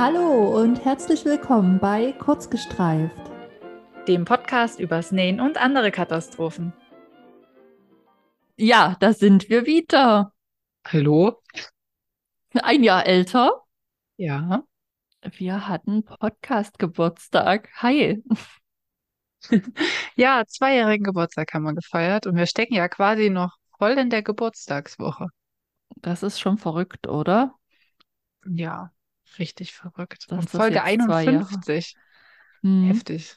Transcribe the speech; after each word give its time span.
Hallo 0.00 0.62
und 0.62 0.84
herzlich 0.84 1.24
willkommen 1.24 1.80
bei 1.80 2.12
Kurzgestreift, 2.12 3.16
dem 4.06 4.24
Podcast 4.24 4.78
übers 4.78 5.10
Nähen 5.10 5.40
und 5.40 5.58
andere 5.58 5.90
Katastrophen. 5.90 6.72
Ja, 8.54 8.96
da 9.00 9.12
sind 9.12 9.50
wir 9.50 9.66
wieder. 9.66 10.32
Hallo? 10.86 11.42
Ein 12.52 12.84
Jahr 12.84 13.06
älter. 13.06 13.64
Ja. 14.18 14.62
Wir 15.32 15.66
hatten 15.66 16.04
Podcast-Geburtstag. 16.04 17.68
Hi. 17.82 18.22
ja, 20.14 20.44
zweijährigen 20.46 21.02
Geburtstag 21.02 21.52
haben 21.54 21.64
wir 21.64 21.74
gefeiert 21.74 22.28
und 22.28 22.36
wir 22.36 22.46
stecken 22.46 22.74
ja 22.74 22.88
quasi 22.88 23.30
noch 23.30 23.56
voll 23.78 23.98
in 23.98 24.10
der 24.10 24.22
Geburtstagswoche. 24.22 25.26
Das 25.96 26.22
ist 26.22 26.38
schon 26.38 26.56
verrückt, 26.56 27.08
oder? 27.08 27.56
Ja, 28.46 28.92
richtig 29.38 29.72
verrückt. 29.72 30.26
Das 30.28 30.38
und 30.38 30.50
Folge 30.50 30.82
51. 30.82 31.94
Hm. 32.62 32.86
Heftig. 32.86 33.36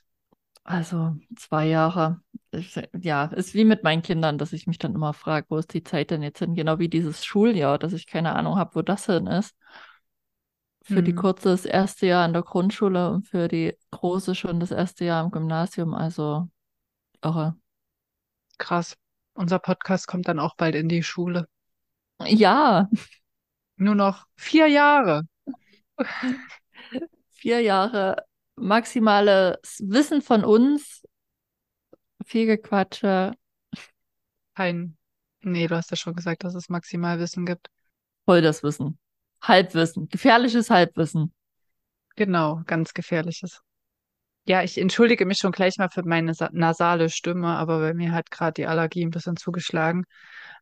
Also 0.64 1.16
zwei 1.36 1.68
Jahre. 1.68 2.22
Ich, 2.52 2.80
ja, 3.00 3.26
ist 3.26 3.54
wie 3.54 3.66
mit 3.66 3.84
meinen 3.84 4.02
Kindern, 4.02 4.38
dass 4.38 4.54
ich 4.54 4.68
mich 4.68 4.78
dann 4.78 4.94
immer 4.94 5.14
frage, 5.14 5.48
wo 5.50 5.58
ist 5.58 5.74
die 5.74 5.84
Zeit 5.84 6.12
denn 6.12 6.22
jetzt 6.22 6.40
hin? 6.40 6.54
Genau 6.54 6.80
wie 6.80 6.90
dieses 6.90 7.26
Schuljahr, 7.26 7.80
dass 7.80 7.94
ich 7.94 8.08
keine 8.08 8.36
Ahnung 8.36 8.58
habe, 8.58 8.76
wo 8.76 8.82
das 8.82 9.06
hin 9.06 9.28
ist. 9.28 9.56
Für 10.84 10.98
hm. 10.98 11.06
die 11.06 11.16
kurze 11.16 11.50
das 11.50 11.66
erste 11.66 12.08
Jahr 12.08 12.26
in 12.26 12.34
der 12.34 12.44
Grundschule 12.44 13.12
und 13.12 13.28
für 13.28 13.48
die 13.48 13.76
große 13.92 14.36
schon 14.36 14.60
das 14.60 14.72
erste 14.72 15.06
Jahr 15.06 15.24
im 15.24 15.32
Gymnasium. 15.32 15.94
Also 15.94 16.50
irre. 17.24 17.56
Krass. 18.58 18.98
Unser 19.34 19.60
Podcast 19.60 20.08
kommt 20.08 20.28
dann 20.28 20.40
auch 20.40 20.56
bald 20.56 20.76
in 20.76 20.90
die 20.90 21.04
Schule. 21.04 21.48
Ja. 22.26 22.90
Nur 23.78 23.96
noch 23.96 24.28
vier 24.36 24.68
Jahre. 24.68 25.24
vier 27.32 27.62
Jahre 27.62 28.26
maximales 28.56 29.82
Wissen 29.84 30.22
von 30.22 30.44
uns. 30.44 31.04
Viel 32.26 32.46
Gequatsche. 32.46 33.34
Kein. 34.56 34.98
Nee, 35.42 35.68
du 35.68 35.76
hast 35.76 35.90
ja 35.90 35.98
schon 35.98 36.14
gesagt, 36.14 36.44
dass 36.44 36.54
es 36.54 36.70
maximal 36.70 37.20
Wissen 37.20 37.46
gibt. 37.46 37.70
Voll 38.26 38.42
das 38.42 38.64
Wissen. 38.64 39.00
Halbwissen. 39.42 40.08
Gefährliches 40.10 40.70
Halbwissen. 40.70 41.34
Genau, 42.16 42.62
ganz 42.68 42.94
gefährliches. 42.94 43.62
Ja, 44.46 44.64
ich 44.64 44.78
entschuldige 44.78 45.26
mich 45.26 45.38
schon 45.38 45.52
gleich 45.52 45.78
mal 45.78 45.90
für 45.90 46.04
meine 46.04 46.34
nasale 46.52 47.10
Stimme, 47.10 47.48
aber 47.58 47.80
bei 47.80 47.94
mir 47.94 48.12
hat 48.12 48.32
gerade 48.32 48.54
die 48.54 48.68
Allergie 48.68 49.06
ein 49.06 49.12
bisschen 49.12 49.38
zugeschlagen. 49.38 50.06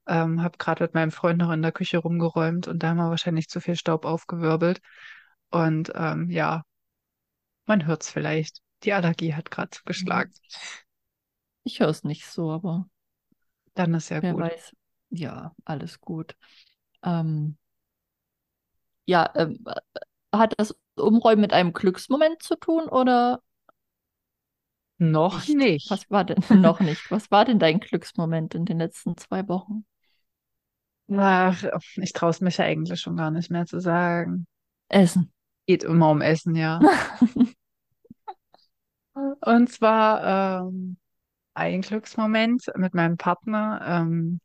Ähm, 0.07 0.41
habe 0.43 0.57
gerade 0.57 0.83
mit 0.83 0.93
meinem 0.93 1.11
Freund 1.11 1.39
noch 1.39 1.51
in 1.51 1.61
der 1.61 1.71
Küche 1.71 1.97
rumgeräumt 1.99 2.67
und 2.67 2.83
da 2.83 2.89
haben 2.89 2.97
wir 2.97 3.09
wahrscheinlich 3.09 3.47
zu 3.49 3.61
viel 3.61 3.75
Staub 3.75 4.05
aufgewirbelt. 4.05 4.79
Und 5.51 5.91
ähm, 5.95 6.29
ja, 6.29 6.63
man 7.65 7.85
hört 7.85 8.03
es 8.03 8.09
vielleicht. 8.09 8.61
Die 8.83 8.93
Allergie 8.93 9.33
hat 9.33 9.51
gerade 9.51 9.69
zugeschlagen. 9.71 10.33
Ich 11.63 11.81
höre 11.81 11.89
es 11.89 12.03
nicht 12.03 12.25
so, 12.25 12.51
aber 12.51 12.89
dann 13.75 13.93
ist 13.93 14.09
ja 14.09 14.21
gut. 14.21 14.39
weiß. 14.39 14.75
Ja, 15.11 15.53
alles 15.65 15.99
gut. 16.01 16.35
Ähm, 17.03 17.57
ja, 19.05 19.31
ähm, 19.35 19.63
hat 20.33 20.53
das 20.57 20.75
Umräumen 20.95 21.41
mit 21.41 21.53
einem 21.53 21.73
Glücksmoment 21.73 22.41
zu 22.41 22.55
tun 22.55 22.87
oder 22.87 23.41
noch 24.97 25.47
nicht? 25.47 25.57
nicht. 25.57 25.89
Was 25.91 26.09
war 26.09 26.25
denn 26.25 26.41
noch 26.61 26.79
nicht? 26.79 27.09
Was 27.09 27.31
war 27.31 27.45
denn 27.45 27.59
dein 27.59 27.79
Glücksmoment 27.79 28.55
in 28.55 28.65
den 28.65 28.79
letzten 28.79 29.17
zwei 29.17 29.47
Wochen? 29.47 29.85
Ach, 31.11 31.63
ich 31.95 32.13
traue 32.13 32.29
es 32.29 32.41
mich 32.41 32.57
ja 32.57 32.65
eigentlich 32.65 32.99
schon 33.01 33.17
gar 33.17 33.31
nicht 33.31 33.49
mehr 33.49 33.65
zu 33.65 33.79
sagen. 33.79 34.45
Essen. 34.89 35.31
Geht 35.69 35.83
immer 35.83 36.09
um 36.09 36.21
Essen, 36.21 36.55
ja. 36.55 36.79
Und 39.13 39.69
zwar 39.69 40.63
ähm, 40.63 40.97
ein 41.53 41.81
Glücksmoment 41.81 42.63
mit 42.75 42.95
meinem 42.95 43.17
Partner. 43.17 43.79
Ähm, 43.85 44.39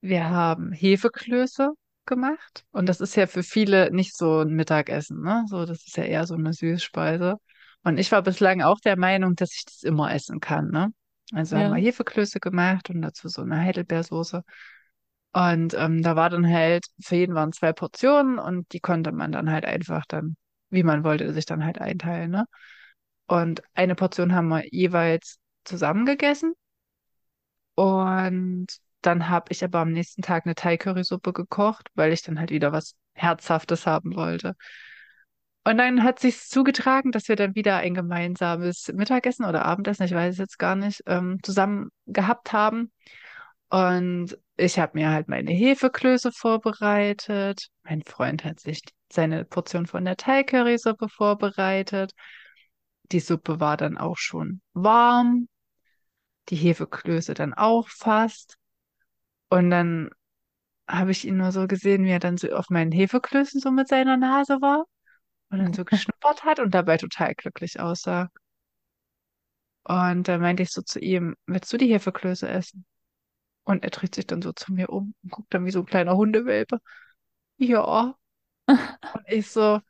wir 0.00 0.30
haben 0.30 0.72
Hefeklöße 0.72 1.74
gemacht 2.06 2.64
und 2.70 2.88
das 2.88 3.02
ist 3.02 3.14
ja 3.14 3.26
für 3.26 3.42
viele 3.42 3.90
nicht 3.92 4.16
so 4.16 4.40
ein 4.40 4.54
Mittagessen, 4.54 5.20
ne? 5.20 5.44
So, 5.50 5.66
das 5.66 5.86
ist 5.86 5.98
ja 5.98 6.04
eher 6.04 6.26
so 6.26 6.32
eine 6.32 6.54
Süßspeise. 6.54 7.36
Und 7.84 7.98
ich 7.98 8.10
war 8.12 8.22
bislang 8.22 8.62
auch 8.62 8.80
der 8.80 8.96
Meinung, 8.98 9.34
dass 9.34 9.52
ich 9.52 9.66
das 9.66 9.82
immer 9.82 10.14
essen 10.14 10.40
kann, 10.40 10.70
ne? 10.70 10.94
Also 11.34 11.56
ja. 11.56 11.64
haben 11.64 11.74
wir 11.74 11.82
Hefeklöße 11.82 12.40
gemacht 12.40 12.88
und 12.88 13.02
dazu 13.02 13.28
so 13.28 13.42
eine 13.42 13.58
Heidelbeersoße. 13.58 14.42
Und 15.36 15.74
ähm, 15.74 16.02
da 16.02 16.16
war 16.16 16.30
dann 16.30 16.50
halt, 16.50 16.86
für 16.98 17.16
jeden 17.16 17.34
waren 17.34 17.52
zwei 17.52 17.74
Portionen 17.74 18.38
und 18.38 18.72
die 18.72 18.80
konnte 18.80 19.12
man 19.12 19.32
dann 19.32 19.50
halt 19.50 19.66
einfach 19.66 20.06
dann, 20.08 20.34
wie 20.70 20.82
man 20.82 21.04
wollte, 21.04 21.30
sich 21.34 21.44
dann 21.44 21.62
halt 21.62 21.78
einteilen, 21.78 22.30
ne? 22.30 22.46
Und 23.26 23.62
eine 23.74 23.94
Portion 23.94 24.34
haben 24.34 24.48
wir 24.48 24.64
jeweils 24.70 25.38
zusammen 25.64 26.06
gegessen. 26.06 26.54
Und 27.74 28.68
dann 29.02 29.28
habe 29.28 29.52
ich 29.52 29.62
aber 29.62 29.80
am 29.80 29.92
nächsten 29.92 30.22
Tag 30.22 30.46
eine 30.46 30.54
Thai-Currysuppe 30.54 31.34
gekocht, 31.34 31.90
weil 31.94 32.14
ich 32.14 32.22
dann 32.22 32.38
halt 32.40 32.48
wieder 32.50 32.72
was 32.72 32.94
Herzhaftes 33.12 33.86
haben 33.86 34.16
wollte. 34.16 34.54
Und 35.64 35.76
dann 35.76 36.02
hat 36.02 36.18
sich 36.18 36.40
zugetragen, 36.48 37.12
dass 37.12 37.28
wir 37.28 37.36
dann 37.36 37.54
wieder 37.54 37.76
ein 37.76 37.92
gemeinsames 37.92 38.90
Mittagessen 38.94 39.44
oder 39.44 39.66
Abendessen, 39.66 40.04
ich 40.04 40.14
weiß 40.14 40.32
es 40.32 40.38
jetzt 40.38 40.58
gar 40.58 40.76
nicht, 40.76 41.02
ähm, 41.04 41.40
zusammen 41.42 41.90
gehabt 42.06 42.54
haben. 42.54 42.90
Und 43.68 44.38
ich 44.56 44.78
habe 44.78 44.92
mir 44.94 45.10
halt 45.10 45.28
meine 45.28 45.52
Hefeklöße 45.52 46.32
vorbereitet. 46.32 47.68
Mein 47.84 48.02
Freund 48.02 48.44
hat 48.44 48.60
sich 48.60 48.80
seine 49.12 49.44
Portion 49.44 49.86
von 49.86 50.04
der 50.04 50.16
Thai-Currysuppe 50.16 51.08
vorbereitet. 51.08 52.12
Die 53.12 53.20
Suppe 53.20 53.60
war 53.60 53.76
dann 53.76 53.98
auch 53.98 54.16
schon 54.16 54.60
warm. 54.72 55.48
Die 56.48 56.56
Hefeklöße 56.56 57.34
dann 57.34 57.54
auch 57.54 57.88
fast. 57.88 58.56
Und 59.48 59.70
dann 59.70 60.10
habe 60.88 61.10
ich 61.10 61.26
ihn 61.26 61.36
nur 61.36 61.52
so 61.52 61.66
gesehen, 61.66 62.04
wie 62.04 62.10
er 62.10 62.20
dann 62.20 62.36
so 62.36 62.48
auf 62.52 62.70
meinen 62.70 62.92
Hefeklößen 62.92 63.60
so 63.60 63.70
mit 63.70 63.88
seiner 63.88 64.16
Nase 64.16 64.60
war 64.60 64.84
und 65.50 65.58
dann 65.58 65.72
so 65.74 65.84
geschnuppert 65.84 66.44
hat 66.44 66.60
und 66.60 66.74
dabei 66.74 66.96
total 66.96 67.34
glücklich 67.34 67.80
aussah. 67.80 68.30
Und 69.84 70.26
da 70.26 70.38
meinte 70.38 70.62
ich 70.62 70.70
so 70.70 70.82
zu 70.82 70.98
ihm, 70.98 71.36
willst 71.46 71.72
du 71.72 71.76
die 71.76 71.92
Hefeklöße 71.92 72.48
essen? 72.48 72.84
Und 73.66 73.84
er 73.84 73.90
dreht 73.90 74.14
sich 74.16 74.26
dann 74.28 74.42
so 74.42 74.52
zu 74.52 74.72
mir 74.72 74.90
um 74.90 75.14
und 75.24 75.30
guckt 75.32 75.52
dann 75.54 75.66
wie 75.66 75.72
so 75.72 75.80
ein 75.80 75.86
kleiner 75.86 76.16
Hundewelpe. 76.16 76.80
Ja. 77.58 78.16
Und 78.68 79.24
ich 79.28 79.50
so, 79.50 79.80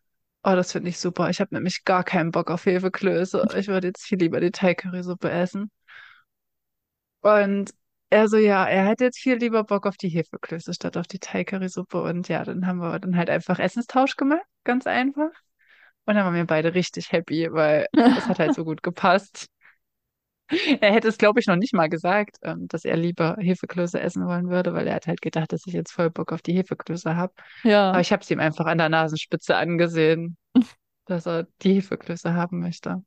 oh, 0.45 0.53
das 0.57 0.73
finde 0.73 0.91
ich 0.91 0.99
super. 0.99 1.31
Ich 1.31 1.41
habe 1.41 1.55
nämlich 1.55 1.85
gar 1.85 2.05
keinen 2.05 2.31
Bock 2.33 2.51
auf 2.51 2.67
Hefeklöße. 2.67 3.47
Ich 3.59 3.69
würde 3.69 3.89
jetzt 3.89 4.05
viel 4.05 4.19
lieber 4.19 4.41
die 4.41 4.51
Thai-Currysuppe 4.53 5.31
essen. 5.31 5.71
Und 7.23 7.73
er 8.11 8.29
so, 8.29 8.37
ja, 8.37 8.65
er 8.67 8.87
hätte 8.87 9.05
jetzt 9.05 9.19
viel 9.19 9.37
lieber 9.37 9.65
Bock 9.65 9.87
auf 9.87 9.97
die 9.97 10.09
Hefeklöße 10.09 10.73
statt 10.75 10.97
auf 10.97 11.07
die 11.07 11.19
Thai-Currysuppe. 11.19 12.03
Und 12.03 12.29
ja, 12.29 12.45
dann 12.45 12.67
haben 12.67 12.79
wir 12.79 12.99
dann 13.01 13.17
halt 13.17 13.31
einfach 13.31 13.59
Essenstausch 13.59 14.17
gemacht. 14.17 14.45
Ganz 14.65 14.87
einfach. 14.87 15.31
Und 16.07 16.15
dann 16.15 16.25
waren 16.25 16.35
wir 16.35 16.47
beide 16.47 16.75
richtig 16.75 17.13
happy, 17.13 17.49
weil 17.53 17.87
es 17.93 18.29
hat 18.29 18.39
halt 18.39 18.55
so 18.55 18.65
gut 18.65 18.83
gepasst. 18.83 19.49
Er 20.81 20.93
hätte 20.93 21.09
es, 21.09 21.19
glaube 21.19 21.41
ich, 21.41 21.47
noch 21.47 21.57
nicht 21.57 21.75
mal 21.75 21.89
gesagt, 21.89 22.37
ähm, 22.43 22.69
dass 22.69 22.85
er 22.85 22.97
lieber 22.97 23.37
Hefeklöße 23.39 24.01
essen 24.01 24.27
wollen 24.27 24.49
würde, 24.49 24.75
weil 24.75 24.87
er 24.87 24.95
hat 24.95 25.07
halt 25.07 25.21
gedacht, 25.21 25.53
dass 25.53 25.67
ich 25.67 25.75
jetzt 25.75 25.93
voll 25.93 26.11
Bock 26.11 26.33
auf 26.33 26.43
die 26.43 26.55
Hefeklöße 26.55 27.17
habe. 27.17 27.33
Ja. 27.65 27.91
Aber 27.91 28.01
ich 28.01 28.13
habe 28.13 28.23
es 28.23 28.31
ihm 28.31 28.41
einfach 28.41 28.67
an 28.67 28.79
der 28.79 28.89
Nasenspitze 28.89 29.57
angesehen, 29.57 30.37
dass 31.07 31.27
er 31.27 31.47
die 31.63 31.75
Hefeklöße 31.75 32.35
haben 32.35 32.61
möchte. 32.61 33.03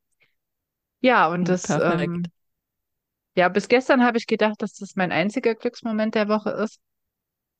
Ja, 1.01 1.29
und 1.29 1.47
das, 1.47 1.69
ähm, 1.69 2.23
ja, 3.35 3.47
bis 3.47 3.69
gestern 3.69 4.03
habe 4.03 4.17
ich 4.17 4.27
gedacht, 4.27 4.61
dass 4.61 4.73
das 4.73 4.95
mein 4.95 5.13
einziger 5.13 5.55
Glücksmoment 5.55 6.15
der 6.15 6.27
Woche 6.27 6.49
ist. 6.51 6.79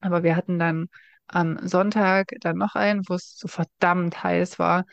Aber 0.02 0.24
wir 0.24 0.36
hatten 0.36 0.60
dann 0.60 0.88
am 1.28 1.66
Sonntag 1.66 2.34
dann 2.42 2.58
noch 2.58 2.76
einen, 2.76 3.08
wo 3.08 3.14
es 3.14 3.38
so 3.38 3.48
verdammt 3.48 4.24
heiß 4.24 4.60
war. 4.60 4.86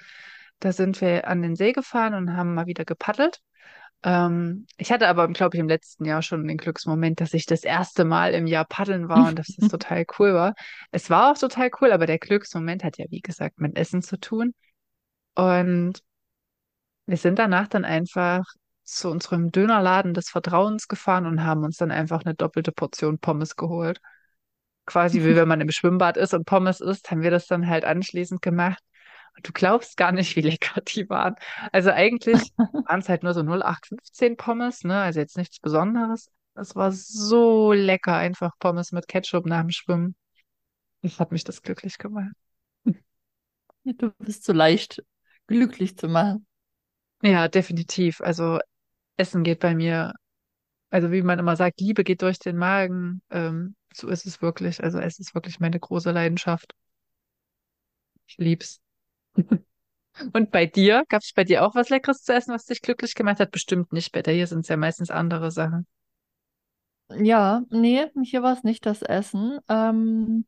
Da 0.60 0.72
sind 0.72 1.00
wir 1.00 1.26
an 1.26 1.42
den 1.42 1.56
See 1.56 1.72
gefahren 1.72 2.14
und 2.14 2.36
haben 2.36 2.54
mal 2.54 2.66
wieder 2.66 2.84
gepaddelt. 2.84 3.40
Ähm, 4.02 4.66
ich 4.76 4.92
hatte 4.92 5.08
aber, 5.08 5.28
glaube 5.28 5.56
ich, 5.56 5.60
im 5.60 5.68
letzten 5.68 6.04
Jahr 6.04 6.22
schon 6.22 6.46
den 6.46 6.56
Glücksmoment, 6.56 7.20
dass 7.20 7.34
ich 7.34 7.46
das 7.46 7.64
erste 7.64 8.04
Mal 8.04 8.34
im 8.34 8.46
Jahr 8.46 8.64
paddeln 8.64 9.08
war 9.08 9.28
und 9.28 9.38
dass 9.38 9.48
das 9.56 9.68
total 9.70 10.04
cool 10.18 10.34
war. 10.34 10.54
Es 10.90 11.10
war 11.10 11.32
auch 11.32 11.38
total 11.38 11.70
cool, 11.80 11.92
aber 11.92 12.06
der 12.06 12.18
Glücksmoment 12.18 12.84
hat 12.84 12.98
ja, 12.98 13.06
wie 13.10 13.20
gesagt, 13.20 13.58
mit 13.58 13.76
Essen 13.76 14.02
zu 14.02 14.18
tun. 14.18 14.54
Und 15.34 16.00
wir 17.06 17.16
sind 17.16 17.38
danach 17.38 17.68
dann 17.68 17.84
einfach 17.84 18.44
zu 18.84 19.10
unserem 19.10 19.50
Dönerladen 19.50 20.14
des 20.14 20.28
Vertrauens 20.28 20.88
gefahren 20.88 21.26
und 21.26 21.44
haben 21.44 21.64
uns 21.64 21.76
dann 21.76 21.90
einfach 21.90 22.24
eine 22.24 22.34
doppelte 22.34 22.72
Portion 22.72 23.18
Pommes 23.18 23.56
geholt. 23.56 24.00
Quasi 24.86 25.24
wie 25.24 25.34
wenn 25.36 25.48
man 25.48 25.60
im 25.60 25.70
Schwimmbad 25.70 26.16
ist 26.16 26.34
und 26.34 26.46
Pommes 26.46 26.80
isst, 26.80 27.10
haben 27.10 27.22
wir 27.22 27.30
das 27.30 27.46
dann 27.46 27.68
halt 27.68 27.84
anschließend 27.84 28.42
gemacht. 28.42 28.82
Du 29.42 29.52
glaubst 29.52 29.96
gar 29.96 30.12
nicht, 30.12 30.36
wie 30.36 30.40
lecker 30.40 30.80
die 30.80 31.08
waren. 31.08 31.36
Also 31.72 31.90
eigentlich 31.90 32.52
waren 32.88 33.00
es 33.00 33.08
halt 33.08 33.22
nur 33.22 33.34
so 33.34 33.42
0815 33.42 34.36
Pommes, 34.36 34.84
ne? 34.84 35.00
Also 35.00 35.20
jetzt 35.20 35.36
nichts 35.36 35.60
Besonderes. 35.60 36.30
Es 36.54 36.74
war 36.74 36.90
so 36.92 37.72
lecker, 37.72 38.14
einfach 38.16 38.52
Pommes 38.58 38.92
mit 38.92 39.08
Ketchup 39.08 39.46
nach 39.46 39.60
dem 39.60 39.70
Schwimmen. 39.70 40.16
Das 41.02 41.20
hat 41.20 41.32
mich 41.32 41.44
das 41.44 41.62
glücklich 41.62 41.98
gemacht. 41.98 42.32
Du 43.84 44.10
bist 44.18 44.44
so 44.44 44.52
leicht 44.52 45.02
glücklich 45.46 45.96
zu 45.96 46.08
machen. 46.08 46.46
Ja, 47.22 47.48
definitiv. 47.48 48.20
Also 48.20 48.58
Essen 49.16 49.44
geht 49.44 49.60
bei 49.60 49.74
mir, 49.74 50.14
also 50.90 51.12
wie 51.12 51.22
man 51.22 51.38
immer 51.38 51.56
sagt, 51.56 51.80
Liebe 51.80 52.04
geht 52.04 52.22
durch 52.22 52.38
den 52.38 52.56
Magen. 52.58 53.22
Ähm, 53.30 53.76
so 53.94 54.08
ist 54.08 54.26
es 54.26 54.42
wirklich. 54.42 54.82
Also 54.82 54.98
es 55.00 55.18
ist 55.20 55.34
wirklich 55.34 55.60
meine 55.60 55.80
große 55.80 56.12
Leidenschaft. 56.12 56.74
Ich 58.28 58.36
lieb's. 58.38 58.80
Und 60.32 60.50
bei 60.50 60.66
dir? 60.66 61.04
Gab 61.08 61.22
es 61.22 61.32
bei 61.32 61.44
dir 61.44 61.64
auch 61.66 61.74
was 61.74 61.90
Leckeres 61.90 62.22
zu 62.22 62.32
essen, 62.34 62.54
was 62.54 62.64
dich 62.64 62.80
glücklich 62.82 63.14
gemacht 63.14 63.40
hat? 63.40 63.50
Bestimmt 63.50 63.92
nicht. 63.92 64.12
Bei 64.12 64.22
dir 64.22 64.46
sind 64.46 64.60
es 64.60 64.68
ja 64.68 64.76
meistens 64.76 65.10
andere 65.10 65.50
Sachen. 65.50 65.86
Ja, 67.10 67.62
nee, 67.70 68.06
hier 68.24 68.42
war 68.42 68.52
es 68.52 68.64
nicht 68.64 68.84
das 68.86 69.02
Essen. 69.02 69.58
Ähm, 69.68 70.44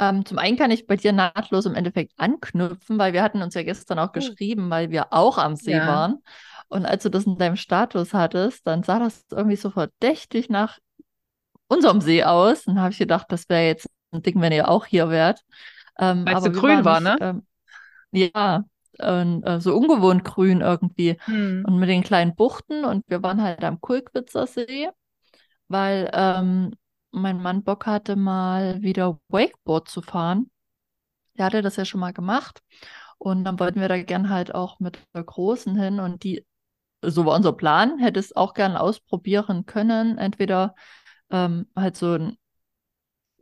ähm, 0.00 0.24
zum 0.24 0.38
einen 0.38 0.56
kann 0.56 0.70
ich 0.70 0.86
bei 0.86 0.96
dir 0.96 1.12
nahtlos 1.12 1.66
im 1.66 1.74
Endeffekt 1.74 2.12
anknüpfen, 2.16 2.98
weil 2.98 3.12
wir 3.12 3.22
hatten 3.22 3.42
uns 3.42 3.54
ja 3.54 3.62
gestern 3.62 3.98
auch 3.98 4.08
Oh. 4.08 4.12
geschrieben, 4.12 4.70
weil 4.70 4.90
wir 4.90 5.12
auch 5.12 5.38
am 5.38 5.56
See 5.56 5.72
Ja. 5.72 5.86
waren. 5.86 6.22
Und 6.68 6.86
als 6.86 7.02
du 7.02 7.10
das 7.10 7.24
in 7.24 7.36
deinem 7.36 7.56
Status 7.56 8.14
hattest, 8.14 8.66
dann 8.66 8.82
sah 8.82 8.98
das 8.98 9.26
irgendwie 9.30 9.56
so 9.56 9.70
verdächtig 9.70 10.48
nach 10.50 10.78
unserem 11.68 12.00
See 12.00 12.24
aus. 12.24 12.66
Und 12.66 12.80
habe 12.80 12.92
ich 12.92 12.98
gedacht, 12.98 13.26
das 13.30 13.48
wäre 13.48 13.66
jetzt 13.66 13.88
ein 14.12 14.22
Ding, 14.22 14.40
wenn 14.40 14.52
ihr 14.52 14.68
auch 14.68 14.86
hier 14.86 15.10
wärt. 15.10 15.40
Ähm, 15.98 16.24
Weil 16.24 16.36
es 16.36 16.44
so 16.44 16.52
grün 16.52 16.84
war, 16.84 17.00
nicht, 17.00 17.04
ne? 17.04 17.18
ähm, 17.20 17.46
ja, 18.12 18.64
und, 18.98 19.42
äh, 19.44 19.60
so 19.60 19.76
ungewohnt 19.76 20.24
grün 20.24 20.60
irgendwie. 20.60 21.16
Hm. 21.24 21.64
Und 21.66 21.78
mit 21.78 21.88
den 21.88 22.02
kleinen 22.02 22.34
Buchten 22.34 22.84
und 22.84 23.04
wir 23.08 23.22
waren 23.22 23.42
halt 23.42 23.62
am 23.64 23.80
Kulkwitzer 23.80 24.46
See, 24.46 24.88
weil 25.68 26.10
ähm, 26.12 26.74
mein 27.10 27.40
Mann 27.40 27.62
Bock 27.62 27.86
hatte, 27.86 28.16
mal 28.16 28.82
wieder 28.82 29.20
Wakeboard 29.28 29.88
zu 29.88 30.02
fahren. 30.02 30.50
Der 31.36 31.46
hatte 31.46 31.62
das 31.62 31.76
ja 31.76 31.84
schon 31.84 32.00
mal 32.00 32.12
gemacht. 32.12 32.60
Und 33.18 33.44
dann 33.44 33.58
wollten 33.58 33.80
wir 33.80 33.88
da 33.88 34.00
gern 34.02 34.30
halt 34.30 34.54
auch 34.54 34.80
mit 34.80 34.98
der 35.14 35.24
Großen 35.24 35.76
hin 35.76 36.00
und 36.00 36.22
die, 36.22 36.46
so 37.02 37.24
war 37.26 37.36
unser 37.36 37.52
Plan, 37.52 37.98
hätte 37.98 38.20
es 38.20 38.34
auch 38.34 38.54
gern 38.54 38.76
ausprobieren 38.76 39.66
können. 39.66 40.18
Entweder 40.18 40.74
ähm, 41.30 41.66
halt 41.76 41.96
so 41.96 42.14
ein 42.14 42.36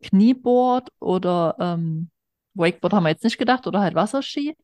Knieboard 0.03 0.91
oder 1.01 1.57
ähm, 1.59 2.11
Wakeboard 2.57 2.95
haben 2.95 3.05
wir 3.05 3.11
jetzt 3.11 3.25
nicht 3.25 3.39
gedacht 3.39 3.67
oder 3.67 3.81
halt 3.81 3.95
Wasserski. 3.95 4.57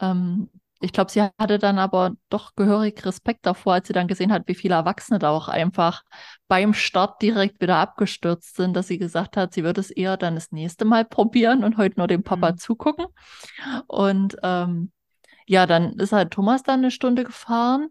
Ähm, 0.00 0.50
ich 0.80 0.92
glaube, 0.92 1.10
sie 1.10 1.22
hatte 1.22 1.58
dann 1.58 1.78
aber 1.78 2.12
doch 2.28 2.54
gehörig 2.54 3.04
Respekt 3.06 3.46
davor, 3.46 3.74
als 3.74 3.86
sie 3.88 3.94
dann 3.94 4.08
gesehen 4.08 4.30
hat, 4.32 4.42
wie 4.46 4.54
viele 4.54 4.74
Erwachsene 4.74 5.18
da 5.18 5.30
auch 5.30 5.48
einfach 5.48 6.02
beim 6.48 6.74
Start 6.74 7.22
direkt 7.22 7.60
wieder 7.62 7.76
abgestürzt 7.78 8.56
sind, 8.56 8.74
dass 8.76 8.88
sie 8.88 8.98
gesagt 8.98 9.36
hat, 9.38 9.54
sie 9.54 9.64
würde 9.64 9.80
es 9.80 9.90
eher 9.90 10.16
dann 10.18 10.34
das 10.34 10.52
nächste 10.52 10.84
Mal 10.84 11.04
probieren 11.06 11.64
und 11.64 11.78
heute 11.78 11.98
nur 11.98 12.08
dem 12.08 12.22
Papa 12.22 12.52
Mhm. 12.52 12.58
zugucken. 12.58 13.06
Und 13.86 14.36
ähm, 14.42 14.92
ja, 15.46 15.66
dann 15.66 15.94
ist 15.94 16.12
halt 16.12 16.32
Thomas 16.32 16.62
dann 16.62 16.80
eine 16.80 16.90
Stunde 16.90 17.24
gefahren 17.24 17.88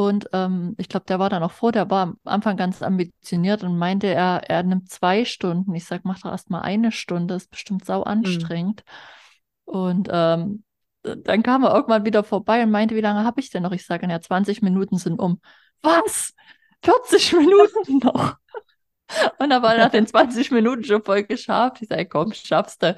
und 0.00 0.30
ähm, 0.32 0.74
ich 0.78 0.88
glaube, 0.88 1.04
der 1.04 1.18
war 1.18 1.28
dann 1.28 1.42
auch 1.42 1.50
vor, 1.50 1.72
der 1.72 1.90
war 1.90 2.04
am 2.04 2.16
Anfang 2.24 2.56
ganz 2.56 2.80
ambitioniert 2.80 3.62
und 3.62 3.76
meinte, 3.76 4.06
er, 4.06 4.48
er 4.48 4.62
nimmt 4.62 4.88
zwei 4.88 5.26
Stunden. 5.26 5.74
Ich 5.74 5.84
sag, 5.84 6.06
mach 6.06 6.20
doch 6.20 6.30
erst 6.30 6.48
mal 6.48 6.62
eine 6.62 6.90
Stunde, 6.90 7.34
ist 7.34 7.50
bestimmt 7.50 7.84
sau 7.84 8.02
anstrengend. 8.02 8.82
Und 9.66 10.08
ähm, 10.10 10.64
dann 11.02 11.42
kam 11.42 11.64
er 11.64 11.74
irgendwann 11.74 12.06
wieder 12.06 12.24
vorbei 12.24 12.62
und 12.62 12.70
meinte, 12.70 12.96
wie 12.96 13.02
lange 13.02 13.24
habe 13.24 13.40
ich 13.40 13.50
denn 13.50 13.62
noch? 13.62 13.72
Ich 13.72 13.84
sage, 13.84 14.08
ja, 14.08 14.18
20 14.18 14.62
Minuten 14.62 14.96
sind 14.96 15.18
um. 15.18 15.38
Was? 15.82 16.32
40 16.82 17.32
Minuten 17.36 17.98
noch? 17.98 18.36
Und 19.38 19.50
dann 19.50 19.62
war 19.62 19.74
er 19.74 19.84
nach 19.84 19.90
den 19.90 20.06
20 20.06 20.50
Minuten 20.50 20.82
schon 20.82 21.04
voll 21.04 21.24
geschafft. 21.24 21.82
Ich 21.82 21.88
sage, 21.88 22.06
komm, 22.06 22.32
schaffst 22.32 22.82
du. 22.82 22.96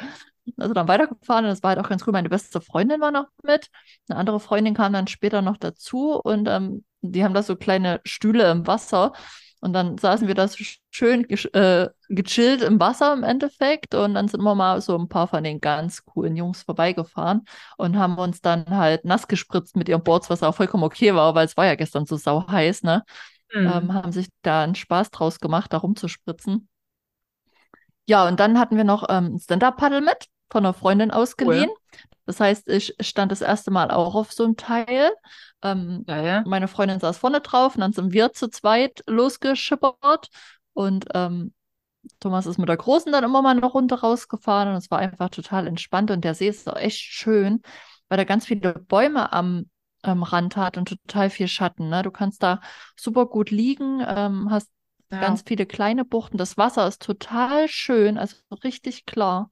Also 0.57 0.73
dann 0.73 0.87
weitergefahren 0.87 1.47
und 1.47 1.51
das 1.51 1.65
war 1.65 1.71
halt 1.71 1.81
auch 1.81 1.89
ganz 1.89 2.07
cool. 2.07 2.13
Meine 2.13 2.29
beste 2.29 2.61
Freundin 2.61 3.01
war 3.01 3.11
noch 3.11 3.27
mit. 3.43 3.71
Eine 4.09 4.21
andere 4.21 4.39
Freundin 4.39 4.75
kam 4.75 4.93
dann 4.93 5.09
später 5.09 5.43
noch 5.43 5.57
dazu 5.57 6.21
und 6.21 6.47
ähm, 6.49 6.85
die 7.03 7.25
haben 7.25 7.35
da 7.35 7.43
so 7.43 7.57
kleine 7.57 8.01
Stühle 8.05 8.51
im 8.51 8.67
Wasser. 8.67 9.13
Und 9.61 9.75
dann 9.75 9.97
saßen 9.97 10.27
wir 10.27 10.35
da 10.35 10.49
so 10.49 10.65
schön 10.91 11.25
äh, 11.31 11.89
gechillt 12.09 12.63
im 12.63 12.81
Wasser 12.81 13.13
im 13.13 13.23
Endeffekt. 13.23 13.95
Und 13.95 14.15
dann 14.15 14.27
sind 14.27 14.43
wir 14.43 14.57
mal 14.57 14.81
so 14.81 14.99
ein 14.99 15.09
paar 15.09 15.29
von 15.29 15.45
den 15.45 15.61
ganz 15.61 16.05
coolen 16.05 16.35
Jungs 16.35 16.63
vorbeigefahren 16.63 17.45
und 17.77 17.97
haben 17.97 18.19
uns 18.19 18.41
dann 18.41 18.67
halt 18.71 19.05
nass 19.05 19.29
gespritzt 19.29 19.77
mit 19.77 19.89
ihren 19.89 20.03
Boards, 20.03 20.31
was 20.31 20.43
auch 20.43 20.55
vollkommen 20.55 20.83
okay 20.83 21.15
war, 21.15 21.37
weil 21.37 21.47
es 21.47 21.57
war 21.57 21.67
ja 21.67 21.77
gestern 21.77 22.07
so 22.07 22.17
sau 22.17 22.49
heiß, 22.49 22.83
ne? 22.83 23.05
Hm. 23.51 23.67
ähm, 23.67 23.95
haben 23.95 24.13
sich 24.13 24.29
da 24.43 24.65
einen 24.65 24.75
Spaß 24.75 25.11
draus 25.11 25.39
gemacht, 25.39 25.73
da 25.73 25.77
rumzuspritzen. 25.79 26.69
Ja, 28.07 28.27
und 28.27 28.41
dann 28.41 28.59
hatten 28.59 28.77
wir 28.77 28.85
noch 28.85 29.05
ähm, 29.09 29.35
ein 29.35 29.39
Stand-Up-Paddle 29.39 30.01
mit, 30.01 30.27
von 30.51 30.65
einer 30.65 30.75
Freundin 30.75 31.11
ausgeliehen. 31.13 31.71
Das 32.27 32.41
heißt, 32.41 32.69
ich 32.69 32.95
stand 33.01 33.33
das 33.33 33.41
erste 33.41 33.71
Mal 33.71 33.91
auch 33.91 34.15
auf 34.15 34.33
so 34.33 34.45
einem 34.45 34.57
Teil. 34.57 35.11
Ähm, 35.63 36.05
Geil. 36.07 36.45
meine 36.47 36.69
Freundin 36.69 37.01
saß 37.01 37.19
vorne 37.19 37.41
drauf 37.41 37.75
und 37.75 37.81
dann 37.81 37.93
sind 37.93 38.13
wir 38.13 38.33
zu 38.33 38.49
zweit 38.49 39.03
losgeschippert. 39.07 40.29
Und 40.73 41.07
ähm, 41.15 41.53
Thomas 42.21 42.47
ist 42.47 42.59
mit 42.59 42.69
der 42.69 42.77
Großen 42.77 43.13
dann 43.13 43.25
immer 43.25 43.43
mal 43.43 43.57
eine 43.57 43.67
Runde 43.67 44.01
rausgefahren 44.01 44.71
und 44.71 44.77
es 44.77 44.91
war 44.91 44.99
einfach 44.99 45.31
total 45.31 45.67
entspannt. 45.67 46.11
Und 46.11 46.25
der 46.25 46.35
See 46.35 46.49
ist 46.49 46.69
auch 46.69 46.77
echt 46.77 46.99
schön, 47.01 47.63
weil 48.09 48.19
er 48.19 48.25
ganz 48.25 48.47
viele 48.47 48.75
Bäume 48.75 49.33
am, 49.33 49.69
am 50.03 50.23
Rand 50.23 50.57
hat 50.57 50.77
und 50.77 50.89
total 50.89 51.31
viel 51.31 51.49
Schatten. 51.49 51.89
Ne? 51.89 52.03
Du 52.03 52.11
kannst 52.11 52.43
da 52.43 52.61
super 52.99 53.27
gut 53.27 53.51
liegen, 53.51 54.03
ähm, 54.07 54.49
hast 54.51 54.71
Ja. 55.11 55.21
ganz 55.21 55.43
viele 55.47 55.67
kleine 55.67 56.05
Buchten. 56.05 56.39
Das 56.39 56.57
Wasser 56.57 56.87
ist 56.89 57.03
total 57.03 57.69
schön, 57.69 58.17
also 58.19 58.37
richtig 58.65 59.05
klar. 59.07 59.51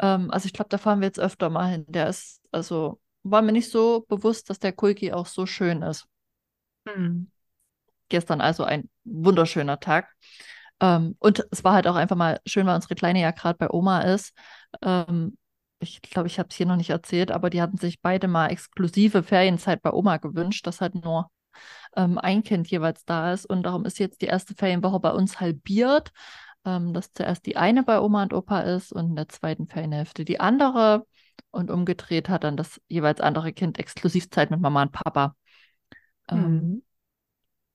Ähm, 0.00 0.30
also 0.30 0.46
ich 0.46 0.52
glaube, 0.52 0.68
da 0.68 0.78
fahren 0.78 1.00
wir 1.00 1.06
jetzt 1.06 1.20
öfter 1.20 1.50
mal 1.50 1.70
hin. 1.70 1.84
Der 1.88 2.08
ist, 2.08 2.40
also 2.50 3.00
war 3.22 3.42
mir 3.42 3.52
nicht 3.52 3.70
so 3.70 4.04
bewusst, 4.08 4.50
dass 4.50 4.58
der 4.58 4.72
Kulki 4.72 5.12
auch 5.12 5.26
so 5.26 5.46
schön 5.46 5.82
ist. 5.82 6.06
Hm. 6.86 7.30
Gestern 8.08 8.40
also 8.40 8.64
ein 8.64 8.88
wunderschöner 9.04 9.80
Tag. 9.80 10.14
Ähm, 10.80 11.16
und 11.18 11.46
es 11.50 11.64
war 11.64 11.74
halt 11.74 11.86
auch 11.86 11.96
einfach 11.96 12.16
mal 12.16 12.40
schön, 12.46 12.66
weil 12.66 12.76
unsere 12.76 12.94
Kleine 12.94 13.20
ja 13.20 13.32
gerade 13.32 13.58
bei 13.58 13.70
Oma 13.70 14.00
ist. 14.02 14.32
Ähm, 14.82 15.36
ich 15.80 16.00
glaube, 16.02 16.28
ich 16.28 16.38
habe 16.38 16.48
es 16.50 16.56
hier 16.56 16.66
noch 16.66 16.76
nicht 16.76 16.90
erzählt, 16.90 17.30
aber 17.30 17.50
die 17.50 17.62
hatten 17.62 17.76
sich 17.76 18.00
beide 18.00 18.28
mal 18.28 18.48
exklusive 18.48 19.22
Ferienzeit 19.22 19.82
bei 19.82 19.92
Oma 19.92 20.16
gewünscht, 20.16 20.66
dass 20.66 20.80
halt 20.80 20.94
nur 20.94 21.30
ähm, 21.96 22.18
ein 22.18 22.42
Kind 22.42 22.68
jeweils 22.68 23.04
da 23.04 23.32
ist. 23.32 23.46
Und 23.46 23.64
darum 23.64 23.84
ist 23.84 23.98
jetzt 23.98 24.22
die 24.22 24.26
erste 24.26 24.54
Ferienwoche 24.54 25.00
bei 25.00 25.10
uns 25.10 25.40
halbiert, 25.40 26.10
ähm, 26.64 26.92
dass 26.94 27.12
zuerst 27.12 27.46
die 27.46 27.56
eine 27.56 27.82
bei 27.82 28.00
Oma 28.00 28.22
und 28.22 28.32
Opa 28.34 28.60
ist 28.60 28.92
und 28.92 29.10
in 29.10 29.16
der 29.16 29.28
zweiten 29.28 29.66
Ferienhälfte 29.68 30.24
die 30.24 30.40
andere. 30.40 31.06
Und 31.50 31.70
umgedreht 31.70 32.28
hat 32.28 32.44
dann 32.44 32.56
das 32.56 32.80
jeweils 32.88 33.20
andere 33.20 33.52
Kind 33.52 33.78
Exklusivzeit 33.78 34.50
mit 34.50 34.60
Mama 34.60 34.82
und 34.82 34.92
Papa. 34.92 35.34
Ähm, 36.30 36.38
Hm. 36.38 36.82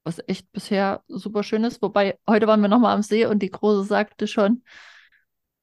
was 0.03 0.19
echt 0.27 0.51
bisher 0.51 1.01
super 1.07 1.43
schön 1.43 1.63
ist. 1.63 1.81
Wobei, 1.81 2.19
heute 2.27 2.47
waren 2.47 2.61
wir 2.61 2.67
nochmal 2.67 2.95
am 2.95 3.03
See 3.03 3.25
und 3.25 3.39
die 3.41 3.49
Große 3.51 3.83
sagte 3.85 4.27
schon, 4.27 4.63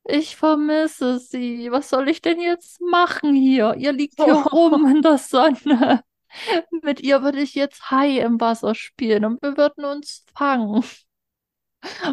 ich 0.04 0.36
vermisse 0.36 1.18
sie. 1.18 1.70
Was 1.70 1.88
soll 1.90 2.08
ich 2.08 2.22
denn 2.22 2.40
jetzt 2.40 2.80
machen 2.80 3.34
hier? 3.34 3.74
Ihr 3.76 3.92
liegt 3.92 4.22
hier 4.22 4.34
rum 4.34 4.86
in 4.86 5.02
der 5.02 5.18
Sonne. 5.18 6.02
Mit 6.82 7.00
ihr 7.00 7.22
würde 7.22 7.40
ich 7.40 7.54
jetzt 7.54 7.90
Hai 7.90 8.18
im 8.20 8.40
Wasser 8.40 8.74
spielen 8.74 9.24
und 9.24 9.42
wir 9.42 9.56
würden 9.56 9.84
uns 9.84 10.24
fangen. 10.34 10.82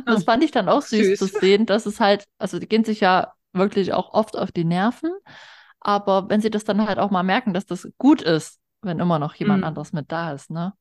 Und 0.06 0.12
das 0.12 0.24
fand 0.24 0.44
ich 0.44 0.52
dann 0.52 0.70
auch 0.70 0.82
süß, 0.84 1.14
Süß. 1.14 1.16
zu 1.16 1.28
sehen, 1.28 1.66
dass 1.66 1.86
es 1.86 2.00
halt, 2.00 2.26
also 2.38 2.60
die 2.60 2.68
gehen 2.68 2.84
sich 2.84 3.02
ja 3.02 3.34
wirklich 3.54 3.94
auch 3.94 4.14
oft 4.14 4.38
auf 4.38 4.52
die 4.52 4.64
Nerven, 4.66 5.12
aber 5.80 6.30
wenn 6.30 6.42
sie 6.42 6.50
das 6.50 6.64
dann 6.64 6.86
halt 6.88 7.00
auch 7.00 7.12
mal 7.12 7.24
merken, 7.24 7.54
dass 7.54 7.66
das 7.66 7.88
gut 7.98 8.22
ist, 8.22 8.60
wenn 8.82 9.00
immer 9.00 9.20
noch 9.20 9.36
jemand 9.36 9.64
Mhm. 9.64 9.68
anderes 9.68 9.94
mit 9.94 10.12
da 10.12 10.34
ist, 10.34 10.50
ne? 10.52 10.74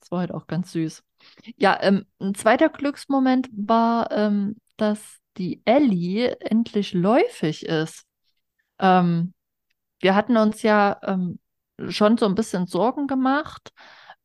Das 0.00 0.10
war 0.10 0.20
halt 0.20 0.32
auch 0.32 0.46
ganz 0.46 0.72
süß. 0.72 1.02
Ja, 1.56 1.78
ähm, 1.82 2.06
ein 2.20 2.34
zweiter 2.34 2.68
Glücksmoment 2.68 3.48
war, 3.52 4.10
ähm, 4.12 4.56
dass 4.76 5.18
die 5.38 5.62
Ellie 5.64 6.38
endlich 6.40 6.92
läufig 6.94 7.66
ist. 7.66 8.04
Ähm, 8.78 9.34
wir 10.00 10.14
hatten 10.14 10.36
uns 10.36 10.62
ja 10.62 10.98
ähm, 11.02 11.38
schon 11.88 12.18
so 12.18 12.26
ein 12.26 12.34
bisschen 12.34 12.66
Sorgen 12.66 13.06
gemacht, 13.06 13.72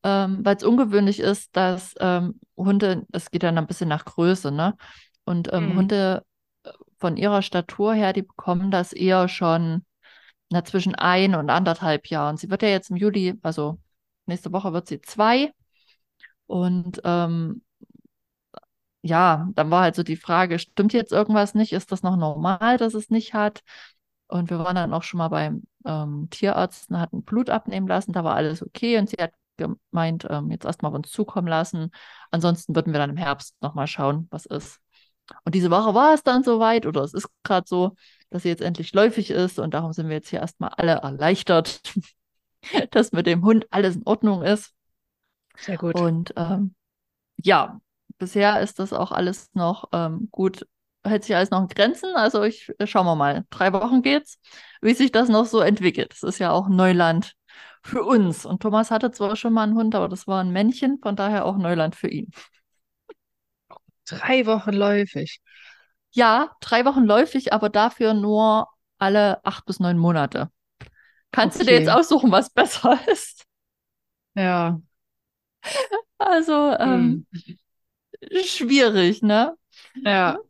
ähm, 0.04 0.44
weil 0.44 0.56
es 0.56 0.64
ungewöhnlich 0.64 1.20
ist, 1.20 1.56
dass 1.56 1.94
ähm, 2.00 2.40
Hunde, 2.56 3.06
es 3.12 3.30
geht 3.30 3.42
dann 3.42 3.58
ein 3.58 3.66
bisschen 3.66 3.88
nach 3.88 4.04
Größe, 4.04 4.50
ne? 4.52 4.76
Und 5.24 5.52
ähm, 5.52 5.68
Mhm. 5.70 5.76
Hunde 5.76 6.24
äh, 6.64 6.70
von 6.98 7.16
ihrer 7.16 7.42
Statur 7.42 7.94
her, 7.94 8.12
die 8.12 8.22
bekommen 8.22 8.70
das 8.70 8.92
eher 8.92 9.28
schon 9.28 9.84
na, 10.50 10.64
zwischen 10.64 10.94
ein 10.94 11.34
und 11.34 11.50
anderthalb 11.50 12.08
Jahren. 12.08 12.36
Sie 12.36 12.50
wird 12.50 12.62
ja 12.62 12.68
jetzt 12.68 12.90
im 12.90 12.96
Juli, 12.96 13.38
also 13.42 13.78
nächste 14.26 14.52
Woche 14.52 14.72
wird 14.72 14.88
sie 14.88 15.00
zwei. 15.00 15.52
Und 16.46 17.00
ähm, 17.04 17.62
ja, 19.02 19.48
dann 19.54 19.70
war 19.70 19.82
halt 19.82 19.96
so 19.96 20.02
die 20.02 20.16
Frage, 20.16 20.58
stimmt 20.58 20.92
jetzt 20.92 21.12
irgendwas 21.12 21.54
nicht? 21.54 21.72
Ist 21.72 21.90
das 21.92 22.02
noch 22.02 22.16
normal, 22.16 22.76
dass 22.78 22.94
es 22.94 23.10
nicht 23.10 23.34
hat? 23.34 23.62
Und 24.28 24.50
wir 24.50 24.58
waren 24.60 24.76
dann 24.76 24.94
auch 24.94 25.02
schon 25.02 25.18
mal 25.18 25.28
beim 25.28 25.64
ähm, 25.84 26.28
Tierarzt 26.30 26.90
und 26.90 26.98
hatten 26.98 27.22
Blut 27.24 27.50
abnehmen 27.50 27.88
lassen. 27.88 28.12
Da 28.12 28.24
war 28.24 28.34
alles 28.36 28.62
okay. 28.62 28.98
Und 28.98 29.10
sie 29.10 29.16
hat 29.20 29.32
gemeint, 29.56 30.26
ähm, 30.30 30.50
jetzt 30.50 30.64
erstmal 30.64 30.90
auf 30.90 30.96
uns 30.96 31.10
zukommen 31.10 31.48
lassen. 31.48 31.90
Ansonsten 32.30 32.74
würden 32.74 32.92
wir 32.92 33.00
dann 33.00 33.10
im 33.10 33.16
Herbst 33.16 33.54
nochmal 33.60 33.86
schauen, 33.86 34.28
was 34.30 34.46
ist. 34.46 34.80
Und 35.44 35.54
diese 35.54 35.70
Woche 35.70 35.94
war 35.94 36.14
es 36.14 36.22
dann 36.22 36.42
soweit, 36.42 36.86
oder 36.86 37.02
es 37.02 37.14
ist 37.14 37.28
gerade 37.42 37.66
so. 37.68 37.96
dass 38.30 38.42
sie 38.42 38.48
jetzt 38.48 38.62
endlich 38.62 38.92
läufig 38.94 39.30
ist. 39.30 39.58
Und 39.58 39.74
darum 39.74 39.92
sind 39.92 40.08
wir 40.08 40.16
jetzt 40.16 40.28
hier 40.28 40.40
erstmal 40.40 40.70
alle 40.70 40.92
erleichtert, 40.92 41.82
dass 42.90 43.12
mit 43.12 43.26
dem 43.26 43.44
Hund 43.44 43.66
alles 43.70 43.96
in 43.96 44.06
Ordnung 44.06 44.42
ist. 44.42 44.72
Sehr 45.56 45.76
gut. 45.76 45.94
Und 45.94 46.32
ähm, 46.36 46.74
ja, 47.36 47.80
bisher 48.18 48.60
ist 48.60 48.78
das 48.78 48.92
auch 48.92 49.12
alles 49.12 49.50
noch 49.54 49.88
ähm, 49.92 50.28
gut, 50.30 50.66
hält 51.04 51.24
sich 51.24 51.36
alles 51.36 51.50
noch 51.50 51.60
in 51.60 51.68
Grenzen. 51.68 52.14
Also 52.14 52.42
ich 52.42 52.70
äh, 52.78 52.86
schauen 52.86 53.06
wir 53.06 53.16
mal. 53.16 53.44
Drei 53.50 53.72
Wochen 53.72 54.02
geht's, 54.02 54.38
wie 54.80 54.94
sich 54.94 55.12
das 55.12 55.28
noch 55.28 55.46
so 55.46 55.60
entwickelt. 55.60 56.12
Das 56.12 56.22
ist 56.22 56.38
ja 56.38 56.52
auch 56.52 56.68
Neuland 56.68 57.34
für 57.82 58.02
uns. 58.04 58.46
Und 58.46 58.62
Thomas 58.62 58.90
hatte 58.90 59.10
zwar 59.12 59.36
schon 59.36 59.52
mal 59.52 59.64
einen 59.64 59.74
Hund, 59.76 59.94
aber 59.94 60.08
das 60.08 60.26
war 60.26 60.42
ein 60.42 60.52
Männchen, 60.52 60.98
von 61.02 61.16
daher 61.16 61.44
auch 61.44 61.56
Neuland 61.58 61.96
für 61.96 62.08
ihn. 62.08 62.30
Drei 64.04 64.46
Wochen 64.46 64.74
läufig. 64.74 65.40
Ja, 66.12 66.50
drei 66.60 66.84
Wochen 66.84 67.04
läufig, 67.04 67.52
aber 67.52 67.68
dafür 67.68 68.14
nur 68.14 68.68
alle 68.98 69.44
acht 69.44 69.64
bis 69.66 69.80
neun 69.80 69.98
Monate. 69.98 70.50
Kannst 71.32 71.60
du 71.60 71.64
dir 71.64 71.74
jetzt 71.74 71.88
Okay. 71.88 71.90
aussuchen, 71.90 72.32
was 72.32 72.50
besser 72.50 72.98
ist? 73.08 73.44
Ja. 74.34 74.80
Also, 76.18 76.72
ähm, 76.78 77.22
Hm. 77.30 77.56
schwierig, 78.44 79.22
ne? 79.22 79.56
Ja. 80.04 80.42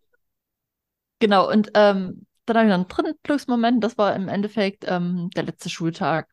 Genau, 1.21 1.49
und 1.51 1.71
ähm, 1.75 2.27
dann 2.47 2.57
habe 2.57 2.67
ich 2.67 2.71
noch 2.71 2.75
einen 2.79 2.89
dritten 2.89 3.19
Glücksmoment, 3.23 3.83
das 3.85 3.97
war 3.99 4.15
im 4.17 4.29
Endeffekt 4.29 4.85
ähm, 4.89 5.31
der 5.37 5.45
letzte 5.45 5.71
Schultag, 5.71 6.29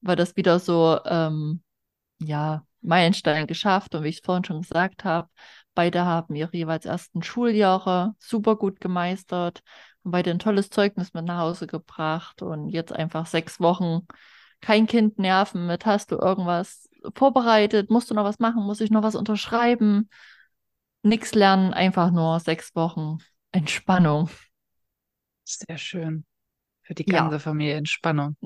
weil 0.00 0.16
das 0.16 0.36
wieder 0.36 0.58
so, 0.58 0.98
ähm, 1.04 1.62
ja, 2.20 2.64
Meilenstein 2.82 3.46
geschafft 3.46 3.94
und 3.94 4.04
wie 4.04 4.08
ich 4.08 4.16
es 4.18 4.24
vorhin 4.24 4.44
schon 4.44 4.62
gesagt 4.62 5.04
habe, 5.04 5.28
beide 5.74 6.04
haben 6.04 6.34
ihre 6.34 6.56
jeweils 6.56 6.86
ersten 6.86 7.22
Schuljahre 7.22 8.14
super 8.18 8.56
gut 8.56 8.80
gemeistert 8.80 9.62
und 10.04 10.12
beide 10.12 10.30
ein 10.30 10.38
tolles 10.38 10.70
Zeugnis 10.70 11.14
mit 11.14 11.24
nach 11.24 11.40
Hause 11.40 11.66
gebracht 11.66 12.42
und 12.42 12.68
jetzt 12.70 12.92
einfach 12.92 13.26
sechs 13.26 13.60
Wochen 13.60 14.06
kein 14.60 14.86
Kind 14.86 15.18
nerven 15.18 15.66
mit, 15.66 15.86
hast 15.86 16.10
du 16.12 16.16
irgendwas 16.16 16.88
vorbereitet, 17.14 17.90
musst 17.90 18.10
du 18.10 18.14
noch 18.14 18.24
was 18.24 18.38
machen, 18.38 18.62
muss 18.64 18.80
ich 18.80 18.90
noch 18.90 19.02
was 19.02 19.14
unterschreiben, 19.14 20.08
nichts 21.02 21.34
lernen, 21.34 21.72
einfach 21.74 22.10
nur 22.10 22.40
sechs 22.40 22.74
Wochen 22.74 23.18
Entspannung. 23.52 24.30
Sehr 25.44 25.78
schön. 25.78 26.24
Für 26.82 26.94
die 26.94 27.06
Ja. 27.06 27.28
ganze 27.28 27.40
Familie 27.40 27.76
Entspannung. 27.76 28.36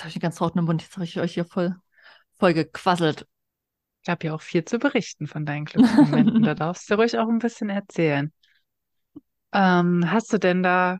Jetzt 0.00 0.04
habe 0.04 0.08
ich 0.08 0.16
einen 0.16 0.22
ganz 0.22 0.36
trockenen 0.36 0.64
Mund, 0.64 0.80
jetzt 0.80 0.96
habe 0.96 1.04
ich 1.04 1.20
euch 1.20 1.34
hier 1.34 1.44
voll, 1.44 1.76
voll 2.38 2.54
gequasselt. 2.54 3.26
Ich 4.02 4.08
habe 4.08 4.26
ja 4.26 4.34
auch 4.34 4.40
viel 4.40 4.64
zu 4.64 4.78
berichten 4.78 5.26
von 5.26 5.44
deinen 5.44 5.66
Glücksmomenten. 5.66 6.42
Da 6.42 6.54
darfst 6.54 6.88
du 6.88 6.94
ruhig 6.94 7.18
auch 7.18 7.28
ein 7.28 7.38
bisschen 7.38 7.68
erzählen. 7.68 8.32
Ähm, 9.52 10.10
hast 10.10 10.32
du 10.32 10.38
denn 10.38 10.62
da 10.62 10.96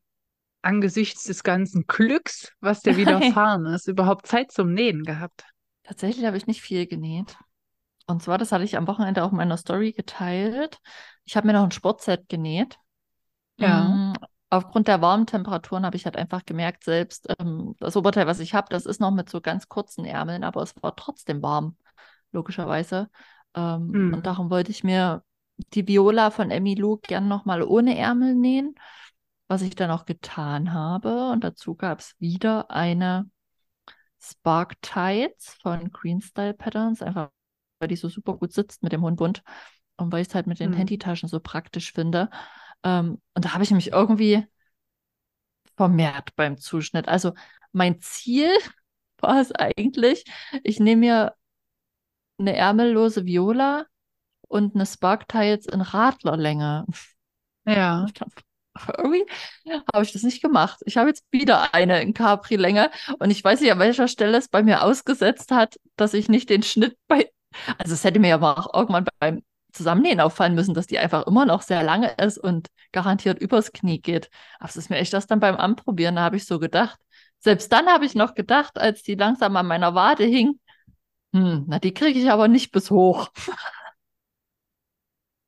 angesichts 0.60 1.24
des 1.24 1.42
ganzen 1.42 1.86
Glücks, 1.86 2.52
was 2.60 2.82
dir 2.82 2.98
widerfahren 2.98 3.64
ist, 3.64 3.88
überhaupt 3.88 4.26
Zeit 4.26 4.52
zum 4.52 4.74
Nähen 4.74 5.04
gehabt? 5.04 5.46
Tatsächlich 5.82 6.26
habe 6.26 6.36
ich 6.36 6.46
nicht 6.46 6.60
viel 6.60 6.86
genäht. 6.86 7.38
Und 8.06 8.22
zwar, 8.22 8.36
das 8.36 8.52
hatte 8.52 8.64
ich 8.64 8.76
am 8.76 8.86
Wochenende 8.86 9.24
auch 9.24 9.30
in 9.30 9.38
meiner 9.38 9.56
Story 9.56 9.92
geteilt. 9.92 10.76
Ich 11.24 11.38
habe 11.38 11.46
mir 11.46 11.54
noch 11.54 11.64
ein 11.64 11.70
Sportset 11.70 12.28
genäht. 12.28 12.76
Ja. 13.56 13.84
Mm, 13.84 14.09
Aufgrund 14.50 14.88
der 14.88 15.00
warmen 15.00 15.26
Temperaturen 15.26 15.86
habe 15.86 15.96
ich 15.96 16.04
halt 16.04 16.16
einfach 16.16 16.44
gemerkt, 16.44 16.84
selbst 16.84 17.28
ähm, 17.38 17.74
das 17.78 17.96
Oberteil, 17.96 18.26
was 18.26 18.40
ich 18.40 18.54
habe, 18.54 18.66
das 18.70 18.84
ist 18.86 19.00
noch 19.00 19.12
mit 19.12 19.30
so 19.30 19.40
ganz 19.40 19.68
kurzen 19.68 20.04
Ärmeln, 20.04 20.42
aber 20.44 20.62
es 20.62 20.74
war 20.82 20.96
trotzdem 20.96 21.42
warm, 21.42 21.76
logischerweise. 22.32 23.10
Ähm, 23.54 23.92
Hm. 23.94 24.14
Und 24.14 24.26
darum 24.26 24.50
wollte 24.50 24.70
ich 24.72 24.84
mir 24.84 25.22
die 25.74 25.86
Viola 25.86 26.30
von 26.30 26.50
Emmy 26.50 26.74
Lou 26.74 26.96
gern 26.98 27.28
nochmal 27.28 27.62
ohne 27.62 27.96
Ärmel 27.96 28.34
nähen, 28.34 28.74
was 29.48 29.62
ich 29.62 29.74
dann 29.76 29.90
auch 29.90 30.04
getan 30.06 30.72
habe. 30.72 31.30
Und 31.30 31.44
dazu 31.44 31.74
gab 31.76 32.00
es 32.00 32.14
wieder 32.18 32.70
eine 32.70 33.30
Spark 34.20 34.80
Tights 34.82 35.54
von 35.62 35.90
Green 35.92 36.20
Style 36.20 36.54
Patterns, 36.54 37.02
einfach 37.02 37.30
weil 37.78 37.88
die 37.88 37.96
so 37.96 38.08
super 38.08 38.36
gut 38.36 38.52
sitzt 38.52 38.82
mit 38.82 38.92
dem 38.92 39.02
Hundbund 39.02 39.42
und 39.96 40.12
weil 40.12 40.22
ich 40.22 40.28
es 40.28 40.34
halt 40.34 40.46
mit 40.46 40.60
den 40.60 40.72
Hm. 40.72 40.78
Handytaschen 40.78 41.28
so 41.28 41.40
praktisch 41.40 41.92
finde. 41.92 42.30
Ähm, 42.84 43.20
und 43.34 43.44
da 43.44 43.54
habe 43.54 43.64
ich 43.64 43.70
mich 43.70 43.92
irgendwie 43.92 44.46
vermehrt 45.76 46.34
beim 46.36 46.58
Zuschnitt. 46.58 47.08
Also 47.08 47.32
mein 47.72 48.00
Ziel 48.00 48.50
war 49.18 49.40
es 49.40 49.52
eigentlich, 49.52 50.24
ich 50.62 50.80
nehme 50.80 51.00
mir 51.00 51.34
eine 52.38 52.56
ärmellose 52.56 53.26
Viola 53.26 53.86
und 54.48 54.74
eine 54.74 54.86
Spark 54.86 55.28
Tights 55.28 55.66
in 55.66 55.80
Radlerlänge. 55.80 56.86
Ja. 57.66 58.06
Irgendwie 58.98 59.26
habe 59.92 60.04
ich 60.04 60.12
das 60.12 60.22
nicht 60.22 60.42
gemacht. 60.42 60.80
Ich 60.86 60.96
habe 60.96 61.08
jetzt 61.08 61.24
wieder 61.30 61.74
eine 61.74 62.00
in 62.02 62.14
Capri-Länge 62.14 62.90
und 63.18 63.30
ich 63.30 63.42
weiß 63.44 63.60
nicht, 63.60 63.72
an 63.72 63.78
welcher 63.78 64.08
Stelle 64.08 64.38
es 64.38 64.48
bei 64.48 64.62
mir 64.62 64.82
ausgesetzt 64.82 65.50
hat, 65.50 65.76
dass 65.96 66.14
ich 66.14 66.28
nicht 66.28 66.48
den 66.50 66.62
Schnitt 66.62 66.96
bei. 67.08 67.30
Also 67.78 67.94
es 67.94 68.04
hätte 68.04 68.20
mir 68.20 68.34
aber 68.34 68.58
auch 68.58 68.74
irgendwann 68.74 69.06
beim 69.18 69.42
Zusammennähen 69.72 70.20
auffallen 70.20 70.54
müssen, 70.54 70.74
dass 70.74 70.86
die 70.86 70.98
einfach 70.98 71.26
immer 71.26 71.46
noch 71.46 71.62
sehr 71.62 71.82
lange 71.82 72.12
ist 72.22 72.38
und 72.38 72.68
garantiert 72.92 73.40
übers 73.40 73.72
Knie 73.72 74.00
geht. 74.00 74.30
Aber 74.58 74.68
es 74.68 74.76
ist 74.76 74.90
mir 74.90 74.96
echt 74.98 75.12
das 75.12 75.26
dann 75.26 75.40
beim 75.40 75.56
Anprobieren, 75.56 76.16
da 76.16 76.22
habe 76.22 76.36
ich 76.36 76.46
so 76.46 76.58
gedacht. 76.58 76.98
Selbst 77.38 77.72
dann 77.72 77.86
habe 77.86 78.04
ich 78.04 78.14
noch 78.14 78.34
gedacht, 78.34 78.78
als 78.78 79.02
die 79.02 79.14
langsam 79.14 79.56
an 79.56 79.66
meiner 79.66 79.94
Wade 79.94 80.24
hing, 80.24 80.60
hm, 81.32 81.64
na, 81.68 81.78
die 81.78 81.94
kriege 81.94 82.18
ich 82.18 82.30
aber 82.30 82.48
nicht 82.48 82.72
bis 82.72 82.90
hoch. 82.90 83.30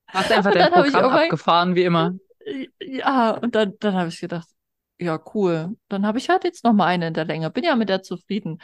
Hast 0.07 0.31
einfach 0.33 0.53
dein 0.53 0.65
dann 0.65 0.75
habe 0.75 0.87
ich 0.87 0.93
Programm 0.93 1.11
irgendwann- 1.11 1.25
abgefahren, 1.25 1.75
wie 1.75 1.85
immer. 1.85 2.13
Ja, 2.81 3.31
und 3.33 3.55
dann, 3.55 3.75
dann 3.79 3.95
habe 3.95 4.09
ich 4.09 4.21
gedacht, 4.21 4.49
ja, 4.99 5.19
cool. 5.35 5.77
Dann 5.89 6.07
habe 6.07 6.19
ich 6.19 6.29
halt 6.29 6.45
jetzt 6.45 6.65
noch 6.65 6.73
mal 6.73 6.87
eine 6.87 7.09
in 7.09 7.15
der 7.15 7.25
Länge. 7.25 7.51
Bin 7.51 7.65
ja 7.65 7.77
mit 7.77 7.89
der 7.89 8.03
zufrieden. 8.03 8.61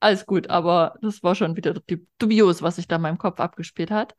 Alles 0.00 0.26
gut, 0.26 0.50
aber 0.50 0.94
das 1.00 1.22
war 1.22 1.34
schon 1.34 1.56
wieder 1.56 1.74
dubios, 2.18 2.62
was 2.62 2.76
sich 2.76 2.86
da 2.86 2.96
in 2.96 3.02
meinem 3.02 3.18
Kopf 3.18 3.40
abgespielt 3.40 3.90
hat. 3.90 4.14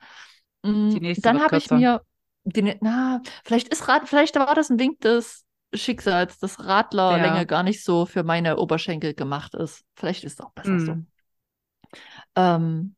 Mm, 0.63 0.97
Dann 1.17 1.41
habe 1.41 1.57
ich 1.57 1.71
mir, 1.71 2.01
die, 2.43 2.75
na, 2.81 3.21
vielleicht 3.43 3.69
ist 3.69 3.87
Rad, 3.87 4.07
vielleicht 4.07 4.35
war 4.35 4.55
das 4.55 4.69
ein 4.69 4.79
Wink 4.79 4.99
des 5.01 5.45
Schicksals, 5.73 6.39
dass 6.39 6.63
Radlerlänge 6.65 7.39
Ja. 7.39 7.43
gar 7.43 7.63
nicht 7.63 7.83
so 7.83 8.05
für 8.05 8.23
meine 8.23 8.57
Oberschenkel 8.57 9.13
gemacht 9.13 9.53
ist. 9.55 9.83
Vielleicht 9.95 10.23
ist 10.23 10.39
es 10.39 10.45
auch 10.45 10.51
besser 10.53 10.79
so. 10.79 10.93
Hm. 10.93 11.07
Ähm, 12.35 12.95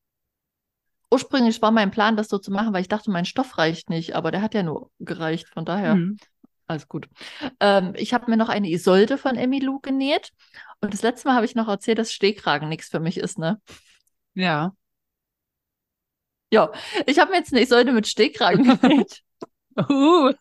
ursprünglich 1.11 1.61
war 1.61 1.71
mein 1.71 1.91
Plan, 1.91 2.15
das 2.17 2.27
so 2.29 2.37
zu 2.37 2.51
machen, 2.51 2.73
weil 2.73 2.81
ich 2.81 2.87
dachte, 2.87 3.11
mein 3.11 3.25
Stoff 3.25 3.57
reicht 3.57 3.89
nicht, 3.89 4.15
aber 4.15 4.31
der 4.31 4.41
hat 4.41 4.53
ja 4.53 4.63
nur 4.63 4.91
gereicht, 4.99 5.47
von 5.49 5.65
daher 5.65 5.95
Hm. 5.95 6.17
alles 6.67 6.87
gut. 6.87 7.09
Ähm, 7.59 7.93
ich 7.95 8.13
habe 8.13 8.29
mir 8.29 8.37
noch 8.37 8.49
eine 8.49 8.69
Isolde 8.69 9.17
von 9.17 9.35
Emmy 9.35 9.59
Lou 9.59 9.79
genäht 9.79 10.31
und 10.81 10.93
das 10.93 11.01
letzte 11.01 11.27
Mal 11.27 11.35
habe 11.35 11.45
ich 11.45 11.55
noch 11.55 11.67
erzählt, 11.67 11.97
dass 11.99 12.13
Stehkragen 12.13 12.69
nichts 12.69 12.89
für 12.89 12.99
mich 12.99 13.17
ist, 13.17 13.39
ne? 13.39 13.59
Ja. 14.35 14.73
Ja, 16.51 16.71
ich 17.05 17.19
habe 17.19 17.31
mir 17.31 17.37
jetzt 17.37 17.53
eine 17.53 17.61
Isolde 17.61 17.91
mit 17.91 18.07
Stehkragen 18.07 18.79
genäht. 18.79 19.21
Uh. 19.89 20.33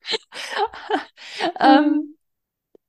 ähm, 1.60 2.16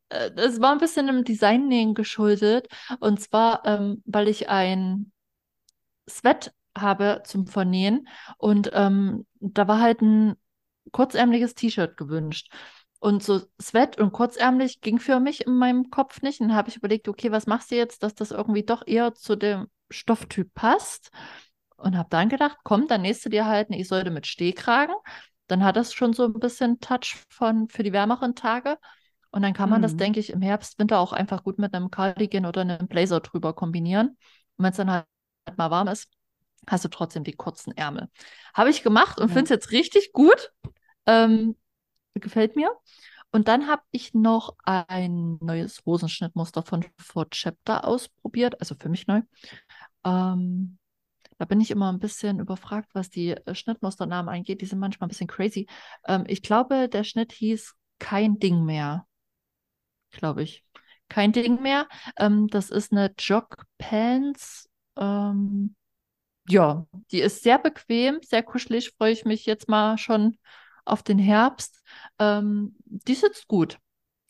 äh, 0.10 0.32
es 0.36 0.62
war 0.62 0.72
ein 0.72 0.78
bisschen 0.78 1.08
im 1.08 1.24
Designnähen 1.24 1.94
geschuldet. 1.94 2.68
Und 3.00 3.20
zwar, 3.20 3.66
ähm, 3.66 4.02
weil 4.06 4.28
ich 4.28 4.50
ein 4.50 5.12
Sweat 6.10 6.54
habe 6.78 7.24
zum 7.26 7.48
Vernähen. 7.48 8.08
Und 8.38 8.70
ähm, 8.74 9.26
da 9.40 9.68
war 9.68 9.82
halt 9.82 10.02
ein 10.02 10.36
kurzärmliches 10.92 11.56
T-Shirt 11.56 11.98
gewünscht. 11.98 12.52
Und 13.00 13.24
so 13.24 13.42
Sweat 13.62 14.00
und 14.00 14.14
kurzärmlich 14.14 14.82
ging 14.82 15.00
für 15.00 15.20
mich 15.20 15.46
in 15.46 15.58
meinem 15.58 15.90
Kopf 15.90 16.22
nicht. 16.22 16.42
Und 16.42 16.56
habe 16.56 16.70
ich 16.70 16.78
überlegt, 16.78 17.08
okay, 17.08 17.32
was 17.32 17.48
machst 17.48 17.72
du 17.72 17.76
jetzt, 17.76 18.04
dass 18.04 18.16
das 18.16 18.32
irgendwie 18.32 18.64
doch 18.64 18.84
eher 18.86 19.14
zu 19.14 19.36
dem 19.36 19.68
Stofftyp 19.90 20.54
passt? 20.54 21.12
Und 21.86 21.96
habe 21.98 22.10
dann 22.10 22.30
gedacht, 22.30 22.58
komm, 22.64 22.88
dann 22.88 23.04
nähst 23.04 23.24
du 23.26 23.30
dir 23.30 23.46
halt 23.46 23.70
eine 23.70 23.80
Isolde 23.80 24.10
mit 24.12 24.26
Stehkragen. 24.26 24.96
Dann 25.48 25.64
hat 25.64 25.76
das 25.76 25.94
schon 25.94 26.14
so 26.14 26.26
ein 26.26 26.34
bisschen 26.34 26.80
Touch 26.80 27.16
von 27.30 27.70
für 27.70 27.84
die 27.84 27.94
wärmeren 27.94 28.34
Tage. 28.36 28.80
Und 29.30 29.44
dann 29.44 29.54
kann 29.54 29.70
man 29.70 29.84
das, 29.84 29.94
Mhm. 29.94 29.98
denke 30.00 30.20
ich, 30.20 30.32
im 30.32 30.42
Herbst, 30.42 30.80
Winter 30.80 31.00
auch 31.00 31.14
einfach 31.14 31.44
gut 31.44 31.60
mit 31.60 31.76
einem 31.76 31.92
Cardigan 31.92 32.48
oder 32.48 32.62
einem 32.62 32.88
Blazer 32.88 33.20
drüber 33.20 33.54
kombinieren. 33.54 34.08
Und 34.58 34.66
wenn 34.66 34.72
es 34.72 34.78
dann 34.78 34.90
halt 34.90 35.06
mal 35.58 35.70
warm 35.70 35.88
ist, 35.90 36.10
hast 36.68 36.86
du 36.86 36.90
trotzdem 36.90 37.24
die 37.24 37.34
kurzen 37.34 37.78
Ärmel. 37.78 38.10
Habe 38.56 38.72
ich 38.72 38.82
gemacht 38.82 39.20
und 39.20 39.30
Ja. 39.30 39.34
finde 39.36 39.44
es 39.46 39.50
jetzt 39.52 39.72
richtig 39.72 40.12
gut. 40.14 40.52
Ähm, 41.06 41.56
gefällt 42.16 42.56
mir. 42.56 42.72
Und 43.32 43.48
dann 43.50 43.68
habe 43.68 43.84
ich 43.92 44.14
noch 44.14 44.56
ein 44.66 45.38
neues 45.42 45.84
Hosenschnittmuster 45.86 46.64
von 46.64 46.86
Fort 46.98 47.32
Chapter 47.32 47.86
ausprobiert, 47.86 48.60
also 48.62 48.76
für 48.76 48.90
mich 48.90 49.08
neu. 49.08 49.22
Ähm, 50.06 50.78
da 51.38 51.46
bin 51.46 51.60
ich 51.60 51.72
immer 51.72 51.92
ein 51.92 52.00
bisschen 52.00 52.40
überfragt, 52.40 52.90
was 52.94 53.10
die 53.10 53.32
äh, 53.32 53.56
Schnittmusternamen 53.56 54.34
angeht. 54.34 54.62
Die 54.62 54.66
sind 54.66 54.80
manchmal 54.80 55.08
ein 55.08 55.10
bisschen 55.10 55.28
crazy. 55.28 55.68
Ähm, 56.08 56.24
ich 56.28 56.42
glaube, 56.42 56.90
der 56.90 57.04
Schnitt 57.04 57.32
hieß 57.34 57.74
Kein 58.00 58.40
Ding 58.40 58.64
mehr. 58.66 59.08
Glaube 60.12 60.44
ich. 60.44 60.64
Kein 61.10 61.32
Ding 61.32 61.62
mehr. 61.62 61.88
Ähm, 62.18 62.48
das 62.48 62.70
ist 62.70 62.92
eine 62.92 63.14
Jogpants. 63.18 64.70
Ähm, 64.98 65.76
ja, 66.48 66.86
die 67.12 67.22
ist 67.22 67.44
sehr 67.44 67.60
bequem, 67.60 68.20
sehr 68.22 68.44
kuschelig. 68.44 68.92
Freue 68.98 69.12
ich 69.12 69.26
mich 69.26 69.46
jetzt 69.46 69.68
mal 69.68 69.98
schon 69.98 70.38
auf 70.86 71.04
den 71.04 71.20
Herbst. 71.20 71.84
Ähm, 72.20 72.76
die 72.86 73.16
sitzt 73.16 73.48
gut. 73.48 73.80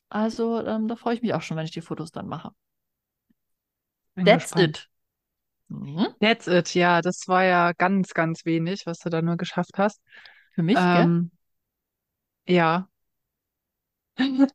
Also 0.09 0.65
ähm, 0.65 0.87
da 0.87 0.95
freue 0.95 1.15
ich 1.15 1.21
mich 1.21 1.33
auch 1.33 1.41
schon, 1.41 1.57
wenn 1.57 1.65
ich 1.65 1.71
die 1.71 1.81
Fotos 1.81 2.11
dann 2.11 2.27
mache. 2.27 2.51
Bin 4.15 4.25
That's 4.25 4.51
gespannt. 4.51 4.77
it. 4.77 4.89
Mhm. 5.81 6.15
That's 6.19 6.47
it, 6.47 6.73
ja, 6.75 7.01
das 7.01 7.27
war 7.27 7.43
ja 7.45 7.73
ganz, 7.73 8.13
ganz 8.13 8.45
wenig, 8.45 8.85
was 8.85 8.99
du 8.99 9.09
da 9.09 9.21
nur 9.21 9.37
geschafft 9.37 9.77
hast. 9.77 10.01
Für 10.51 10.63
mich, 10.63 10.89
gell? 10.89 11.09
Ähm, 11.09 11.31
ja, 12.47 12.87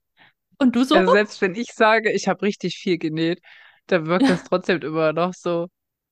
Und 0.59 0.77
du 0.77 0.85
so? 0.85 0.97
also 0.97 1.13
selbst 1.13 1.41
wenn 1.41 1.55
ich 1.55 1.73
sage, 1.73 2.11
ich 2.13 2.29
habe 2.29 2.43
richtig 2.43 2.77
viel 2.77 2.99
genäht, 2.99 3.41
dann 3.87 4.07
wirkt 4.07 4.29
das 4.29 4.43
trotzdem 4.43 4.81
immer 4.83 5.13
noch 5.13 5.35
so, 5.35 5.69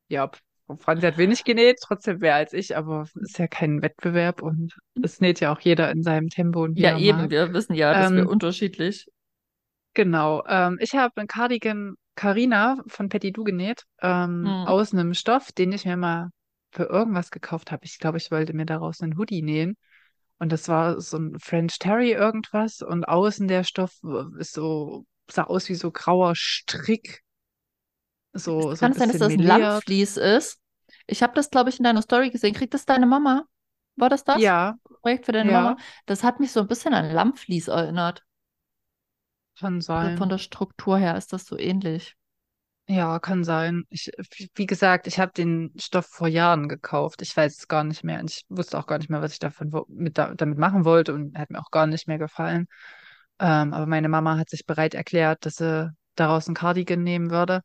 ja, 0.08 0.30
Franzi 0.78 1.06
hat 1.06 1.16
wenig 1.16 1.44
genäht, 1.44 1.78
trotzdem 1.82 2.18
mehr 2.18 2.34
als 2.34 2.52
ich, 2.52 2.76
aber 2.76 3.02
es 3.02 3.16
ist 3.16 3.38
ja 3.38 3.46
kein 3.48 3.82
Wettbewerb 3.82 4.42
und 4.42 4.74
es 5.02 5.20
näht 5.20 5.40
ja 5.40 5.52
auch 5.52 5.60
jeder 5.60 5.90
in 5.90 6.02
seinem 6.02 6.28
Tempo 6.28 6.62
und 6.64 6.78
Ja, 6.78 6.92
eben. 6.92 7.18
mag. 7.18 7.30
Wir 7.30 7.52
wissen 7.52 7.74
ja, 7.74 7.94
dass 7.94 8.14
wir 8.14 8.26
Ähm, 8.26 8.28
unterschiedlich. 8.28 9.06
Genau. 9.94 10.44
Ähm, 10.46 10.78
ich 10.80 10.94
habe 10.94 11.12
einen 11.16 11.26
Cardigan 11.28 11.94
Carina 12.18 12.82
von 12.88 13.08
Petit 13.08 13.36
Du 13.36 13.44
genäht, 13.44 13.84
ähm, 14.02 14.42
Mhm. 14.44 14.66
aus 14.66 14.92
einem 14.92 15.14
Stoff, 15.14 15.52
den 15.52 15.70
ich 15.70 15.84
mir 15.84 15.96
mal 15.96 16.30
für 16.72 16.82
irgendwas 16.84 17.30
gekauft 17.30 17.70
habe. 17.70 17.84
Ich 17.84 17.98
glaube, 17.98 18.18
ich 18.18 18.32
wollte 18.32 18.54
mir 18.54 18.66
daraus 18.66 19.00
einen 19.00 19.16
Hoodie 19.16 19.40
nähen. 19.40 19.76
Und 20.40 20.50
das 20.50 20.68
war 20.68 21.00
so 21.00 21.16
ein 21.16 21.38
French 21.38 21.78
Terry 21.78 22.12
irgendwas. 22.12 22.82
Und 22.82 23.04
außen 23.04 23.46
der 23.46 23.62
Stoff 23.62 23.92
ist 24.36 24.52
so, 24.52 25.06
sah 25.30 25.44
aus 25.44 25.68
wie 25.68 25.76
so 25.76 25.92
grauer 25.92 26.34
Strick. 26.34 27.22
So, 28.34 28.60
so 28.62 28.70
ein 28.70 28.76
Kann 28.80 28.90
es 28.92 28.98
sein, 28.98 29.08
dass 29.08 29.18
das 29.18 29.32
ein 29.32 29.38
meliert. 29.38 29.46
Lammvlies 29.46 30.16
ist? 30.16 30.58
Ich 31.06 31.22
habe 31.22 31.34
das, 31.34 31.50
glaube 31.50 31.70
ich, 31.70 31.78
in 31.78 31.84
deiner 31.84 32.02
Story 32.02 32.30
gesehen. 32.30 32.52
Kriegt 32.54 32.74
das 32.74 32.84
deine 32.84 33.06
Mama? 33.06 33.44
War 33.94 34.08
das 34.08 34.24
das? 34.24 34.42
Ja, 34.42 34.76
Projekt 35.02 35.26
für 35.26 35.32
deine 35.32 35.50
ja, 35.50 35.62
Mama? 35.62 35.76
Das 36.06 36.24
hat 36.24 36.40
mich 36.40 36.50
so 36.50 36.60
ein 36.60 36.66
bisschen 36.66 36.94
an 36.94 37.10
Lammvlies 37.12 37.68
erinnert. 37.68 38.24
Kann 39.60 39.80
Also 39.92 40.10
von 40.10 40.28
sein. 40.28 40.28
der 40.30 40.38
Struktur 40.38 40.98
her 40.98 41.16
ist 41.16 41.32
das 41.32 41.44
so 41.46 41.58
ähnlich. 41.58 42.16
Ja, 42.90 43.18
kann 43.18 43.44
sein. 43.44 43.84
Ich, 43.90 44.10
wie 44.54 44.64
gesagt, 44.66 45.06
ich 45.06 45.18
habe 45.18 45.30
den 45.32 45.72
Stoff 45.78 46.06
vor 46.06 46.26
Jahren 46.26 46.68
gekauft. 46.70 47.20
Ich 47.20 47.36
weiß 47.36 47.58
es 47.58 47.68
gar 47.68 47.84
nicht 47.84 48.02
mehr. 48.02 48.22
Ich 48.24 48.44
wusste 48.48 48.78
auch 48.78 48.86
gar 48.86 48.96
nicht 48.96 49.10
mehr, 49.10 49.20
was 49.20 49.32
ich 49.34 49.38
davon 49.38 49.70
mit, 49.88 50.16
da, 50.16 50.34
damit 50.34 50.56
machen 50.56 50.86
wollte 50.86 51.12
und 51.12 51.36
hat 51.36 51.50
mir 51.50 51.60
auch 51.60 51.70
gar 51.70 51.86
nicht 51.86 52.08
mehr 52.08 52.16
gefallen. 52.18 52.66
Ähm, 53.38 53.74
aber 53.74 53.84
meine 53.86 54.08
Mama 54.08 54.38
hat 54.38 54.48
sich 54.48 54.64
bereit 54.64 54.94
erklärt, 54.94 55.44
dass 55.44 55.56
sie 55.56 55.92
daraus 56.14 56.46
einen 56.48 56.54
Cardigan 56.54 57.02
nehmen 57.02 57.30
würde, 57.30 57.60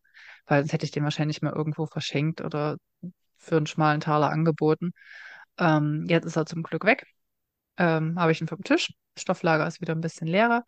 weil 0.45 0.61
sonst 0.61 0.73
hätte 0.73 0.85
ich 0.85 0.91
den 0.91 1.05
wahrscheinlich 1.05 1.41
mal 1.41 1.53
irgendwo 1.53 1.85
verschenkt 1.85 2.41
oder 2.41 2.75
für 3.37 3.55
einen 3.57 3.65
schmalen 3.67 4.01
Taler 4.01 4.29
angeboten. 4.29 4.91
Ähm, 5.57 6.05
jetzt 6.09 6.25
ist 6.25 6.35
er 6.35 6.45
zum 6.45 6.63
Glück 6.63 6.83
weg. 6.83 7.07
Ähm, 7.77 8.19
habe 8.19 8.33
ich 8.33 8.41
ihn 8.41 8.47
vom 8.47 8.63
Tisch. 8.63 8.93
Stofflager 9.17 9.67
ist 9.67 9.81
wieder 9.81 9.95
ein 9.95 10.01
bisschen 10.01 10.27
leerer. 10.27 10.63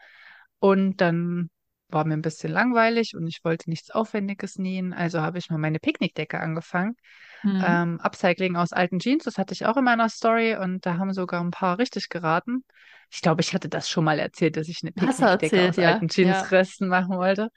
Und 0.59 0.97
dann 1.01 1.50
war 1.89 2.05
mir 2.05 2.13
ein 2.13 2.21
bisschen 2.21 2.51
langweilig 2.51 3.15
und 3.15 3.27
ich 3.27 3.39
wollte 3.43 3.69
nichts 3.69 3.91
Aufwendiges 3.91 4.57
nähen. 4.57 4.93
Also 4.93 5.21
habe 5.21 5.38
ich 5.38 5.50
mal 5.50 5.57
meine 5.57 5.79
Picknickdecke 5.79 6.39
angefangen. 6.39 6.95
Mhm. 7.43 7.63
Ähm, 7.63 8.00
Upcycling 8.01 8.55
aus 8.55 8.74
alten 8.74 9.00
Jeans, 9.00 9.24
das 9.24 9.38
hatte 9.38 9.53
ich 9.53 9.65
auch 9.65 9.77
in 9.77 9.83
meiner 9.83 10.09
Story 10.09 10.55
und 10.55 10.85
da 10.85 10.97
haben 10.97 11.13
sogar 11.13 11.41
ein 11.41 11.51
paar 11.51 11.77
richtig 11.77 12.09
geraten. 12.09 12.63
Ich 13.12 13.21
glaube, 13.21 13.41
ich 13.41 13.53
hatte 13.53 13.69
das 13.69 13.89
schon 13.89 14.03
mal 14.03 14.19
erzählt, 14.19 14.57
dass 14.57 14.67
ich 14.67 14.79
eine 14.81 14.91
Picknickdecke 14.91 15.57
erzählt, 15.57 15.69
aus 15.69 15.75
ja. 15.77 15.93
alten 15.93 16.07
Ja. 16.07 16.24
Jeansresten 16.24 16.88
machen 16.88 17.15
wollte. 17.15 17.50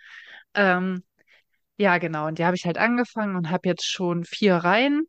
Ähm, 0.54 1.02
ja, 1.76 1.98
genau. 1.98 2.26
Und 2.26 2.38
die 2.38 2.44
habe 2.44 2.56
ich 2.56 2.66
halt 2.66 2.76
angefangen 2.76 3.36
und 3.36 3.50
habe 3.50 3.68
jetzt 3.68 3.86
schon 3.86 4.24
vier 4.24 4.56
Reihen. 4.56 5.04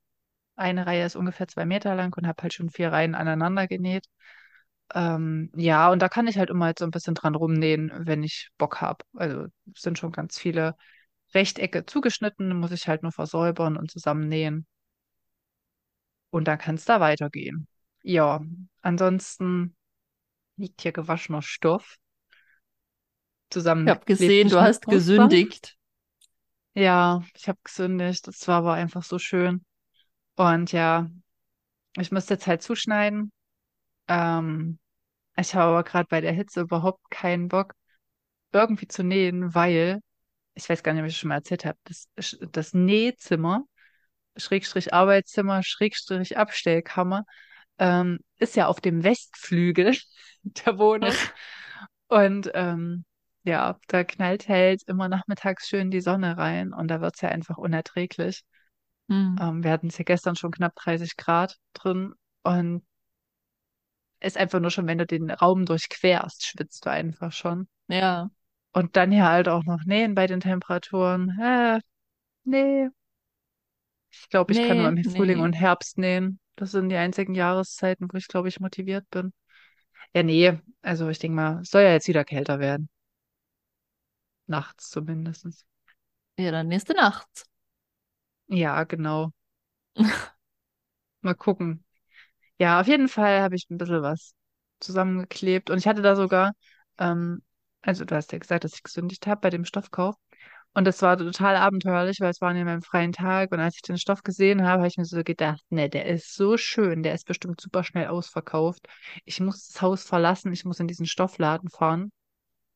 Eine 0.56 0.86
Reihe 0.86 1.06
ist 1.06 1.16
ungefähr 1.16 1.48
zwei 1.48 1.66
Meter 1.66 1.96
lang 1.96 2.14
und 2.16 2.28
habe 2.28 2.42
halt 2.44 2.54
schon 2.54 2.70
vier 2.70 2.92
Reihen 2.92 3.16
aneinander 3.16 3.68
genäht. 3.68 4.06
Ähm, 4.94 5.52
ja, 5.56 5.92
und 5.92 6.02
da 6.02 6.10
kann 6.10 6.28
ich 6.28 6.38
halt 6.38 6.50
immer 6.50 6.68
jetzt 6.70 6.80
so 6.80 6.86
ein 6.86 6.92
bisschen 6.92 7.16
dran 7.16 7.36
rumnähen, 7.36 7.92
wenn 7.96 8.24
ich 8.24 8.50
Bock 8.58 8.82
habe. 8.82 9.06
Also 9.16 9.48
sind 9.76 10.00
schon 10.00 10.12
ganz 10.12 10.38
viele 10.40 10.76
Rechtecke 11.34 11.86
zugeschnitten, 11.86 12.58
muss 12.58 12.72
ich 12.72 12.88
halt 12.88 13.04
nur 13.04 13.12
versäubern 13.12 13.78
und 13.78 13.92
zusammennähen. 13.92 14.68
Und 16.32 16.48
dann 16.48 16.58
kann 16.58 16.76
es 16.76 16.86
da 16.86 17.00
weitergehen. 17.00 17.68
Ja, 18.04 18.42
ansonsten 18.82 19.76
liegt 20.58 20.82
hier 20.82 20.92
gewaschener 20.94 21.42
Stoff, 21.42 21.98
Ich 23.84 23.90
habe 23.90 24.06
gesehen, 24.06 24.50
du 24.50 24.62
hast 24.62 24.88
gesündigt. 24.90 25.78
Ja, 26.74 27.24
ich 27.36 27.48
habe 27.48 27.60
gesündigt. 27.64 28.28
Das 28.28 28.48
war 28.48 28.58
aber 28.60 28.74
einfach 28.74 29.04
so 29.04 29.20
schön. 29.20 29.66
Und 30.36 30.72
ja, 30.72 31.10
ich 31.98 32.12
müsste 32.12 32.36
jetzt 32.36 32.48
halt 32.48 32.64
zuschneiden. 32.64 33.32
Ähm, 34.10 34.80
ich 35.38 35.56
habe 35.56 35.72
aber 35.72 35.84
gerade 35.84 36.08
bei 36.10 36.22
der 36.22 36.34
Hitze 36.34 36.62
überhaupt 36.62 37.10
keinen 37.10 37.48
Bock, 37.48 37.74
irgendwie 38.52 38.88
zu 38.88 39.04
nähen, 39.04 39.56
weil, 39.56 40.02
ich 40.56 40.68
weiß 40.68 40.84
gar 40.84 40.94
nicht, 40.94 41.02
ob 41.02 41.08
ich 41.08 41.14
es 41.14 41.20
schon 41.20 41.30
mal 41.30 41.36
erzählt 41.36 41.66
habe, 41.66 41.78
das, 41.86 42.10
das 42.52 42.74
Nähzimmer, 42.74 43.64
Schrägstrich 44.36 44.94
Arbeitszimmer, 44.94 45.64
Schrägstrich 45.64 46.38
Abstellkammer, 46.38 47.26
ähm, 47.78 48.20
ist 48.38 48.56
ja 48.56 48.68
auf 48.68 48.82
dem 48.82 49.04
Westflügel 49.04 49.96
der 50.44 50.78
Wohnung. 50.78 51.14
Und 52.08 52.52
ähm, 52.56 53.06
ja, 53.44 53.78
da 53.88 54.04
knallt 54.04 54.50
halt 54.50 54.84
immer 54.88 55.08
nachmittags 55.10 55.68
schön 55.68 55.92
die 55.92 56.02
Sonne 56.02 56.38
rein 56.38 56.74
und 56.74 56.88
da 56.90 57.02
wird 57.02 57.16
es 57.16 57.22
ja 57.22 57.30
einfach 57.30 57.58
unerträglich. 57.58 58.44
Hm. 59.10 59.38
Ähm, 59.40 59.64
wir 59.64 59.72
hatten 59.72 59.88
es 59.88 59.98
ja 59.98 60.04
gestern 60.04 60.36
schon 60.36 60.52
knapp 60.52 60.76
30 60.76 61.18
Grad 61.18 61.58
drin 61.74 62.14
und 62.44 62.84
ist 64.22 64.38
einfach 64.38 64.60
nur 64.60 64.72
schon, 64.72 64.88
wenn 64.88 64.98
du 64.98 65.06
den 65.06 65.32
Raum 65.32 65.66
durchquerst, 65.66 66.46
schwitzt 66.46 66.86
du 66.86 66.90
einfach 66.90 67.32
schon. 67.32 67.68
Ja, 67.88 68.30
Und 68.74 68.96
dann 68.96 69.12
hier 69.12 69.28
halt 69.28 69.48
auch 69.48 69.64
noch 69.64 69.84
nähen 69.86 70.16
bei 70.16 70.28
den 70.28 70.40
Temperaturen. 70.40 71.38
Äh, 71.42 71.80
nee, 72.44 72.90
ich 74.12 74.30
glaube, 74.30 74.54
ich 74.54 74.60
kann 74.60 74.78
nur 74.78 74.92
nee, 74.92 75.02
im 75.02 75.12
Frühling 75.12 75.38
nee. 75.38 75.44
und 75.44 75.54
Herbst 75.54 75.98
nähen. 75.98 76.40
Das 76.56 76.72
sind 76.72 76.90
die 76.90 76.96
einzigen 76.96 77.36
Jahreszeiten, 77.36 78.08
wo 78.12 78.18
ich, 78.18 78.28
glaube 78.28 78.48
ich, 78.48 78.60
motiviert 78.60 79.10
bin. 79.10 79.34
Ja, 80.14 80.24
nee, 80.24 80.60
also 80.82 81.10
ich 81.10 81.20
denke 81.20 81.36
mal, 81.36 81.62
es 81.62 81.72
soll 81.72 81.84
ja 81.84 81.92
jetzt 81.92 82.08
wieder 82.08 82.26
kälter 82.26 82.60
werden. 82.60 82.90
Nachts 84.48 84.90
zumindest. 84.90 85.66
Ja, 86.38 86.52
dann 86.52 86.68
nächste 86.68 86.94
Nacht. 86.94 87.46
Ja, 88.48 88.84
genau. 88.84 89.32
Mal 91.22 91.36
gucken. 91.36 91.84
Ja, 92.60 92.80
auf 92.82 92.88
jeden 92.88 93.08
Fall 93.08 93.42
habe 93.42 93.56
ich 93.56 93.68
ein 93.70 93.78
bisschen 93.78 94.02
was 94.02 94.34
zusammengeklebt. 94.80 95.70
Und 95.70 95.78
ich 95.78 95.88
hatte 95.88 96.02
da 96.02 96.16
sogar, 96.16 96.52
ähm, 96.98 97.42
also 97.82 98.06
du 98.06 98.16
hast 98.16 98.32
ja 98.34 98.38
gesagt, 98.40 98.64
dass 98.64 98.74
ich 98.74 98.84
gesündigt 98.84 99.28
habe 99.28 99.42
bei 99.42 99.50
dem 99.50 99.66
Stoffkauf. 99.66 100.16
Und 100.74 100.86
das 100.86 101.02
war 101.02 101.18
total 101.18 101.56
abenteuerlich, 101.56 102.20
weil 102.22 102.30
es 102.32 102.42
war 102.42 102.50
an 102.52 102.64
meinem 102.66 102.82
freien 102.84 103.12
Tag. 103.14 103.52
Und 103.52 103.60
als 103.60 103.76
ich 103.76 103.82
den 103.82 103.98
Stoff 103.98 104.24
gesehen 104.24 104.64
habe, 104.64 104.80
habe 104.82 104.88
ich 104.88 104.98
mir 104.98 105.06
so 105.06 105.24
gedacht, 105.24 105.64
ne, 105.70 105.90
der 105.90 106.06
ist 106.06 106.36
so 106.36 106.58
schön, 106.58 107.02
der 107.04 107.14
ist 107.16 107.26
bestimmt 107.26 107.60
super 107.62 107.84
schnell 107.84 108.08
ausverkauft. 108.08 108.88
Ich 109.26 109.40
muss 109.40 109.68
das 109.68 109.82
Haus 109.82 110.04
verlassen, 110.04 110.54
ich 110.54 110.66
muss 110.66 110.80
in 110.80 110.88
diesen 110.88 111.06
Stoffladen 111.08 111.70
fahren 111.70 112.12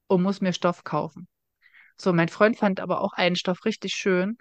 und 0.08 0.24
muss 0.24 0.42
mir 0.42 0.54
Stoff 0.54 0.84
kaufen. 0.84 1.28
So, 1.98 2.14
mein 2.14 2.30
Freund 2.30 2.58
fand 2.58 2.80
aber 2.82 3.02
auch 3.02 3.14
einen 3.14 3.36
Stoff 3.38 3.66
richtig 3.66 3.94
schön 3.96 4.38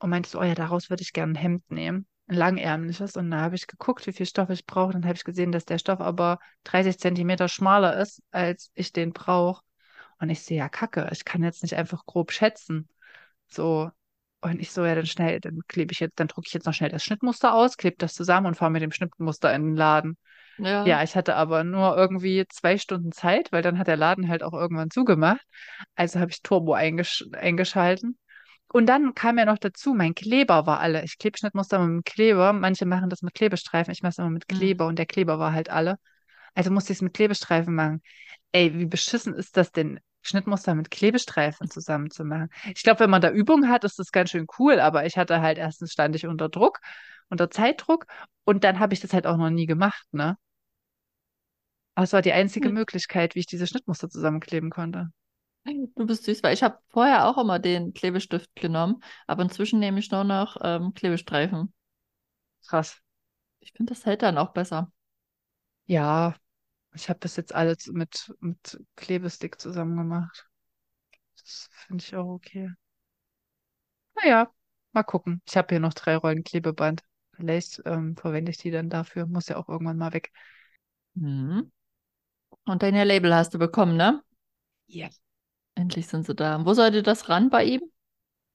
und 0.00 0.10
meinte 0.10 0.30
so, 0.30 0.40
oh 0.40 0.44
ja, 0.44 0.54
daraus 0.54 0.90
würde 0.90 1.02
ich 1.02 1.12
gerne 1.14 1.32
ein 1.34 1.36
Hemd 1.36 1.70
nehmen, 1.70 2.06
ein 2.28 2.36
langärmliches. 2.36 3.16
Und 3.16 3.30
da 3.30 3.40
habe 3.40 3.56
ich 3.56 3.66
geguckt, 3.66 4.06
wie 4.06 4.12
viel 4.12 4.26
Stoff 4.26 4.50
ich 4.50 4.66
brauche. 4.66 4.92
Dann 4.92 5.04
habe 5.04 5.14
ich 5.14 5.24
gesehen, 5.24 5.52
dass 5.52 5.64
der 5.64 5.78
Stoff 5.78 6.00
aber 6.00 6.38
30 6.64 6.98
Zentimeter 6.98 7.48
schmaler 7.48 7.98
ist, 8.00 8.22
als 8.30 8.70
ich 8.74 8.92
den 8.92 9.12
brauche. 9.12 9.62
Und 10.20 10.30
ich 10.30 10.42
sehe, 10.42 10.58
ja, 10.58 10.68
Kacke, 10.68 11.08
ich 11.12 11.24
kann 11.24 11.42
jetzt 11.42 11.62
nicht 11.62 11.74
einfach 11.74 12.04
grob 12.06 12.32
schätzen. 12.32 12.88
So. 13.48 13.90
Und 14.40 14.60
ich 14.60 14.70
so, 14.70 14.84
ja, 14.84 14.94
dann 14.94 15.06
schnell, 15.06 15.40
dann 15.40 15.60
klebe 15.66 15.92
ich 15.92 16.00
jetzt, 16.00 16.20
dann 16.20 16.28
drucke 16.28 16.46
ich 16.46 16.54
jetzt 16.54 16.66
noch 16.66 16.74
schnell 16.74 16.90
das 16.90 17.02
Schnittmuster 17.02 17.54
aus, 17.54 17.76
klebe 17.76 17.96
das 17.98 18.14
zusammen 18.14 18.46
und 18.46 18.54
fahre 18.54 18.70
mit 18.70 18.82
dem 18.82 18.92
Schnittmuster 18.92 19.52
in 19.52 19.64
den 19.64 19.76
Laden. 19.76 20.16
Ja, 20.58 20.86
Ja, 20.86 21.02
ich 21.02 21.16
hatte 21.16 21.34
aber 21.34 21.64
nur 21.64 21.96
irgendwie 21.96 22.44
zwei 22.48 22.78
Stunden 22.78 23.10
Zeit, 23.10 23.50
weil 23.50 23.62
dann 23.62 23.78
hat 23.78 23.88
der 23.88 23.96
Laden 23.96 24.28
halt 24.28 24.44
auch 24.44 24.52
irgendwann 24.52 24.90
zugemacht. 24.90 25.40
Also 25.96 26.20
habe 26.20 26.30
ich 26.30 26.42
Turbo 26.42 26.72
eingesch 26.72 27.24
eingeschalten. 27.32 28.16
Und 28.72 28.86
dann 28.86 29.14
kam 29.14 29.38
ja 29.38 29.44
noch 29.46 29.58
dazu, 29.58 29.94
mein 29.94 30.14
Kleber 30.14 30.66
war 30.66 30.80
alle. 30.80 31.02
Ich 31.04 31.18
klebe 31.18 31.38
Schnittmuster 31.38 31.76
immer 31.76 31.86
mit 31.88 32.04
Kleber. 32.04 32.52
Manche 32.52 32.86
machen 32.86 33.08
das 33.10 33.22
mit 33.22 33.34
Klebestreifen. 33.34 33.92
Ich 33.92 34.02
mache 34.02 34.10
es 34.10 34.18
immer 34.18 34.30
mit 34.30 34.48
Hm. 34.50 34.58
Kleber 34.58 34.86
und 34.86 34.98
der 34.98 35.06
Kleber 35.06 35.38
war 35.38 35.52
halt 35.52 35.70
alle. 35.70 35.98
Also 36.54 36.70
musste 36.70 36.92
ich 36.92 36.98
es 36.98 37.02
mit 37.02 37.14
Klebestreifen 37.14 37.74
machen. 37.74 38.02
Ey, 38.52 38.74
wie 38.78 38.86
beschissen 38.86 39.34
ist 39.34 39.56
das 39.56 39.72
denn, 39.72 40.00
Schnittmuster 40.22 40.74
mit 40.74 40.90
Klebestreifen 40.90 41.70
zusammen 41.70 42.10
zu 42.10 42.24
machen? 42.24 42.50
Ich 42.74 42.82
glaube, 42.82 43.00
wenn 43.00 43.10
man 43.10 43.22
da 43.22 43.30
Übung 43.30 43.68
hat, 43.68 43.84
ist 43.84 43.98
das 43.98 44.12
ganz 44.12 44.30
schön 44.30 44.46
cool, 44.58 44.80
aber 44.80 45.06
ich 45.06 45.16
hatte 45.18 45.40
halt 45.40 45.58
erstens 45.58 45.92
stand 45.92 46.16
ich 46.16 46.26
unter 46.26 46.48
Druck, 46.48 46.80
unter 47.30 47.50
Zeitdruck 47.50 48.06
und 48.44 48.64
dann 48.64 48.78
habe 48.80 48.94
ich 48.94 49.00
das 49.00 49.12
halt 49.14 49.26
auch 49.26 49.36
noch 49.36 49.50
nie 49.50 49.66
gemacht, 49.66 50.06
ne? 50.12 50.36
Aber 51.96 52.04
es 52.04 52.14
war 52.14 52.22
die 52.22 52.32
einzige 52.32 52.70
Hm. 52.70 52.70
Möglichkeit, 52.70 53.34
wie 53.34 53.40
ich 53.40 53.46
diese 53.46 53.66
Schnittmuster 53.66 54.08
zusammenkleben 54.08 54.70
konnte. 54.70 55.10
Du 55.96 56.06
bist 56.06 56.24
süß, 56.24 56.42
weil 56.42 56.54
ich 56.54 56.62
habe 56.62 56.78
vorher 56.88 57.26
auch 57.26 57.38
immer 57.38 57.58
den 57.58 57.92
Klebestift 57.92 58.54
genommen, 58.54 59.02
aber 59.26 59.42
inzwischen 59.42 59.80
nehme 59.80 59.98
ich 59.98 60.10
nur 60.10 60.24
noch 60.24 60.56
ähm, 60.62 60.94
Klebestreifen. 60.94 61.72
Krass. 62.66 63.00
Ich 63.60 63.72
finde, 63.72 63.92
das 63.92 64.06
hält 64.06 64.22
dann 64.22 64.38
auch 64.38 64.52
besser. 64.52 64.90
Ja, 65.86 66.34
ich 66.94 67.08
habe 67.08 67.18
das 67.20 67.36
jetzt 67.36 67.54
alles 67.54 67.86
mit, 67.88 68.34
mit 68.40 68.78
Klebestick 68.96 69.60
zusammen 69.60 69.96
gemacht. 69.96 70.48
Das 71.36 71.68
finde 71.86 72.04
ich 72.04 72.14
auch 72.16 72.26
okay. 72.26 72.70
Naja, 74.16 74.50
mal 74.92 75.02
gucken. 75.02 75.42
Ich 75.46 75.56
habe 75.56 75.68
hier 75.70 75.80
noch 75.80 75.94
drei 75.94 76.16
Rollen 76.16 76.44
Klebeband. 76.44 77.02
Vielleicht 77.32 77.82
ähm, 77.84 78.16
verwende 78.16 78.50
ich 78.50 78.58
die 78.58 78.70
dann 78.70 78.90
dafür. 78.90 79.26
Muss 79.26 79.48
ja 79.48 79.56
auch 79.56 79.68
irgendwann 79.68 79.96
mal 79.98 80.12
weg. 80.12 80.32
Mhm. 81.14 81.70
Und 82.64 82.82
dein 82.82 82.94
Label 82.94 83.34
hast 83.34 83.54
du 83.54 83.58
bekommen, 83.58 83.96
ne? 83.96 84.22
Ja. 84.86 85.08
Endlich 85.78 86.08
sind 86.08 86.26
sie 86.26 86.34
da. 86.34 86.64
Wo 86.64 86.74
sollte 86.74 87.04
das 87.04 87.28
ran 87.28 87.50
bei 87.50 87.62
ihm? 87.62 87.80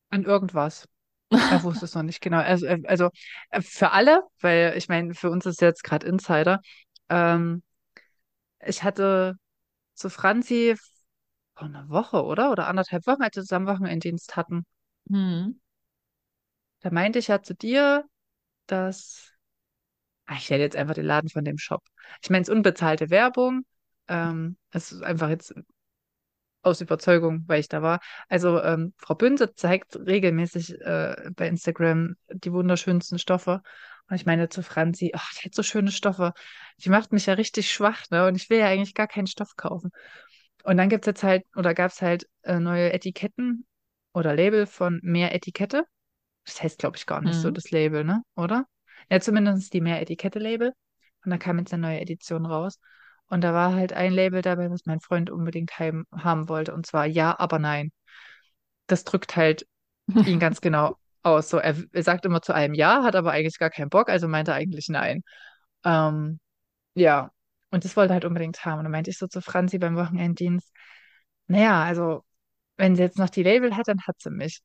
An 0.09 0.23
irgendwas. 0.23 0.89
Er 1.31 1.63
wusste 1.63 1.85
es 1.85 1.95
noch 1.95 2.03
nicht 2.03 2.21
genau. 2.21 2.39
Also, 2.39 2.65
äh, 2.65 2.83
also 2.85 3.09
äh, 3.49 3.61
für 3.61 3.91
alle, 3.91 4.23
weil 4.41 4.73
ich 4.77 4.89
meine, 4.89 5.15
für 5.15 5.31
uns 5.31 5.45
ist 5.45 5.61
jetzt 5.61 5.83
gerade 5.83 6.05
Insider. 6.05 6.59
Ähm, 7.09 7.63
ich 8.59 8.83
hatte 8.83 9.35
zu 9.93 10.09
Franzi 10.09 10.75
vor 11.55 11.67
einer 11.67 11.87
Woche, 11.87 12.23
oder? 12.23 12.51
Oder 12.51 12.67
anderthalb 12.67 13.07
Wochen, 13.07 13.23
als 13.23 13.37
wir 13.37 13.43
zusammen 13.43 13.67
Wochenenddienst 13.67 14.35
hatten. 14.35 14.65
Hm. 15.09 15.59
Da 16.81 16.91
meinte 16.91 17.19
ich 17.19 17.29
ja 17.29 17.41
zu 17.41 17.55
dir, 17.55 18.03
dass. 18.67 19.31
Ah, 20.25 20.35
ich 20.37 20.49
nenne 20.49 20.63
jetzt 20.63 20.75
einfach 20.75 20.93
den 20.93 21.05
Laden 21.05 21.29
von 21.29 21.45
dem 21.45 21.57
Shop. 21.57 21.83
Ich 22.21 22.29
meine, 22.29 22.41
es 22.41 22.49
ist 22.49 22.55
unbezahlte 22.55 23.09
Werbung. 23.09 23.65
Ähm, 24.09 24.57
es 24.71 24.91
ist 24.91 25.01
einfach 25.03 25.29
jetzt 25.29 25.53
aus 26.63 26.81
Überzeugung, 26.81 27.43
weil 27.47 27.59
ich 27.59 27.69
da 27.69 27.81
war. 27.81 27.99
Also 28.29 28.61
ähm, 28.61 28.93
Frau 28.97 29.15
Bünse 29.15 29.53
zeigt 29.53 29.95
regelmäßig 29.95 30.79
äh, 30.81 31.29
bei 31.35 31.47
Instagram 31.47 32.15
die 32.29 32.51
wunderschönsten 32.51 33.19
Stoffe. 33.19 33.61
Und 34.09 34.15
ich 34.15 34.25
meine 34.25 34.49
zu 34.49 34.63
Franzi, 34.63 35.11
ach, 35.15 35.31
die 35.33 35.45
hat 35.45 35.55
so 35.55 35.63
schöne 35.63 35.91
Stoffe. 35.91 36.33
Die 36.77 36.89
macht 36.89 37.11
mich 37.13 37.25
ja 37.25 37.35
richtig 37.35 37.71
schwach, 37.71 38.03
ne? 38.09 38.27
Und 38.27 38.35
ich 38.35 38.49
will 38.49 38.59
ja 38.59 38.67
eigentlich 38.67 38.95
gar 38.95 39.07
keinen 39.07 39.27
Stoff 39.27 39.55
kaufen. 39.55 39.91
Und 40.63 40.77
dann 40.77 40.89
gibt 40.89 41.05
es 41.05 41.07
jetzt 41.07 41.23
halt, 41.23 41.45
oder 41.55 41.73
gab 41.73 41.91
es 41.91 42.01
halt 42.01 42.27
äh, 42.43 42.59
neue 42.59 42.91
Etiketten 42.93 43.65
oder 44.13 44.35
Label 44.35 44.65
von 44.65 44.99
Mehr 45.03 45.33
Etikette. 45.35 45.85
Das 46.45 46.61
heißt, 46.61 46.79
glaube 46.79 46.97
ich, 46.97 47.05
gar 47.05 47.21
nicht 47.21 47.39
so 47.39 47.49
Mhm. 47.49 47.53
das 47.53 47.71
Label, 47.71 48.03
ne? 48.03 48.21
Oder? 48.35 48.65
Ja, 49.09 49.19
zumindest 49.19 49.73
die 49.73 49.81
Mehr 49.81 50.01
Etikette-Label. 50.01 50.73
Und 51.25 51.31
da 51.31 51.37
kam 51.37 51.59
jetzt 51.59 51.73
eine 51.73 51.81
neue 51.81 52.01
Edition 52.01 52.45
raus. 52.45 52.79
Und 53.33 53.41
da 53.41 53.51
war 53.51 53.73
halt 53.73 53.93
ein 53.93 54.13
Label 54.13 54.43
dabei, 54.43 54.69
was 54.69 54.85
mein 54.85 54.99
Freund 54.99 55.31
unbedingt 55.31 55.79
heim 55.79 56.05
haben 56.15 56.49
wollte. 56.49 56.71
Und 56.71 56.85
zwar 56.85 57.07
ja, 57.07 57.35
aber 57.39 57.57
nein. 57.57 57.91
Das 58.85 59.05
drückt 59.05 59.35
halt 59.35 59.65
ihn 60.07 60.37
ganz 60.39 60.61
genau 60.61 60.97
aus. 61.23 61.49
So, 61.49 61.57
er, 61.57 61.75
er 61.93 62.03
sagt 62.03 62.25
immer 62.27 62.43
zu 62.43 62.53
allem 62.53 62.75
ja, 62.75 63.03
hat 63.03 63.15
aber 63.15 63.31
eigentlich 63.31 63.57
gar 63.57 63.71
keinen 63.71 63.89
Bock, 63.89 64.09
also 64.09 64.27
meint 64.27 64.49
er 64.49 64.53
eigentlich 64.53 64.87
nein. 64.87 65.23
Ähm, 65.83 66.39
ja, 66.95 67.31
und 67.71 67.85
das 67.85 67.97
wollte 67.97 68.11
er 68.13 68.15
halt 68.15 68.25
unbedingt 68.25 68.65
haben. 68.65 68.79
Und 68.79 68.85
dann 68.85 68.91
meinte 68.91 69.09
ich 69.11 69.17
so 69.17 69.27
zu 69.27 69.41
Franzi 69.41 69.79
beim 69.79 69.95
Wochenenddienst, 69.95 70.71
naja, 71.47 71.83
also 71.83 72.23
wenn 72.77 72.95
sie 72.95 73.01
jetzt 73.03 73.17
noch 73.19 73.31
die 73.31 73.43
Label 73.43 73.75
hat, 73.75 73.87
dann 73.87 74.01
hat 74.07 74.21
sie 74.21 74.29
mich. 74.31 74.61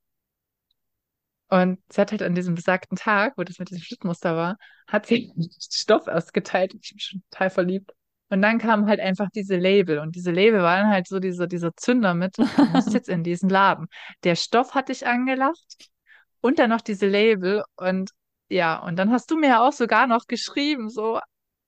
Und 1.48 1.80
sie 1.90 2.00
hat 2.00 2.10
halt 2.12 2.22
an 2.22 2.34
diesem 2.34 2.54
besagten 2.54 2.96
Tag, 2.98 3.34
wo 3.38 3.44
das 3.44 3.58
mit 3.58 3.70
diesem 3.70 3.82
Schnittmuster 3.82 4.36
war, 4.36 4.58
hat 4.86 5.06
sie 5.06 5.32
Stoff 5.72 6.06
ausgeteilt. 6.06 6.74
Ich 6.74 6.90
bin 6.90 7.00
schon 7.00 7.22
total 7.30 7.50
verliebt. 7.50 7.92
Und 8.30 8.42
dann 8.42 8.58
kamen 8.58 8.86
halt 8.86 9.00
einfach 9.00 9.28
diese 9.34 9.56
Label. 9.56 9.98
Und 9.98 10.14
diese 10.14 10.30
Label 10.30 10.62
waren 10.62 10.88
halt 10.88 11.08
so 11.08 11.18
diese, 11.18 11.48
dieser 11.48 11.74
Zünder 11.76 12.14
mit, 12.14 12.36
du 12.56 12.64
musst 12.72 12.92
jetzt 12.92 13.08
in 13.08 13.22
diesen 13.24 13.48
Laden. 13.48 13.86
Der 14.24 14.36
Stoff 14.36 14.74
hat 14.74 14.88
dich 14.88 15.06
angelacht 15.06 15.88
und 16.40 16.58
dann 16.58 16.70
noch 16.70 16.80
diese 16.80 17.06
Label. 17.06 17.64
Und 17.76 18.10
ja, 18.48 18.78
und 18.78 18.96
dann 18.96 19.10
hast 19.10 19.30
du 19.30 19.36
mir 19.36 19.48
ja 19.48 19.66
auch 19.66 19.72
sogar 19.72 20.06
noch 20.06 20.26
geschrieben, 20.26 20.90
so, 20.90 21.20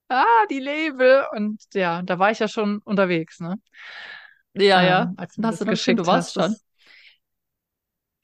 ah, 0.08 0.46
die 0.50 0.60
Label. 0.60 1.24
Und 1.34 1.62
ja, 1.74 2.02
da 2.02 2.18
war 2.18 2.30
ich 2.30 2.38
ja 2.38 2.48
schon 2.48 2.80
unterwegs, 2.84 3.40
ne? 3.40 3.56
Ja, 4.54 4.82
ja. 4.82 5.02
Ähm, 5.02 5.14
als 5.16 5.36
du 5.36 5.42
hast 5.44 5.60
du 5.60 5.64
das 5.64 5.84
du 5.84 5.94
geschickt 5.94 6.06
warst 6.06 6.36
hast. 6.36 6.44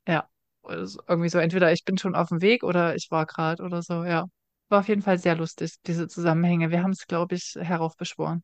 schon. 0.06 0.14
Ja, 0.14 0.28
also 0.62 1.00
irgendwie 1.08 1.28
so, 1.28 1.38
entweder 1.38 1.72
ich 1.72 1.84
bin 1.84 1.98
schon 1.98 2.14
auf 2.14 2.28
dem 2.28 2.40
Weg 2.42 2.62
oder 2.62 2.94
ich 2.96 3.10
war 3.10 3.26
gerade 3.26 3.62
oder 3.62 3.82
so, 3.82 4.04
ja. 4.04 4.26
War 4.68 4.80
auf 4.80 4.88
jeden 4.88 5.02
Fall 5.02 5.18
sehr 5.18 5.36
lustig, 5.36 5.74
diese 5.86 6.08
Zusammenhänge. 6.08 6.70
Wir 6.70 6.82
haben 6.82 6.90
es, 6.92 7.06
glaube 7.06 7.34
ich, 7.36 7.54
heraufbeschworen. 7.58 8.42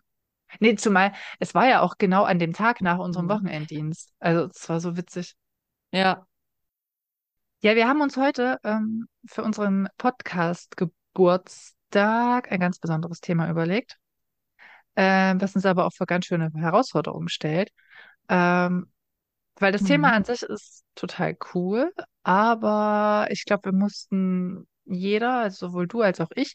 Nee, 0.61 0.77
zumal 0.77 1.13
es 1.41 1.55
war 1.55 1.67
ja 1.69 1.81
auch 1.83 1.97
genau 1.99 2.25
an 2.25 2.39
dem 2.39 2.53
Tag 2.53 2.81
nach 2.83 2.99
unserem 2.99 3.25
Mhm. 3.27 3.29
Wochenenddienst. 3.29 4.13
Also 4.21 4.49
es 4.55 4.69
war 4.69 4.81
so 4.81 4.97
witzig. 4.97 5.35
Ja. 5.93 6.27
Ja, 7.61 7.75
wir 7.77 7.87
haben 7.89 8.01
uns 8.01 8.17
heute 8.17 8.59
ähm, 8.65 9.07
für 9.27 9.43
unseren 9.45 9.89
Podcast-Geburtstag 9.97 12.51
ein 12.51 12.59
ganz 12.61 12.79
besonderes 12.81 13.21
Thema 13.21 13.49
überlegt, 13.51 13.99
ähm, 14.97 15.41
was 15.41 15.55
uns 15.57 15.65
aber 15.67 15.87
auch 15.87 15.93
vor 15.95 16.07
ganz 16.07 16.27
schöne 16.27 16.51
Herausforderungen 16.55 17.29
stellt. 17.29 17.71
Ähm, 18.29 18.91
weil 19.59 19.73
das 19.73 19.85
Thema 19.85 20.09
Mhm. 20.09 20.13
an 20.13 20.25
sich 20.25 20.43
ist 20.43 20.85
total 20.97 21.37
cool, 21.55 21.93
aber 22.25 23.29
ich 23.31 23.45
glaube, 23.47 23.71
wir 23.73 23.79
mussten 23.79 24.67
jeder, 24.85 25.35
also 25.41 25.69
sowohl 25.69 25.87
du 25.89 26.03
als 26.03 26.21
auch 26.21 26.31
ich, 26.35 26.55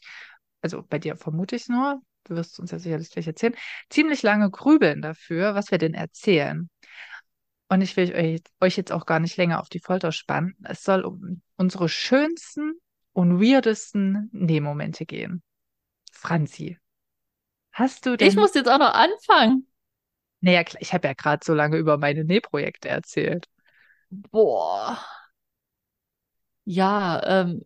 also 0.62 0.82
bei 0.82 0.98
dir 0.98 1.16
vermute 1.16 1.56
ich 1.56 1.68
nur, 1.68 2.00
du 2.24 2.36
wirst 2.36 2.58
uns 2.60 2.70
ja 2.70 2.78
sicherlich 2.78 3.10
gleich 3.10 3.26
erzählen, 3.26 3.54
ziemlich 3.90 4.22
lange 4.22 4.50
grübeln 4.50 5.02
dafür, 5.02 5.54
was 5.54 5.70
wir 5.70 5.78
denn 5.78 5.94
erzählen. 5.94 6.68
Und 7.68 7.82
ich 7.82 7.96
will 7.96 8.14
euch, 8.14 8.42
euch 8.60 8.76
jetzt 8.76 8.92
auch 8.92 9.06
gar 9.06 9.20
nicht 9.20 9.36
länger 9.36 9.60
auf 9.60 9.68
die 9.68 9.80
Folter 9.80 10.12
spannen. 10.12 10.56
Es 10.64 10.82
soll 10.82 11.04
um 11.04 11.42
unsere 11.56 11.88
schönsten 11.88 12.74
und 13.12 13.40
weirdesten 13.40 14.30
Nähmomente 14.32 15.04
gehen. 15.06 15.42
Franzi, 16.12 16.78
hast 17.72 18.06
du 18.06 18.16
Ich 18.20 18.36
denn, 18.36 18.36
muss 18.36 18.54
jetzt 18.54 18.68
auch 18.68 18.78
noch 18.78 18.94
anfangen. 18.94 19.66
naja, 20.40 20.62
ich 20.80 20.92
habe 20.92 21.08
ja 21.08 21.14
gerade 21.14 21.44
so 21.44 21.54
lange 21.54 21.76
über 21.78 21.98
meine 21.98 22.24
Nähprojekte 22.24 22.88
erzählt. 22.88 23.46
Boah. 24.10 24.98
Ja, 26.64 27.20
ähm, 27.24 27.64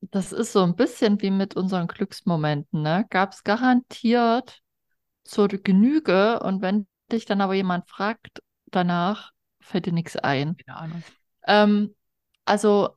das 0.00 0.32
ist 0.32 0.52
so 0.52 0.62
ein 0.62 0.76
bisschen 0.76 1.20
wie 1.22 1.30
mit 1.30 1.56
unseren 1.56 1.86
Glücksmomenten, 1.88 2.82
ne? 2.82 3.06
Gab 3.10 3.32
es 3.32 3.44
garantiert 3.44 4.60
zur 5.24 5.48
Genüge 5.48 6.40
und 6.40 6.62
wenn 6.62 6.86
dich 7.12 7.24
dann 7.24 7.40
aber 7.40 7.54
jemand 7.54 7.88
fragt 7.88 8.42
danach, 8.66 9.32
fällt 9.60 9.86
dir 9.86 9.92
nichts 9.92 10.16
ein. 10.16 10.56
Keine 10.56 10.78
Ahnung. 10.78 11.04
Ähm, 11.46 11.94
also 12.44 12.96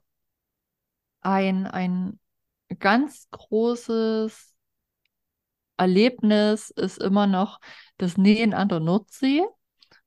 ein, 1.22 1.68
ein 1.68 2.20
ganz 2.80 3.28
großes 3.32 4.56
Erlebnis 5.78 6.70
ist 6.70 7.00
immer 7.00 7.28
noch 7.28 7.60
das 7.98 8.18
Nähen 8.18 8.54
an 8.54 8.70
der 8.70 8.80
Nordsee. 8.80 9.44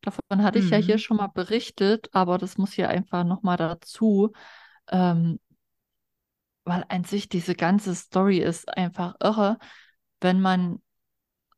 Davon 0.03 0.43
hatte 0.45 0.59
ich 0.59 0.71
ja 0.71 0.79
hier 0.79 0.97
Mhm. 0.97 0.99
schon 0.99 1.17
mal 1.19 1.29
berichtet, 1.29 2.09
aber 2.13 2.39
das 2.39 2.59
muss 2.59 2.73
hier 2.73 2.89
einfach 2.89 3.25
nochmal 3.25 3.57
dazu, 3.57 4.33
ähm, 4.91 5.41
weil 6.65 6.85
an 6.89 7.05
sich 7.05 7.29
diese 7.29 7.55
ganze 7.55 7.95
Story 7.95 8.39
ist 8.39 8.69
einfach 8.77 9.17
irre, 9.21 9.59
wenn 10.21 10.41
man 10.41 10.81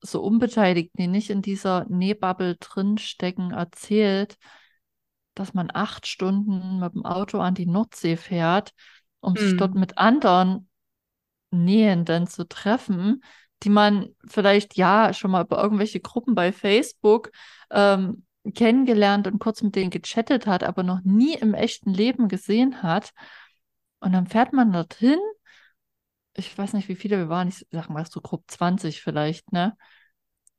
so 0.01 0.23
unbeteiligt, 0.23 0.92
die 0.99 1.07
nicht 1.07 1.31
in 1.31 1.42
dieser 1.42 1.87
Nähbubble 1.88 2.57
drinstecken, 2.57 3.53
erzählt, 3.53 4.37
dass 5.35 5.55
man 5.55 5.71
acht 5.73 6.07
Stunden 6.07 6.79
mit 6.81 6.95
dem 6.95 7.05
Auto 7.05 7.38
an 7.38 7.55
die 7.55 7.66
Nordsee 7.66 8.16
fährt, 8.16 8.73
um 9.21 9.37
sich 9.37 9.57
dort 9.57 9.75
Mhm. 9.75 9.81
mit 9.81 9.99
anderen 9.99 10.69
Nähenden 11.51 12.27
zu 12.27 12.47
treffen, 12.47 13.23
die 13.62 13.71
man 13.71 14.09
vielleicht 14.27 14.77
ja 14.77 15.12
schon 15.12 15.31
mal 15.31 15.45
über 15.45 15.62
irgendwelche 15.62 16.01
Gruppen 16.01 16.35
bei 16.35 16.53
Facebook 16.53 17.31
ähm, 17.71 18.25
kennengelernt 18.55 19.27
und 19.27 19.38
kurz 19.38 19.62
mit 19.62 19.75
denen 19.75 19.90
gechattet 19.90 20.47
hat, 20.47 20.62
aber 20.62 20.83
noch 20.83 21.01
nie 21.03 21.35
im 21.35 21.55
echten 21.55 21.92
Leben 21.92 22.29
gesehen 22.29 22.83
hat. 22.83 23.12
Und 24.00 24.12
dann 24.12 24.26
fährt 24.26 24.52
man 24.52 24.72
dorthin. 24.72 25.18
Ich 26.35 26.56
weiß 26.56 26.74
nicht, 26.74 26.88
wie 26.88 26.96
viele 26.96 27.18
wir 27.18 27.28
waren. 27.28 27.48
Ich 27.48 27.66
sag 27.70 27.88
mal 27.88 28.04
so 28.06 28.20
grob 28.20 28.44
20 28.48 29.00
vielleicht, 29.02 29.52
ne? 29.52 29.76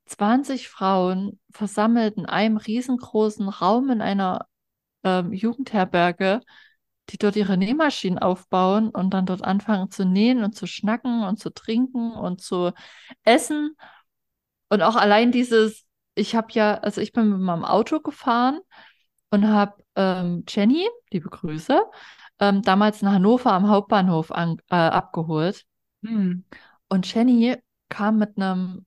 20 0.06 0.68
Frauen 0.68 1.38
versammelt 1.50 2.16
in 2.16 2.26
einem 2.26 2.56
riesengroßen 2.56 3.48
Raum 3.48 3.90
in 3.90 4.00
einer 4.00 4.46
ähm, 5.04 5.32
Jugendherberge, 5.32 6.40
die 7.10 7.18
dort 7.18 7.36
ihre 7.36 7.56
Nähmaschinen 7.56 8.18
aufbauen 8.18 8.90
und 8.90 9.10
dann 9.10 9.26
dort 9.26 9.42
anfangen 9.42 9.90
zu 9.90 10.04
nähen 10.04 10.44
und 10.44 10.54
zu 10.54 10.66
schnacken 10.66 11.22
und 11.24 11.38
zu 11.38 11.50
trinken 11.50 12.12
und 12.12 12.40
zu 12.40 12.72
essen. 13.22 13.76
Und 14.68 14.82
auch 14.82 14.96
allein 14.96 15.32
dieses, 15.32 15.86
ich 16.14 16.34
habe 16.34 16.48
ja, 16.52 16.74
also 16.74 17.00
ich 17.00 17.12
bin 17.12 17.30
mit 17.30 17.40
meinem 17.40 17.64
Auto 17.64 18.00
gefahren 18.00 18.60
und 19.30 19.46
habe 19.46 19.82
ähm, 19.96 20.44
Jenny, 20.48 20.86
liebe 21.10 21.28
Grüße, 21.30 21.82
ähm, 22.40 22.62
damals 22.62 23.02
in 23.02 23.10
Hannover 23.10 23.52
am 23.52 23.68
Hauptbahnhof 23.68 24.30
an, 24.32 24.58
äh, 24.70 24.76
abgeholt. 24.76 25.64
Mhm. 26.02 26.44
Und 26.88 27.12
Jenny 27.12 27.56
kam 27.88 28.18
mit 28.18 28.36
einem, 28.36 28.86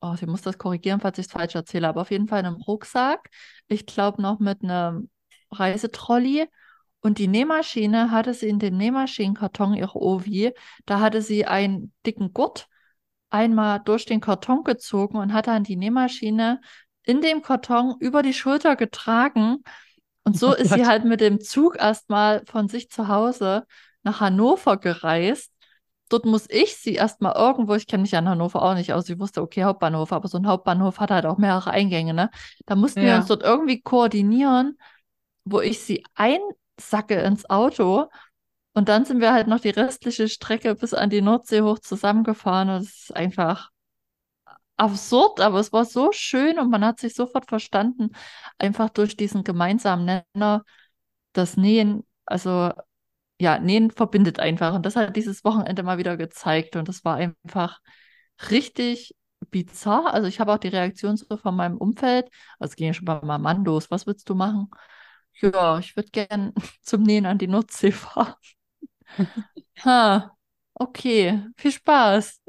oh, 0.00 0.14
sie 0.16 0.26
muss 0.26 0.42
das 0.42 0.58
korrigieren, 0.58 1.00
falls 1.00 1.18
ich 1.18 1.26
es 1.26 1.32
falsch 1.32 1.54
erzähle, 1.54 1.88
aber 1.88 2.02
auf 2.02 2.10
jeden 2.10 2.28
Fall 2.28 2.40
in 2.40 2.46
einem 2.46 2.62
Rucksack. 2.62 3.30
Ich 3.66 3.86
glaube 3.86 4.22
noch 4.22 4.38
mit 4.38 4.62
einem 4.62 5.10
Reisetrolley. 5.50 6.46
Und 7.00 7.18
die 7.18 7.28
Nähmaschine 7.28 8.10
hatte 8.10 8.34
sie 8.34 8.48
in 8.48 8.58
dem 8.58 8.76
Nähmaschinenkarton, 8.76 9.74
ihre 9.74 9.98
Ovi, 10.00 10.52
da 10.84 10.98
hatte 10.98 11.22
sie 11.22 11.46
einen 11.46 11.92
dicken 12.04 12.32
Gurt 12.32 12.66
einmal 13.30 13.80
durch 13.84 14.04
den 14.04 14.20
Karton 14.20 14.64
gezogen 14.64 15.16
und 15.16 15.32
hat 15.32 15.46
dann 15.46 15.62
die 15.62 15.76
Nähmaschine 15.76 16.60
in 17.04 17.20
dem 17.20 17.42
Karton 17.42 17.94
über 18.00 18.22
die 18.22 18.34
Schulter 18.34 18.74
getragen 18.74 19.62
Und 20.28 20.36
so 20.36 20.52
ist 20.52 20.74
sie 20.74 20.84
halt 20.84 21.06
mit 21.06 21.22
dem 21.22 21.40
Zug 21.40 21.76
erstmal 21.80 22.44
von 22.44 22.68
sich 22.68 22.90
zu 22.90 23.08
Hause 23.08 23.64
nach 24.02 24.20
Hannover 24.20 24.76
gereist. 24.76 25.50
Dort 26.10 26.26
muss 26.26 26.44
ich 26.50 26.76
sie 26.76 26.96
erstmal 26.96 27.34
irgendwo, 27.34 27.74
ich 27.74 27.86
kenne 27.86 28.02
mich 28.02 28.10
ja 28.10 28.18
in 28.18 28.28
Hannover 28.28 28.60
auch 28.60 28.74
nicht 28.74 28.92
aus, 28.92 29.08
ich 29.08 29.18
wusste, 29.18 29.40
okay, 29.40 29.64
Hauptbahnhof, 29.64 30.12
aber 30.12 30.28
so 30.28 30.36
ein 30.36 30.46
Hauptbahnhof 30.46 31.00
hat 31.00 31.10
halt 31.10 31.24
auch 31.24 31.38
mehrere 31.38 31.70
Eingänge, 31.70 32.12
ne? 32.12 32.28
Da 32.66 32.76
mussten 32.76 33.00
wir 33.00 33.14
uns 33.14 33.28
Ja. 33.28 33.36
dort 33.36 33.42
irgendwie 33.42 33.80
koordinieren, 33.80 34.76
wo 35.46 35.62
ich 35.62 35.80
sie 35.80 36.04
einsacke 36.14 37.14
ins 37.22 37.48
Auto. 37.48 38.10
Und 38.74 38.90
dann 38.90 39.06
sind 39.06 39.22
wir 39.22 39.32
halt 39.32 39.46
noch 39.46 39.60
die 39.60 39.70
restliche 39.70 40.28
Strecke 40.28 40.74
bis 40.74 40.92
an 40.92 41.08
die 41.08 41.22
Nordsee 41.22 41.62
hoch 41.62 41.78
zusammengefahren. 41.78 42.68
Und 42.68 42.82
es 42.82 43.04
ist 43.04 43.16
einfach 43.16 43.70
absurd, 44.78 45.40
aber 45.40 45.60
es 45.60 45.72
war 45.72 45.84
so 45.84 46.12
schön 46.12 46.58
und 46.58 46.70
man 46.70 46.84
hat 46.84 47.00
sich 47.00 47.14
sofort 47.14 47.48
verstanden, 47.48 48.10
einfach 48.58 48.90
durch 48.90 49.16
diesen 49.16 49.44
gemeinsamen 49.44 50.04
Nenner, 50.34 50.64
das 51.32 51.56
Nähen, 51.56 52.06
also 52.26 52.72
ja, 53.40 53.58
Nähen 53.58 53.90
verbindet 53.90 54.40
einfach. 54.40 54.74
Und 54.74 54.84
das 54.86 54.96
hat 54.96 55.16
dieses 55.16 55.44
Wochenende 55.44 55.82
mal 55.82 55.98
wieder 55.98 56.16
gezeigt. 56.16 56.76
Und 56.76 56.88
das 56.88 57.04
war 57.04 57.16
einfach 57.16 57.80
richtig 58.50 59.14
bizarr. 59.50 60.12
Also 60.14 60.28
ich 60.28 60.40
habe 60.40 60.52
auch 60.52 60.58
die 60.58 60.68
Reaktion 60.68 61.16
so 61.16 61.36
von 61.36 61.56
meinem 61.56 61.78
Umfeld. 61.78 62.28
Also 62.58 62.72
es 62.72 62.76
ging 62.76 62.88
ja 62.88 62.94
schon 62.94 63.04
bei 63.04 63.20
meinem 63.22 63.42
Mann 63.42 63.64
los. 63.64 63.90
Was 63.90 64.06
willst 64.06 64.28
du 64.28 64.34
machen? 64.34 64.68
Ja, 65.40 65.78
ich 65.78 65.96
würde 65.96 66.10
gern 66.10 66.52
zum 66.82 67.02
Nähen 67.02 67.26
an 67.26 67.38
die 67.38 67.48
Nordsee 67.48 67.92
fahren. 67.92 68.34
Ha, 69.84 70.36
okay, 70.74 71.42
viel 71.56 71.72
Spaß. 71.72 72.40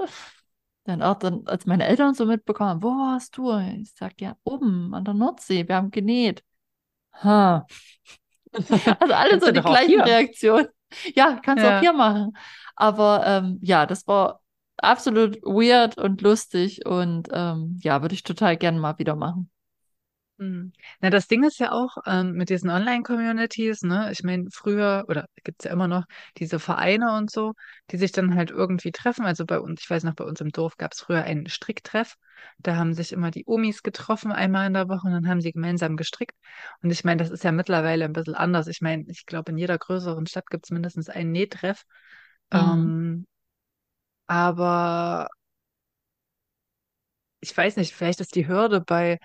Dann 0.85 1.01
auch 1.01 1.15
dann, 1.19 1.43
als 1.45 1.65
meine 1.65 1.85
Eltern 1.85 2.13
so 2.15 2.25
mitbekommen, 2.25 2.81
wo 2.81 2.89
warst 2.89 3.37
du? 3.37 3.51
Ich 3.81 3.93
sag 3.95 4.19
ja, 4.21 4.35
oben 4.43 4.93
an 4.93 5.05
der 5.05 5.13
Nordsee, 5.13 5.67
wir 5.67 5.75
haben 5.75 5.91
genäht. 5.91 6.43
Ha. 7.23 7.65
Also 8.99 9.13
alle 9.13 9.39
so 9.39 9.51
die 9.51 9.59
auch 9.59 9.65
gleichen. 9.65 10.01
Reaktionen. 10.01 10.67
Ja, 11.15 11.39
kannst 11.43 11.63
du 11.63 11.67
auch 11.69 11.73
Ja. 11.73 11.79
hier 11.81 11.93
machen. 11.93 12.35
Aber 12.75 13.23
ähm, 13.25 13.59
ja, 13.61 13.85
das 13.85 14.07
war 14.07 14.41
absolut 14.77 15.37
weird 15.43 15.97
und 15.97 16.21
lustig 16.21 16.85
und 16.85 17.27
ähm, 17.31 17.77
ja, 17.83 18.01
würde 18.01 18.15
ich 18.15 18.23
total 18.23 18.57
gerne 18.57 18.79
mal 18.79 18.97
wieder 18.97 19.15
machen. 19.15 19.51
Hm. 20.39 20.71
Na, 21.01 21.09
das 21.09 21.27
Ding 21.27 21.43
ist 21.43 21.59
ja 21.59 21.73
auch 21.73 21.97
ähm, 22.05 22.31
mit 22.31 22.49
diesen 22.49 22.69
Online-Communities, 22.69 23.81
ne? 23.81 24.09
Ich 24.13 24.23
meine, 24.23 24.45
früher, 24.53 25.03
oder 25.09 25.25
gibt's 25.43 25.65
ja 25.65 25.71
immer 25.71 25.89
noch 25.89 26.05
diese 26.37 26.59
Vereine 26.59 27.17
und 27.17 27.29
so, 27.29 27.53
die 27.91 27.97
sich 27.97 28.13
dann 28.13 28.35
halt 28.35 28.49
irgendwie 28.49 28.91
treffen. 28.93 29.25
Also 29.25 29.45
bei 29.45 29.59
uns, 29.59 29.81
ich 29.81 29.89
weiß 29.89 30.03
noch, 30.05 30.15
bei 30.15 30.23
uns 30.23 30.39
im 30.39 30.49
Dorf 30.51 30.77
gab's 30.77 31.01
früher 31.01 31.23
einen 31.23 31.49
Stricktreff. 31.49 32.15
Da 32.59 32.77
haben 32.77 32.93
sich 32.93 33.11
immer 33.11 33.31
die 33.31 33.43
Omis 33.47 33.83
getroffen, 33.83 34.31
einmal 34.31 34.67
in 34.67 34.73
der 34.73 34.87
Woche, 34.87 35.07
und 35.07 35.13
dann 35.13 35.27
haben 35.27 35.41
sie 35.41 35.51
gemeinsam 35.51 35.97
gestrickt. 35.97 36.37
Und 36.81 36.89
ich 36.91 37.03
meine, 37.03 37.17
das 37.21 37.31
ist 37.31 37.43
ja 37.43 37.51
mittlerweile 37.51 38.05
ein 38.05 38.13
bisschen 38.13 38.35
anders. 38.35 38.67
Ich 38.67 38.79
meine, 38.79 39.03
ich 39.09 39.25
glaube, 39.25 39.51
in 39.51 39.57
jeder 39.57 39.77
größeren 39.77 40.25
Stadt 40.25 40.49
gibt's 40.49 40.71
mindestens 40.71 41.09
einen 41.09 41.33
Nähtreff. 41.33 41.83
Mhm. 42.53 42.59
Ähm, 42.59 43.27
aber 44.27 45.27
ich 47.41 47.55
weiß 47.55 47.77
nicht, 47.77 47.93
vielleicht 47.93 48.19
ist 48.21 48.35
die 48.35 48.47
Hürde 48.47 48.81
bei 48.81 49.19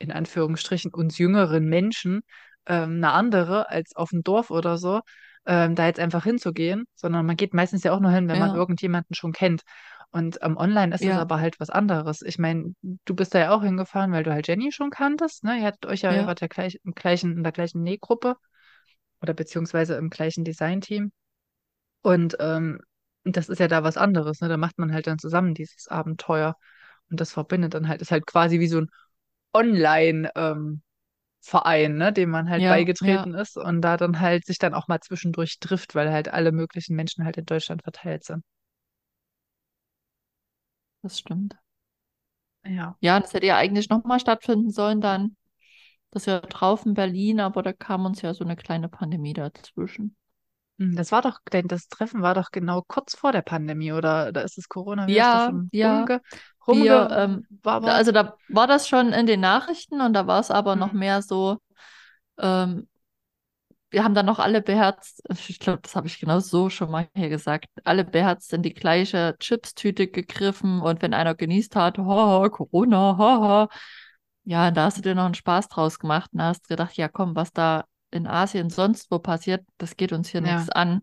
in 0.00 0.12
Anführungsstrichen 0.12 0.94
uns 0.94 1.18
jüngeren 1.18 1.66
Menschen 1.66 2.22
ähm, 2.66 2.96
eine 2.96 3.12
andere 3.12 3.70
als 3.70 3.96
auf 3.96 4.10
dem 4.10 4.24
Dorf 4.24 4.50
oder 4.50 4.78
so, 4.78 5.02
ähm, 5.46 5.74
da 5.76 5.86
jetzt 5.86 6.00
einfach 6.00 6.24
hinzugehen, 6.24 6.86
sondern 6.96 7.26
man 7.26 7.36
geht 7.36 7.54
meistens 7.54 7.84
ja 7.84 7.92
auch 7.92 8.00
nur 8.00 8.12
hin, 8.12 8.28
wenn 8.28 8.38
man 8.38 8.52
Ja, 8.52 8.54
irgendjemanden 8.54 9.14
schon 9.16 9.32
kennt. 9.32 9.62
Und 10.12 10.38
ähm, 10.42 10.56
online 10.56 10.94
ist 10.94 11.06
ja, 11.06 11.16
aber 11.16 11.40
halt 11.40 11.60
was 11.60 11.70
anderes. 11.70 12.22
Ich 12.22 12.38
meine, 12.38 12.74
du 12.82 13.14
bist 13.14 13.34
da 13.34 13.38
ja 13.40 13.50
auch 13.52 13.62
hingefahren, 13.62 14.12
weil 14.12 14.24
du 14.24 14.32
halt 14.32 14.48
Jenny 14.48 14.72
schon 14.72 14.90
kanntest, 14.90 15.44
ne? 15.44 15.58
Ihr 15.58 15.64
hattet 15.66 15.86
euch 15.86 16.02
ja, 16.02 16.14
ihr 16.16 16.26
ja, 16.26 16.26
wart 16.26 16.40
ja 16.40 16.48
gleich 16.48 16.80
im 16.84 16.92
gleichen, 16.94 17.36
in 17.36 17.42
der 17.44 17.52
gleichen 17.52 17.82
Nähgruppe 17.82 18.36
oder 19.22 19.34
beziehungsweise 19.34 19.96
im 19.96 20.10
gleichen 20.10 20.44
Designteam. 20.44 21.12
Und 22.02 22.36
ähm, 22.40 22.80
das 23.24 23.48
ist 23.48 23.58
ja 23.58 23.68
da 23.68 23.84
was 23.84 23.96
anderes, 23.96 24.40
ne? 24.40 24.48
Da 24.48 24.56
macht 24.56 24.78
man 24.78 24.92
halt 24.92 25.06
dann 25.06 25.18
zusammen 25.18 25.54
dieses 25.54 25.88
Abenteuer. 25.88 26.56
Und 27.10 27.20
das 27.20 27.32
verbindet 27.32 27.74
dann 27.74 27.88
halt, 27.88 28.00
ist 28.02 28.10
halt 28.12 28.26
quasi 28.26 28.60
wie 28.60 28.68
so 28.68 28.78
ein 28.80 28.90
Online, 29.54 30.30
ähm, 30.36 30.82
ne, 31.98 32.12
dem 32.12 32.30
man 32.30 32.50
halt 32.50 32.66
ja, 32.66 32.86
ja, 33.00 33.26
beigetreten 33.26 33.34
ist 33.34 33.56
und 33.58 33.82
da 33.82 33.96
dann 33.98 34.20
halt 34.20 34.46
sich 34.46 34.58
dann 34.58 34.74
auch 34.74 34.88
mal 34.88 35.00
zwischendurch 35.00 35.58
trifft, 35.60 35.94
weil 35.94 36.12
halt 36.12 36.28
alle 36.28 36.52
möglichen 36.52 36.96
Menschen 36.96 37.24
halt 37.24 37.36
in 37.38 37.46
Deutschland 37.46 37.82
verteilt 37.82 38.24
sind. 38.24 38.44
das 41.02 41.18
stimmt. 41.18 41.56
Ja. 42.64 42.96
Ja, 43.00 43.20
das 43.20 43.32
hätte 43.34 43.46
ja 43.46 43.56
eigentlich 43.58 43.88
nochmal 43.90 44.20
stattfinden 44.20 44.70
sollen 44.70 45.00
dann. 45.02 45.36
Das 46.12 46.26
Jahr 46.26 46.40
drauf 46.42 46.86
in 46.86 46.94
Berlin, 46.94 47.40
aber 47.40 47.62
da 47.62 47.72
kam 47.74 48.06
uns 48.06 48.22
ja 48.22 48.34
so 48.34 48.44
eine 48.44 48.56
kleine 48.56 48.88
Pandemie 48.90 49.32
dazwischen. 49.34 50.16
Hm, 50.78 50.96
Das 50.96 51.12
war 51.12 51.22
doch, 51.22 51.38
das 51.66 51.88
Treffen 51.88 52.22
war 52.22 52.34
doch 52.34 52.50
genau 52.50 52.82
kurz 52.86 53.14
vor 53.16 53.30
der 53.32 53.42
Pandemie, 53.42 53.92
oder? 53.92 54.32
Da 54.32 54.40
ist 54.42 54.56
das 54.58 54.68
Coronavirus 54.68 55.28
Ja, 55.28 55.38
schon 55.42 55.70
ja, 55.72 56.10
rumge, 56.70 56.86
wir, 56.88 57.10
ähm, 57.12 57.46
da- 57.84 57.92
rumgewabert. 57.92 57.94
also 57.94 58.12
da 58.12 58.36
war 58.48 58.66
das 58.66 58.88
schon 58.88 59.12
in 59.12 59.26
den 59.26 59.40
Nachrichten 59.40 60.00
und 60.00 60.12
da 60.14 60.26
war 60.26 60.40
es 60.40 60.50
aber 60.50 60.76
noch 60.76 60.92
Hm, 60.92 60.94
mehr 60.94 61.22
so, 61.22 61.58
ähm, 62.38 62.88
wir 63.90 64.04
haben 64.04 64.14
dann 64.14 64.26
noch 64.26 64.38
alle 64.38 64.62
beherzt, 64.62 65.22
ich 65.48 65.58
glaube, 65.58 65.80
das 65.82 65.96
habe 65.96 66.06
ich 66.06 66.20
genau 66.20 66.38
so 66.40 66.70
schon 66.70 66.90
mal 66.90 67.08
hier 67.16 67.28
gesagt, 67.28 67.66
alle 67.84 68.04
beherzt 68.04 68.52
in 68.52 68.62
die 68.62 68.72
gleiche 68.74 69.36
Chipstüte 69.40 70.06
gegriffen 70.08 70.80
und 70.80 71.02
wenn 71.02 71.12
einer 71.14 71.34
genießt 71.34 71.74
hat, 71.76 71.98
haha, 71.98 72.48
Corona, 72.50 73.16
haha, 73.18 73.68
ja, 74.44 74.70
da 74.70 74.84
hast 74.84 74.98
du 74.98 75.02
dir 75.02 75.14
noch 75.14 75.24
einen 75.26 75.34
Spaß 75.34 75.68
draus 75.68 75.98
gemacht 75.98 76.30
und 76.32 76.38
da 76.38 76.46
hast 76.46 76.68
gedacht, 76.68 76.96
ja 76.96 77.08
komm, 77.08 77.34
was 77.36 77.52
da 77.52 77.84
in 78.12 78.26
Asien 78.26 78.70
sonst 78.70 79.10
wo 79.10 79.18
passiert, 79.18 79.64
das 79.78 79.96
geht 79.96 80.12
uns 80.12 80.28
hier 80.28 80.40
Ja, 80.40 80.40
nichts 80.40 80.68
an. 80.70 81.02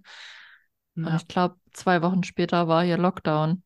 Und 1.02 1.14
ja. 1.14 1.22
ich 1.22 1.28
glaube, 1.28 1.58
zwei 1.74 2.02
Wochen 2.04 2.24
später 2.24 2.68
war 2.68 2.84
hier 2.84 2.98
Lockdown. 2.98 3.64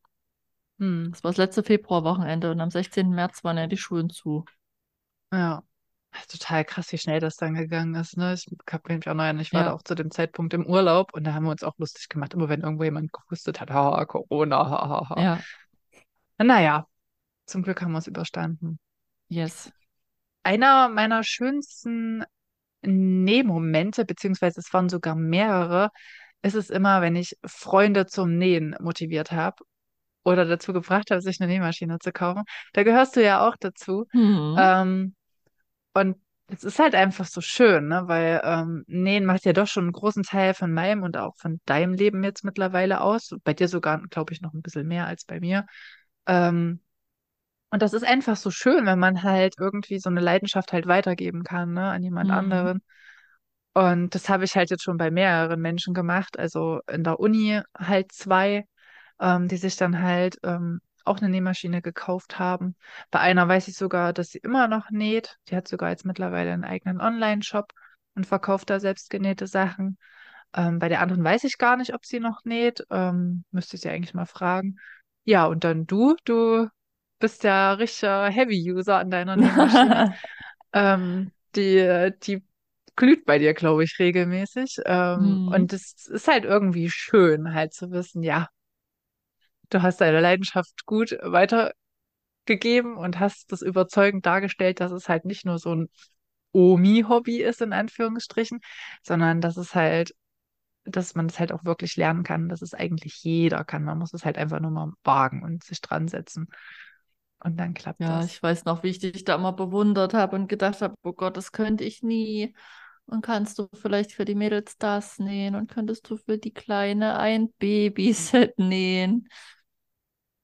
Hm, 0.78 1.10
Das 1.12 1.24
war 1.24 1.30
das 1.30 1.38
letzte 1.38 1.62
Februarwochenende 1.62 2.50
und 2.50 2.60
am 2.60 2.70
16. 2.70 3.14
März 3.14 3.42
waren 3.44 3.56
ja 3.56 3.66
die 3.66 3.78
Schulen 3.78 4.10
zu. 4.10 4.44
ja. 5.32 5.62
Total 6.28 6.64
krass, 6.64 6.92
wie 6.92 6.98
schnell 6.98 7.20
das 7.20 7.36
dann 7.36 7.54
gegangen 7.54 7.94
ist, 7.94 8.16
ne? 8.18 8.34
Ich 8.34 8.46
hab 8.70 8.86
mich 8.88 9.08
auch 9.08 9.14
noch, 9.14 9.40
ich 9.40 9.54
war 9.54 9.64
da 9.64 9.70
Ja, 9.70 9.74
auch 9.74 9.82
zu 9.82 9.94
dem 9.94 10.10
Zeitpunkt 10.10 10.52
im 10.54 10.66
Urlaub 10.66 11.14
und 11.14 11.24
da 11.24 11.32
haben 11.34 11.44
wir 11.44 11.50
uns 11.52 11.62
auch 11.64 11.76
lustig 11.78 12.08
gemacht, 12.10 12.34
immer 12.34 12.48
wenn 12.50 12.60
irgendwo 12.60 12.84
jemand 12.84 13.12
gehustet 13.12 13.60
hat, 13.60 13.70
haha, 13.70 14.04
Corona, 14.04 14.58
haha. 14.68 15.22
ja, 15.22 15.38
Naja, 16.38 16.86
zum 17.46 17.62
Glück 17.62 17.82
haben 17.82 17.92
wir 17.92 17.98
es 17.98 18.06
überstanden. 18.08 18.78
yes. 19.28 19.72
Einer 20.42 20.88
meiner 20.88 21.22
schönsten 21.24 22.24
Nähmomente, 22.82 24.04
beziehungsweise 24.04 24.60
es 24.60 24.72
waren 24.72 24.88
sogar 24.88 25.14
mehrere, 25.14 25.90
ist 26.42 26.54
es 26.56 26.70
immer, 26.70 27.02
wenn 27.02 27.16
ich 27.16 27.38
Freunde 27.46 28.06
zum 28.06 28.38
Nähen 28.38 28.76
motiviert 28.80 29.32
habe 29.32 29.64
oder 30.24 30.44
dazu 30.44 30.72
gebracht 30.72 31.10
habe, 31.10 31.20
sich 31.20 31.40
eine 31.40 31.52
Nähmaschine 31.52 31.98
zu 31.98 32.12
kaufen. 32.12 32.44
Da 32.72 32.82
gehörst 32.82 33.16
du 33.16 33.22
ja 33.22 33.46
auch 33.46 33.56
dazu. 33.58 34.06
Hm. 34.12 34.56
Ähm, 34.58 35.14
und 35.94 36.16
es 36.48 36.64
ist 36.64 36.78
halt 36.78 36.94
einfach 36.94 37.26
so 37.26 37.40
schön, 37.40 37.88
ne? 37.88 38.02
Weil 38.06 38.40
ähm, 38.44 38.84
Nähen 38.86 39.24
macht 39.24 39.44
ja 39.44 39.52
doch 39.52 39.66
schon 39.66 39.84
einen 39.84 39.92
großen 39.92 40.22
Teil 40.22 40.54
von 40.54 40.72
meinem 40.72 41.02
und 41.02 41.16
auch 41.16 41.34
von 41.36 41.60
deinem 41.64 41.94
Leben 41.94 42.22
jetzt 42.24 42.44
mittlerweile 42.44 43.00
aus. 43.00 43.34
Bei 43.44 43.54
dir 43.54 43.68
sogar, 43.68 44.00
glaube 44.08 44.32
ich, 44.32 44.42
noch 44.42 44.52
ein 44.52 44.62
bisschen 44.62 44.86
mehr 44.86 45.06
als 45.06 45.24
bei 45.24 45.40
mir. 45.40 45.66
Ähm, 46.26 46.80
und 47.70 47.80
das 47.80 47.94
ist 47.94 48.04
einfach 48.04 48.36
so 48.36 48.50
schön, 48.50 48.84
wenn 48.84 48.98
man 48.98 49.22
halt 49.22 49.54
irgendwie 49.58 49.98
so 49.98 50.10
eine 50.10 50.20
Leidenschaft 50.20 50.72
halt 50.74 50.86
weitergeben 50.86 51.42
kann, 51.42 51.72
ne, 51.72 51.90
an 51.90 52.02
jemand 52.02 52.30
Hm. 52.30 52.38
anderen. 52.38 52.82
Und 53.74 54.14
das 54.14 54.28
habe 54.28 54.44
ich 54.44 54.54
halt 54.54 54.68
jetzt 54.70 54.82
schon 54.82 54.98
bei 54.98 55.10
mehreren 55.10 55.60
Menschen 55.60 55.94
gemacht. 55.94 56.38
Also 56.38 56.80
in 56.90 57.02
der 57.04 57.18
Uni 57.18 57.60
halt 57.78 58.12
zwei, 58.12 58.66
ähm, 59.22 59.48
die 59.48 59.56
sich 59.58 59.76
dann 59.76 60.02
halt 60.02 60.38
ähm, 60.44 60.82
auch 61.06 61.18
eine 61.18 61.30
Nähmaschine 61.30 61.82
gekauft 61.82 62.38
haben. 62.40 62.76
Bei 63.10 63.20
einer 63.20 63.48
weiß 63.48 63.68
ich 63.68 63.76
sogar, 63.76 64.12
dass 64.12 64.30
sie 64.30 64.38
immer 64.40 64.68
noch 64.68 64.90
näht. 64.90 65.38
Die 65.48 65.56
hat 65.56 65.68
sogar 65.68 65.90
jetzt 65.90 66.04
mittlerweile 66.04 66.52
einen 66.52 66.64
eigenen 66.64 67.00
Online-Shop 67.00 67.72
und 68.16 68.26
verkauft 68.26 68.70
da 68.70 68.80
selbstgenähte 68.80 69.46
Sachen. 69.46 69.98
Ähm, 70.54 70.78
bei 70.80 70.88
der 70.90 71.00
anderen 71.00 71.24
weiß 71.24 71.44
ich 71.44 71.58
gar 71.58 71.76
nicht, 71.76 71.94
ob 71.94 72.04
sie 72.04 72.20
noch 72.20 72.44
näht. 72.44 72.84
Ähm, 72.90 73.44
müsste 73.52 73.76
ich 73.76 73.82
sie 73.82 73.88
eigentlich 73.90 74.14
mal 74.14 74.26
fragen. 74.26 74.76
Ja, 75.24 75.46
und 75.46 75.64
dann 75.64 75.86
du, 75.86 76.16
du 76.24 76.68
bist 77.20 77.44
ja 77.44 77.72
richtiger 77.74 78.28
Heavy-User 78.28 78.98
an 78.98 79.10
deiner 79.10 79.36
Nähmaschine. 79.36 80.04
Ähm, 80.72 81.32
die, 81.54 82.12
die 82.22 82.44
glüht 82.96 83.24
bei 83.24 83.38
dir, 83.38 83.54
glaube 83.54 83.84
ich, 83.84 83.98
regelmäßig. 83.98 84.78
Ähm, 84.86 85.40
Hm. 85.46 85.46
und 85.46 85.72
es 85.72 86.06
ist 86.08 86.28
halt 86.28 86.44
irgendwie 86.44 86.90
schön, 86.90 87.54
halt 87.54 87.74
zu 87.74 87.90
wissen, 87.90 88.22
ja, 88.22 88.48
du 89.74 89.82
hast 89.82 90.00
deine 90.00 90.20
Leidenschaft 90.20 90.86
gut 90.86 91.16
weitergegeben 91.22 91.74
und 92.96 93.20
hast 93.20 93.52
das 93.52 93.62
überzeugend 93.62 94.26
dargestellt, 94.26 94.80
dass 94.80 94.92
es 94.92 95.08
halt 95.08 95.24
nicht 95.24 95.44
nur 95.46 95.58
so 95.58 95.74
ein 95.74 95.88
Omi-Hobby 96.52 97.42
ist, 97.42 97.62
in 97.62 97.72
Anführungsstrichen, 97.72 98.60
sondern 99.02 99.40
dass 99.40 99.56
es 99.56 99.74
halt, 99.74 100.14
dass 100.84 101.14
man 101.16 101.26
es 101.26 101.40
halt 101.40 101.52
auch 101.52 101.64
wirklich 101.64 101.96
lernen 101.96 102.24
kann, 102.24 102.48
dass 102.48 102.62
es 102.62 102.74
eigentlich 102.74 103.22
jeder 103.24 103.64
kann. 103.64 103.84
Man 103.84 103.98
muss 103.98 104.14
es 104.14 104.24
halt 104.24 104.38
einfach 104.38 104.60
nur 104.60 104.70
mal 104.72 104.92
wagen 105.04 105.42
und 105.44 105.64
sich 105.64 105.80
dran 105.80 106.08
setzen. 106.08 106.48
Und 107.40 107.58
dann 107.58 107.74
klappt 107.74 108.08
Ja, 108.08 108.10
das. 108.10 108.24
ich 108.24 108.42
weiß 108.42 108.64
noch, 108.64 108.82
wie 108.82 108.88
ich 108.88 108.98
dich 108.98 109.24
da 109.24 109.36
immer 109.36 109.52
bewundert 109.52 110.12
habe 110.14 110.34
und 110.36 110.48
gedacht 110.48 110.82
habe, 110.82 110.94
oh 111.04 111.12
Gott, 111.12 111.36
das 111.36 111.52
könnte 111.52 111.84
ich 111.84 112.02
nie. 112.02 112.54
Und 113.06 113.22
kannst 113.22 113.58
du 113.58 113.68
vielleicht 113.74 114.12
für 114.12 114.24
die 114.24 114.34
Mädels 114.34 114.76
das 114.78 115.18
nähen 115.18 115.54
und 115.54 115.70
könntest 115.70 116.08
du 116.10 116.16
für 116.16 116.38
die 116.38 116.52
Kleine 116.52 117.18
ein 117.18 117.52
Babyset 117.58 118.58
nähen? 118.58 119.28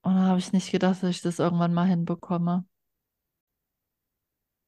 Und 0.09 0.17
da 0.17 0.23
habe 0.27 0.41
ich 0.41 0.53
nicht 0.53 0.73
gedacht, 0.73 1.03
dass 1.05 1.11
ich 1.11 1.23
das 1.23 1.39
irgendwann 1.39 1.73
mal 1.75 1.87
hinbekomme. 1.87 2.65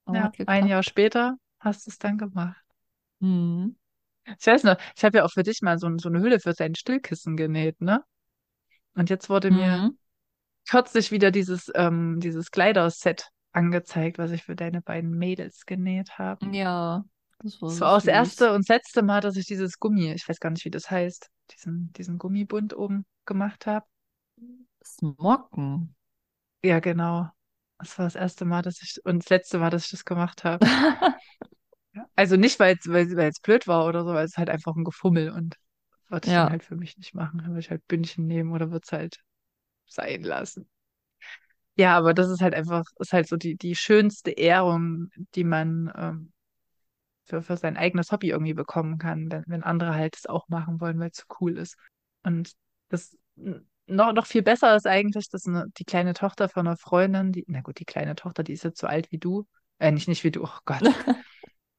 Aber 0.05 0.19
Ja, 0.19 0.33
ein 0.45 0.67
Jahr 0.67 0.83
später 0.83 1.37
hast 1.59 1.87
du 1.87 1.91
es 1.91 1.99
dann 1.99 2.19
gemacht. 2.19 2.63
Mhm. 3.21 3.77
Ich 4.41 4.47
weiß 4.47 4.65
noch, 4.65 4.77
ich 4.97 5.05
habe 5.05 5.19
ja 5.19 5.25
auch 5.25 5.33
für 5.33 5.43
dich 5.43 5.63
mal 5.63 5.79
so, 5.79 5.89
so 5.99 6.09
eine 6.09 6.21
Hülle 6.21 6.41
für 6.41 6.53
dein 6.55 6.75
Stillkissen 6.75 7.37
genäht, 7.37 7.81
ne? 7.81 8.05
Und 8.95 9.11
jetzt 9.11 9.31
wurde 9.31 9.51
mir 9.51 9.79
Mhm. 9.79 9.97
kürzlich 10.69 11.13
wieder 11.13 11.31
dieses, 11.31 11.71
ähm, 11.75 12.21
dieses 12.21 12.51
Kleiderset 12.51 13.29
angezeigt, 13.53 14.19
was 14.19 14.33
ich 14.33 14.45
für 14.45 14.57
deine 14.57 14.83
beiden 14.83 15.13
Mädels 15.13 15.67
genäht 15.67 16.19
habe. 16.19 16.41
Ja, 16.53 17.05
das 17.41 17.61
war 17.63 17.71
Das 17.71 17.81
so 17.81 17.87
war 17.87 17.93
auch 17.93 17.97
das 17.97 18.07
erste 18.07 18.53
und 18.53 18.69
letzte 18.69 19.03
Mal, 19.03 19.21
dass 19.21 19.37
ich 19.37 19.47
dieses 19.47 19.79
Gummi, 19.79 20.13
ich 20.13 20.29
weiß 20.29 20.41
gar 20.41 20.51
nicht, 20.51 20.65
wie 20.65 20.71
das 20.71 20.91
heißt, 20.91 21.31
diesen, 21.53 21.93
diesen 21.95 22.19
Gummibund 22.19 22.77
oben 22.77 23.07
gemacht 23.27 23.67
habe. 23.67 23.87
Smocken. 24.85 25.95
Ja, 26.65 26.81
genau. 26.81 27.31
Das 27.79 27.99
war 27.99 28.07
das 28.07 28.15
erste 28.15 28.45
Mal, 28.45 28.63
dass 28.63 28.83
ich, 28.83 28.97
und 29.05 29.21
das 29.25 29.31
letzte 29.31 29.59
Mal, 29.59 29.71
dass 29.71 29.87
ich 29.87 29.91
das 29.91 30.05
gemacht 30.05 30.45
habe. 30.45 30.67
Also 32.17 32.37
nicht, 32.37 32.61
weil 32.61 32.77
es, 32.79 32.89
weil, 32.89 33.31
blöd 33.43 33.67
war 33.67 33.87
oder 33.87 34.05
so, 34.05 34.11
weil 34.15 34.25
es 34.27 34.37
halt 34.37 34.51
einfach 34.51 34.77
ein 34.77 34.85
Gefummel 34.85 35.31
und 35.31 35.57
würde 36.09 36.29
ich 36.29 36.35
dann 36.35 36.43
Ja, 36.43 36.51
halt 36.51 36.65
für 36.65 36.77
mich 36.77 36.97
nicht 36.99 37.15
machen. 37.15 37.39
Dann 37.39 37.49
würde 37.49 37.61
ich 37.61 37.71
halt 37.71 37.87
Bündchen 37.89 38.27
nehmen 38.27 38.53
oder 38.53 38.71
würde 38.71 38.85
es 38.87 38.93
halt 38.93 39.19
sein 39.87 40.23
lassen. 40.23 40.69
Ja, 41.77 41.97
aber 41.97 42.13
das 42.15 42.29
ist 42.31 42.43
halt 42.43 42.55
einfach, 42.55 42.85
ist 42.99 43.13
halt 43.13 43.29
so 43.29 43.37
die, 43.37 43.57
die 43.57 43.75
schönste 43.75 44.31
Ehrung, 44.33 45.11
die 45.35 45.45
man 45.45 45.91
ähm, 45.97 46.33
für, 47.25 47.43
für 47.43 47.57
sein 47.57 47.77
eigenes 47.77 48.13
Hobby 48.13 48.31
irgendwie 48.31 48.55
bekommen 48.55 48.99
kann, 48.99 49.31
wenn, 49.31 49.45
wenn 49.47 49.63
andere 49.63 49.95
halt 49.95 50.17
es 50.17 50.27
auch 50.27 50.49
machen 50.49 50.81
wollen, 50.81 50.99
weil 51.01 51.11
es 51.11 51.19
so 51.19 51.25
cool 51.41 51.59
ist. 51.59 51.77
Und 52.25 52.53
das 52.89 53.17
noch, 53.91 54.13
noch 54.13 54.27
viel 54.27 54.43
besser 54.43 54.77
ist 54.77 54.87
eigentlich, 54.87 55.29
dass 55.29 55.47
eine, 55.47 55.67
die 55.79 55.85
kleine 55.85 56.15
Tochter 56.15 56.49
von 56.49 56.67
einer 56.67 56.77
Freundin, 56.77 57.33
die, 57.33 57.45
na 57.49 57.61
gut, 57.61 57.79
die 57.79 57.85
kleine 57.85 58.15
Tochter, 58.15 58.43
die 58.43 58.53
ist 58.53 58.65
jetzt 58.65 58.81
so 58.81 58.87
alt 58.87 59.11
wie 59.13 59.19
du, 59.19 59.47
äh, 59.79 59.91
nicht, 59.91 60.09
nicht 60.09 60.25
wie 60.25 60.31
du, 60.31 60.45
oh 60.45 60.59
Gott. 60.65 60.83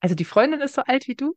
Also 0.04 0.16
die 0.16 0.26
Freundin 0.26 0.62
ist 0.62 0.74
so 0.74 0.82
alt 0.82 1.08
wie 1.08 1.14
du, 1.14 1.36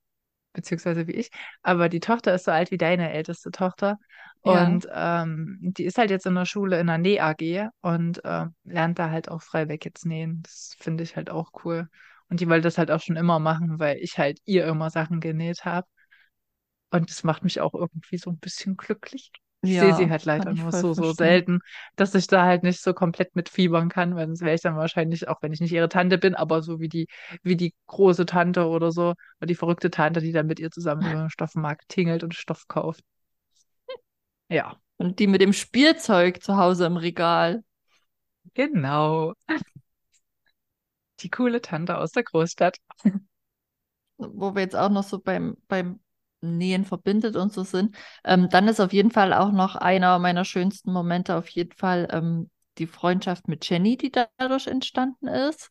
beziehungsweise 0.55 1.07
wie 1.07 1.13
ich, 1.13 1.31
aber 1.63 1.91
die 1.91 2.01
Tochter 2.01 2.35
ist 2.35 2.45
so 2.47 2.51
alt 2.51 2.71
wie 2.71 2.79
deine 2.79 3.13
älteste 3.13 3.51
Tochter. 3.51 3.99
ja, 4.45 4.67
Und 4.69 4.89
ähm, 4.91 5.59
die 5.61 5.85
ist 5.85 5.99
halt 5.99 6.11
jetzt 6.11 6.25
in 6.25 6.35
der 6.35 6.47
Schule 6.47 6.81
in 6.81 6.87
der 6.87 6.97
Näh-AG 6.97 7.69
und 7.83 8.23
ähm, 8.25 8.55
lernt 8.65 8.99
da 8.99 9.11
halt 9.11 9.29
auch 9.29 9.43
freiweg 9.43 9.85
jetzt 9.85 10.07
nähen. 10.07 10.41
Das 10.45 10.77
finde 10.79 11.05
ich 11.05 11.15
halt 11.15 11.29
auch 11.29 11.51
cool. 11.65 11.89
Und 12.31 12.41
die 12.41 12.49
wollte 12.49 12.63
das 12.63 12.79
halt 12.79 12.91
auch 12.91 13.03
schon 13.03 13.17
immer 13.17 13.39
machen, 13.39 13.79
weil 13.79 13.99
ich 13.99 14.19
halt 14.19 14.39
ihr 14.47 14.67
immer 14.67 14.89
Sachen 14.91 15.21
genäht 15.21 15.67
habe. 15.67 15.87
Und 16.91 17.11
das 17.11 17.25
macht 17.25 17.45
mich 17.45 17.61
auch 17.61 17.75
irgendwie 17.75 18.19
so 18.19 18.31
ein 18.31 18.39
bisschen 18.39 18.77
glücklich. 18.77 19.31
Ich 19.65 19.77
sehe 19.79 19.95
sie 19.95 20.09
ja, 20.09 20.11
halt 20.11 20.25
leider 20.25 20.53
nur 20.55 20.73
so, 20.73 20.93
so 20.95 21.13
selten, 21.13 21.61
dass 21.97 22.15
ich 22.15 22.27
da 22.27 22.45
halt 22.45 22.63
nicht 22.63 22.81
so 22.83 22.95
komplett 22.95 23.35
mitfiebern 23.37 23.89
kann, 23.89 24.15
weil 24.17 24.27
sonst 24.27 24.43
wäre 24.43 24.55
ich 24.55 24.61
dann 24.63 24.77
wahrscheinlich, 24.77 25.29
auch 25.29 25.43
wenn 25.43 25.53
ich 25.53 25.61
nicht 25.61 25.73
ihre 25.73 25.89
Tante 25.89 26.19
bin, 26.19 26.35
aber 26.35 26.63
so 26.63 26.81
wie 26.81 26.89
die, 26.89 27.07
wie 27.43 27.57
die 27.57 27.75
große 27.87 28.27
Tante 28.27 28.67
oder 28.69 28.93
so, 28.93 29.11
oder 29.41 29.47
die 29.47 29.55
verrückte 29.55 29.91
Tante, 29.91 30.21
die 30.21 30.33
dann 30.33 30.47
mit 30.47 30.61
ihr 30.61 30.71
zusammen 30.71 31.05
über 31.07 31.21
den 31.21 31.31
Stoffenmarkt 31.31 31.89
tingelt 31.89 32.23
und 32.25 32.35
Stoff 32.35 32.69
kauft. 32.69 33.03
Ja, 34.49 34.81
Und 34.97 35.19
die 35.21 35.27
mit 35.29 35.41
dem 35.41 35.53
Spielzeug 35.53 36.43
zu 36.43 36.57
Hause 36.57 36.87
im 36.87 36.97
Regal. 36.97 37.63
genau. 38.55 39.35
Die 41.21 41.29
coole 41.29 41.61
Tante 41.61 41.99
aus 41.99 42.13
der 42.13 42.23
Großstadt. 42.23 42.79
wo 44.19 44.55
wir 44.55 44.63
jetzt 44.63 44.77
auch 44.77 44.91
noch 44.91 45.05
so 45.05 45.19
beim, 45.21 45.57
beim 45.69 46.01
Nähen 46.45 46.85
verbindet 46.85 47.37
und 47.37 47.53
so 47.53 47.65
sind, 47.65 47.97
ähm, 48.25 48.49
dann 48.49 48.69
ist 48.69 48.81
auf 48.81 48.93
jeden 48.93 49.11
Fall 49.11 49.33
auch 49.33 49.53
noch 49.53 49.77
einer 49.77 50.19
meiner 50.19 50.45
schönsten 50.45 50.93
Momente 50.93 51.37
auf 51.37 51.49
jeden 51.49 51.73
Fall 51.73 52.09
ähm, 52.11 52.51
die 52.79 52.87
Freundschaft 52.87 53.49
mit 53.49 53.69
Jenny, 53.69 53.97
die 53.97 54.13
dadurch 54.13 54.67
entstanden 54.67 55.29
ist. 55.29 55.69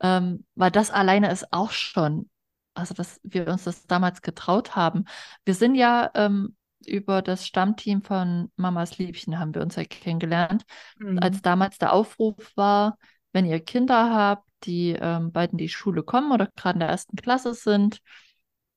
Ähm, 0.00 0.44
weil 0.54 0.70
das 0.70 0.90
alleine 0.90 1.30
ist 1.30 1.52
auch 1.52 1.72
schon, 1.72 2.30
also 2.74 2.94
dass 2.94 3.20
wir 3.24 3.48
uns 3.48 3.64
das 3.64 3.86
damals 3.86 4.22
getraut 4.22 4.76
haben. 4.76 5.04
Wir 5.44 5.54
sind 5.54 5.74
ja 5.74 6.10
ähm, 6.14 6.56
über 6.86 7.22
das 7.22 7.46
Stammteam 7.46 8.02
von 8.02 8.50
Mamas 8.56 8.98
Liebchen 8.98 9.38
haben 9.38 9.54
wir 9.54 9.62
uns 9.62 9.76
ja 9.76 9.84
kennengelernt. 9.84 10.64
Mhm. 10.98 11.18
Als 11.18 11.42
damals 11.42 11.78
der 11.78 11.92
Aufruf 11.92 12.52
war, 12.56 12.96
wenn 13.32 13.46
ihr 13.46 13.60
Kinder 13.60 14.14
habt, 14.14 14.48
die 14.64 14.96
ähm, 15.00 15.32
bald 15.32 15.52
in 15.52 15.58
die 15.58 15.68
Schule 15.68 16.02
kommen 16.02 16.32
oder 16.32 16.48
gerade 16.56 16.76
in 16.76 16.80
der 16.80 16.88
ersten 16.88 17.16
Klasse 17.16 17.54
sind, 17.54 18.00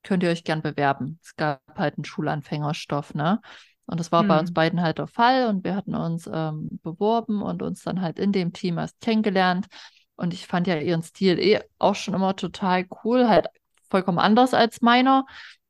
könnt 0.03 0.23
ihr 0.23 0.29
euch 0.29 0.43
gern 0.43 0.61
bewerben. 0.61 1.19
Es 1.23 1.35
gab 1.35 1.61
halt 1.77 1.97
einen 1.97 2.05
Schulanfängerstoff, 2.05 3.13
ne? 3.13 3.41
Und 3.85 3.99
das 3.99 4.11
war 4.11 4.25
bei 4.25 4.39
uns 4.39 4.51
Mhm. 4.51 4.53
beiden 4.53 4.81
halt 4.81 4.99
der 4.99 5.07
Fall 5.07 5.47
und 5.47 5.63
wir 5.63 5.75
hatten 5.75 5.95
uns 5.95 6.29
ähm, 6.31 6.79
beworben 6.83 7.41
und 7.41 7.61
uns 7.61 7.83
dann 7.83 8.01
halt 8.01 8.19
in 8.19 8.31
dem 8.31 8.53
Team 8.53 8.77
erst 8.77 8.99
kennengelernt. 9.01 9.67
Und 10.15 10.33
ich 10.33 10.47
fand 10.47 10.67
ja 10.67 10.77
ihren 10.77 11.03
Stil 11.03 11.39
eh 11.39 11.59
auch 11.79 11.95
schon 11.95 12.13
immer 12.13 12.35
total 12.35 12.85
cool, 13.03 13.27
halt 13.27 13.47
vollkommen 13.89 14.19
anders 14.19 14.53
als 14.53 14.81
meiner, 14.81 15.25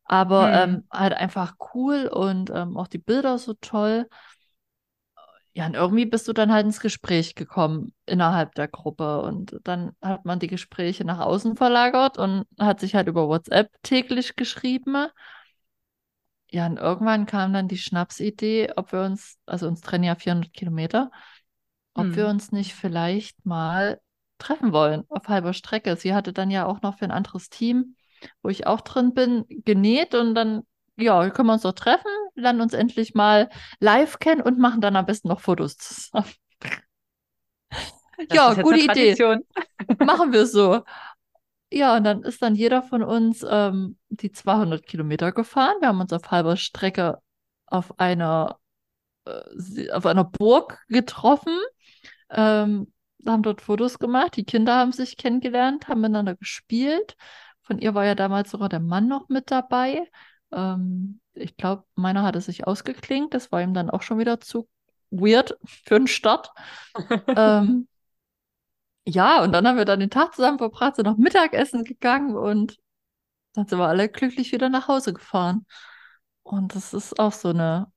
aber 0.05 0.51
Mhm. 0.51 0.53
ähm, 0.53 0.85
halt 0.91 1.13
einfach 1.13 1.55
cool 1.73 2.07
und 2.07 2.49
ähm, 2.53 2.77
auch 2.77 2.87
die 2.87 2.97
Bilder 2.99 3.37
so 3.37 3.53
toll. 3.61 4.07
Ja, 5.53 5.65
und 5.65 5.73
irgendwie 5.75 6.05
bist 6.05 6.27
du 6.29 6.33
dann 6.33 6.51
halt 6.51 6.65
ins 6.65 6.79
Gespräch 6.79 7.35
gekommen 7.35 7.93
innerhalb 8.05 8.55
der 8.55 8.69
Gruppe 8.69 9.21
und 9.21 9.59
dann 9.65 9.91
hat 10.01 10.23
man 10.23 10.39
die 10.39 10.47
Gespräche 10.47 11.03
nach 11.03 11.19
außen 11.19 11.57
verlagert 11.57 12.17
und 12.17 12.45
hat 12.57 12.79
sich 12.79 12.95
halt 12.95 13.07
über 13.09 13.27
WhatsApp 13.27 13.69
täglich 13.83 14.37
geschrieben. 14.37 15.07
Ja, 16.49 16.65
und 16.67 16.77
irgendwann 16.77 17.25
kam 17.25 17.53
dann 17.53 17.67
die 17.69 17.77
Schnapsidee, 17.77 18.71
ob 18.75 18.91
wir 18.91 19.01
uns, 19.03 19.37
also 19.45 19.67
uns 19.67 19.79
trennen 19.81 20.03
ja 20.03 20.15
400 20.15 20.53
Kilometer, 20.53 21.11
ob 21.93 22.15
wir 22.17 22.27
Mhm. 22.27 22.29
uns 22.29 22.51
nicht 22.51 22.73
vielleicht 22.75 23.45
mal 23.45 24.01
treffen 24.37 24.73
wollen 24.73 25.05
auf 25.09 25.27
halber 25.29 25.53
Strecke. 25.53 25.95
Sie 25.95 26.13
hatte 26.13 26.33
dann 26.33 26.51
ja 26.51 26.65
auch 26.65 26.81
noch 26.81 26.97
für 26.99 27.05
ein 27.05 27.11
anderes 27.11 27.49
Team, 27.49 27.95
wo 28.43 28.49
ich 28.49 28.67
auch 28.67 28.81
drin 28.81 29.13
bin, 29.13 29.45
genäht 29.65 30.13
und 30.15 30.35
dann, 30.35 30.63
ja, 31.01 31.29
können 31.29 31.47
wir 31.47 31.53
uns 31.53 31.63
doch 31.63 31.73
treffen, 31.73 32.11
lernen 32.35 32.61
uns 32.61 32.73
endlich 32.73 33.13
mal 33.13 33.49
live 33.79 34.19
kennen 34.19 34.41
und 34.41 34.59
machen 34.59 34.81
dann 34.81 34.95
am 34.95 35.05
besten 35.05 35.27
noch 35.27 35.41
Fotos 35.41 35.77
zusammen. 35.77 36.25
Das 38.27 38.37
Ja, 38.37 38.53
gute 38.53 38.79
Idee. 38.79 39.15
Machen 39.99 40.31
wir 40.31 40.45
so. 40.45 40.83
Ja, 41.71 41.95
und 41.95 42.03
dann 42.03 42.23
ist 42.23 42.41
dann 42.41 42.55
jeder 42.55 42.83
von 42.83 43.01
uns 43.01 43.45
ähm, 43.49 43.97
die 44.09 44.31
200 44.31 44.85
Kilometer 44.85 45.31
gefahren. 45.31 45.77
Wir 45.79 45.87
haben 45.87 46.01
uns 46.01 46.11
auf 46.11 46.29
halber 46.29 46.57
Strecke 46.57 47.19
auf 47.65 47.97
einer, 47.99 48.59
äh, 49.25 49.89
auf 49.91 50.05
einer 50.05 50.25
Burg 50.25 50.79
getroffen, 50.89 51.57
ähm, 52.29 52.91
haben 53.25 53.43
dort 53.43 53.61
Fotos 53.61 53.99
gemacht. 53.99 54.35
Die 54.35 54.43
Kinder 54.43 54.75
haben 54.75 54.91
sich 54.91 55.15
kennengelernt, 55.15 55.87
haben 55.87 56.01
miteinander 56.01 56.35
gespielt. 56.35 57.15
Von 57.61 57.79
ihr 57.79 57.95
war 57.95 58.05
ja 58.05 58.15
damals 58.15 58.51
sogar 58.51 58.67
der 58.67 58.81
Mann 58.81 59.07
noch 59.07 59.29
mit 59.29 59.49
dabei. 59.49 60.09
Ähm, 60.51 61.19
ich 61.33 61.55
glaube, 61.57 61.83
meiner 61.95 62.23
hatte 62.23 62.41
sich 62.41 62.67
ausgeklinkt. 62.67 63.33
Das 63.33 63.51
war 63.51 63.61
ihm 63.61 63.73
dann 63.73 63.89
auch 63.89 64.01
schon 64.01 64.19
wieder 64.19 64.39
zu 64.39 64.67
weird 65.09 65.57
für 65.65 65.99
den 65.99 66.07
Start. 66.07 66.51
Ähm, 67.35 67.87
ja, 69.05 69.43
und 69.43 69.51
dann 69.51 69.67
haben 69.67 69.77
wir 69.77 69.85
dann 69.85 69.99
den 69.99 70.09
Tag 70.09 70.35
zusammen 70.35 70.57
verbracht, 70.57 70.95
sind 70.95 71.05
noch 71.05 71.17
Mittagessen 71.17 71.83
gegangen 71.83 72.35
und 72.35 72.77
dann 73.53 73.67
sind 73.67 73.79
wir 73.79 73.87
alle 73.87 74.09
glücklich 74.09 74.51
wieder 74.51 74.69
nach 74.69 74.87
Hause 74.87 75.13
gefahren. 75.13 75.65
Und 76.43 76.75
das 76.75 76.93
ist 76.93 77.19
auch 77.19 77.33
so 77.33 77.49
eine 77.49 77.91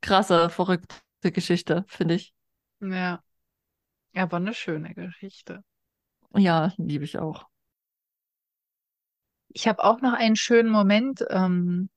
krasse, 0.00 0.50
verrückte 0.50 1.32
Geschichte, 1.32 1.84
finde 1.88 2.14
ich. 2.14 2.34
Ja, 2.80 3.22
aber 4.14 4.38
eine 4.38 4.54
schöne 4.54 4.94
Geschichte. 4.94 5.64
Ja, 6.34 6.72
liebe 6.78 7.04
ich 7.04 7.18
auch. 7.18 7.49
Ich 9.52 9.66
habe 9.68 9.82
auch 9.84 10.00
noch 10.00 10.12
einen 10.14 10.36
schönen 10.36 10.70
Moment, 10.70 11.24
ähm, 11.30 11.90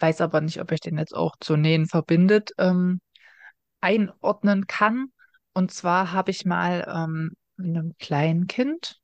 weiß 0.00 0.20
aber 0.20 0.40
nicht, 0.40 0.60
ob 0.60 0.72
ich 0.72 0.80
den 0.80 0.98
jetzt 0.98 1.14
auch 1.14 1.36
zu 1.40 1.56
Nähen 1.56 1.86
verbindet, 1.86 2.52
ähm, 2.58 3.00
einordnen 3.80 4.66
kann. 4.66 5.12
Und 5.54 5.72
zwar 5.72 6.12
habe 6.12 6.30
ich 6.30 6.44
mal 6.46 6.86
ähm, 6.88 7.32
einem 7.58 7.94
kleinen 7.98 8.46
Kind 8.46 9.00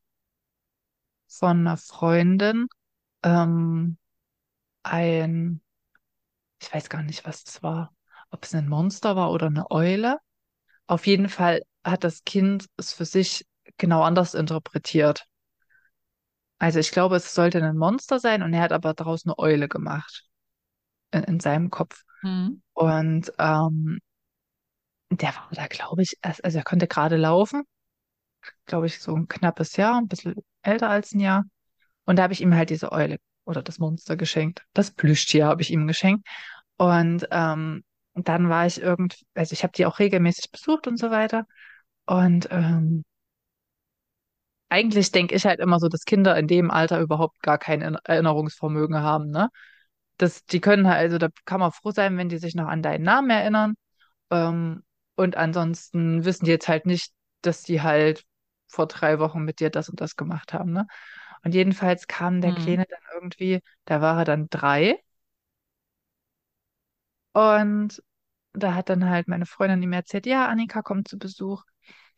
von 1.27 1.61
einer 1.61 1.77
Freundin 1.77 2.67
ähm, 3.23 3.99
ein, 4.83 5.63
ich 6.61 6.73
weiß 6.73 6.89
gar 6.91 7.03
nicht, 7.03 7.27
was 7.27 7.45
es 7.47 7.63
war, 7.63 7.95
ob 8.31 8.45
es 8.45 8.55
ein 8.55 8.69
Monster 8.69 9.17
war 9.17 9.33
oder 9.33 9.47
eine 9.49 9.71
Eule. 9.71 10.19
Auf 10.87 11.07
jeden 11.07 11.29
Fall 11.29 11.63
hat 11.85 12.05
das 12.05 12.25
Kind 12.25 12.67
es 12.77 12.93
für 12.93 13.05
sich 13.07 13.47
genau 13.79 14.03
anders 14.03 14.35
interpretiert. 14.35 15.27
Also 16.59 16.81
ich 16.81 16.91
glaube, 16.91 17.17
es 17.17 17.35
sollte 17.35 17.63
ein 17.63 17.77
Monster 17.77 18.19
sein 18.19 18.43
und 18.43 18.53
er 18.53 18.63
hat 18.63 18.73
aber 18.73 18.95
daraus 18.95 19.25
eine 19.25 19.39
Eule 19.39 19.69
gemacht 19.69 20.25
in, 21.13 21.23
in 21.25 21.41
seinem 21.41 21.71
Kopf. 21.71 22.03
Mhm. 22.23 22.63
Und 22.73 23.33
ähm, 23.39 24.01
der 25.11 25.35
war 25.35 25.49
da, 25.53 25.67
glaube 25.67 26.03
ich, 26.03 26.19
also 26.23 26.59
er 26.59 26.65
konnte 26.65 26.87
gerade 26.87 27.17
laufen, 27.17 27.65
glaube 28.67 28.87
ich, 28.87 29.01
so 29.01 29.15
ein 29.15 29.29
knappes 29.29 29.77
Jahr, 29.77 29.99
ein 29.99 30.09
bisschen 30.09 30.35
älter 30.63 30.91
als 30.91 31.13
ein 31.13 31.21
Jahr. 31.21 31.45
Und 32.05 32.17
da 32.17 32.25
habe 32.25 32.33
ich 32.33 32.41
ihm 32.41 32.55
halt 32.55 32.71
diese 32.71 32.93
Eule 32.93 33.19
oder 33.45 33.63
das 33.63 33.79
Monster 33.79 34.17
geschenkt. 34.17 34.65
Das 34.75 34.91
Plüschtier 34.91 35.47
habe 35.47 35.63
ich 35.63 35.71
ihm 35.71 35.87
geschenkt. 35.87 36.27
Und 36.77 37.27
ähm, 37.31 37.85
dann 38.15 38.49
war 38.49 38.67
ich 38.67 38.81
irgendwie, 38.81 39.25
also 39.35 39.53
ich 39.53 39.63
habe 39.63 39.73
die 39.73 39.87
auch 39.87 39.99
regelmäßig 39.99 40.51
besucht 40.51 40.87
und 40.87 40.99
so 40.99 41.11
weiter. 41.11 41.47
Und 42.07 42.49
ähm, 42.51 43.05
eigentlich 44.69 45.13
denke 45.13 45.35
ich 45.35 45.47
halt 45.47 45.61
immer 45.61 45.79
so, 45.81 45.89
dass 45.89 46.05
Kinder 46.05 46.37
in 46.39 46.47
dem 46.49 46.71
Alter 46.71 47.01
überhaupt 47.01 47.43
gar 47.43 47.59
kein 47.59 47.83
Erinnerungsvermögen 47.83 48.99
haben, 49.03 49.31
ne? 49.31 49.51
Das, 50.19 50.45
die 50.47 50.61
können 50.61 50.89
halt, 50.89 50.99
also 51.01 51.19
da 51.19 51.29
kann 51.45 51.61
man 51.61 51.73
froh 51.73 51.91
sein, 51.93 52.17
wenn 52.19 52.29
die 52.29 52.39
sich 52.39 52.55
noch 52.55 52.69
an 52.69 52.83
deinen 52.83 53.05
Namen 53.05 53.31
erinnern. 53.31 53.75
Ähm, 54.31 54.85
und 55.17 55.37
ansonsten 55.37 56.25
wissen 56.25 56.47
die 56.47 56.53
jetzt 56.53 56.69
halt 56.69 56.87
nicht, 56.87 57.13
dass 57.43 57.63
die 57.65 57.83
halt 57.83 58.25
vor 58.69 58.87
drei 58.89 59.19
Wochen 59.21 59.43
mit 59.45 59.61
dir 59.61 59.71
das 59.71 59.89
und 59.91 60.01
das 60.01 60.17
gemacht 60.17 60.53
haben, 60.55 60.73
ne? 60.73 60.87
Und 61.45 61.55
jedenfalls 61.55 62.07
kam 62.09 62.41
der 62.43 62.53
Hm. 62.53 62.55
Kleine 62.55 62.87
dann 62.89 63.01
irgendwie, 63.15 63.61
da 63.87 64.01
war 64.03 64.19
er 64.21 64.25
dann 64.27 64.49
drei. 64.51 64.99
Und 67.33 68.03
da 68.55 68.75
hat 68.75 68.89
dann 68.91 69.09
halt 69.11 69.29
meine 69.29 69.47
Freundin 69.47 69.83
ihm 69.83 69.93
erzählt, 69.93 70.27
ja, 70.27 70.49
Annika 70.49 70.83
kommt 70.83 71.09
zu 71.09 71.19
Besuch. 71.19 71.65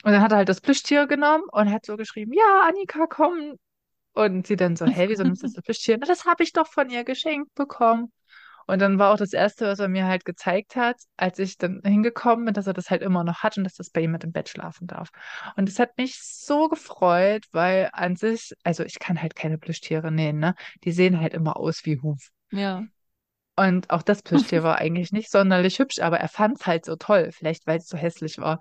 Und 0.03 0.13
dann 0.13 0.23
hat 0.23 0.33
er 0.33 0.39
halt 0.39 0.49
das 0.49 0.61
Plüschtier 0.61 1.07
genommen 1.07 1.45
und 1.51 1.71
hat 1.71 1.85
so 1.85 1.97
geschrieben, 1.97 2.33
ja, 2.33 2.69
Annika, 2.69 3.07
komm. 3.07 3.57
Und 4.13 4.47
sie 4.47 4.57
dann 4.57 4.77
so, 4.77 4.87
hey, 4.87 5.09
wieso 5.09 5.25
nimmst 5.25 5.43
du 5.43 5.49
das 5.55 5.63
Plüschtier? 5.63 5.99
Na, 5.99 6.07
das 6.07 6.25
habe 6.25 6.43
ich 6.43 6.53
doch 6.53 6.67
von 6.67 6.91
ihr 6.91 7.05
geschenkt 7.05 7.55
bekommen. 7.55 8.13
Und 8.67 8.79
dann 8.79 9.01
war 9.01 9.13
auch 9.13 9.17
das 9.17 9.33
Erste, 9.33 9.67
was 9.67 9.81
er 9.81 9.89
mir 9.89 10.07
halt 10.07 10.25
gezeigt 10.25 10.77
hat, 10.77 10.97
als 11.17 11.41
ich 11.41 11.59
dann 11.59 11.81
hingekommen 11.85 12.45
bin, 12.45 12.55
dass 12.55 12.69
er 12.69 12.73
das 12.73 12.89
halt 12.89 13.03
immer 13.03 13.25
noch 13.25 13.43
hat 13.43 13.59
und 13.59 13.65
dass 13.65 13.75
das 13.75 13.91
bei 13.91 14.03
ihm 14.03 14.13
mit 14.13 14.23
im 14.23 14.31
Bett 14.31 14.49
schlafen 14.49 14.87
darf. 14.87 15.11
Und 15.57 15.69
es 15.69 15.81
hat 15.81 15.99
mich 15.99 16.21
so 16.23 16.69
gefreut, 16.69 17.47
weil 17.51 17.91
an 17.93 18.15
sich, 18.15 18.53
also 18.63 18.85
ich 18.85 19.01
kann 19.01 19.21
halt 19.21 19.35
keine 19.35 19.59
Plüschtiere 19.59 20.13
nähen, 20.13 20.39
ne? 20.39 20.55
Die 20.85 20.93
sehen 20.93 21.21
halt 21.21 21.35
immer 21.35 21.57
aus 21.57 21.85
wie 21.85 22.01
Huf. 22.01 22.29
Ja. 22.53 22.85
Und 23.57 23.91
auch 23.91 24.03
das 24.03 24.23
Plüschtier 24.23 24.63
war 24.63 24.79
eigentlich 24.79 25.11
nicht 25.11 25.33
sonderlich 25.33 25.81
hübsch, 25.81 25.99
aber 25.99 26.21
er 26.21 26.29
fand 26.29 26.61
es 26.61 26.67
halt 26.67 26.85
so 26.85 26.95
toll, 26.95 27.31
vielleicht 27.33 27.67
weil 27.67 27.79
es 27.79 27.89
so 27.89 27.97
hässlich 27.97 28.39
war. 28.39 28.61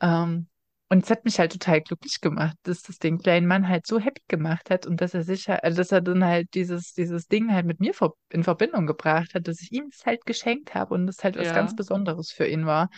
Ähm, 0.00 0.48
und 0.90 1.04
es 1.04 1.10
hat 1.10 1.24
mich 1.24 1.38
halt 1.38 1.52
total 1.52 1.80
glücklich 1.80 2.20
gemacht, 2.20 2.56
dass 2.64 2.82
das 2.82 2.98
den 2.98 3.18
kleinen 3.18 3.46
Mann 3.46 3.68
halt 3.68 3.86
so 3.86 3.98
happy 3.98 4.22
gemacht 4.28 4.70
hat 4.70 4.86
und 4.86 5.00
dass 5.00 5.14
er 5.14 5.22
sich 5.24 5.48
halt, 5.48 5.64
also 5.64 5.78
dass 5.78 5.92
er 5.92 6.00
dann 6.02 6.24
halt 6.24 6.48
dieses, 6.54 6.92
dieses 6.94 7.26
Ding 7.28 7.52
halt 7.52 7.66
mit 7.66 7.80
mir 7.80 7.92
in 8.30 8.44
Verbindung 8.44 8.86
gebracht 8.86 9.34
hat, 9.34 9.48
dass 9.48 9.60
ich 9.62 9.72
ihm 9.72 9.88
es 9.92 10.04
halt 10.06 10.26
geschenkt 10.26 10.74
habe 10.74 10.94
und 10.94 11.08
es 11.08 11.24
halt 11.24 11.36
was 11.38 11.52
ganz. 11.52 11.74
Besonderes 11.74 12.30
für 12.32 12.46
ihn 12.46 12.66
war. 12.66 12.90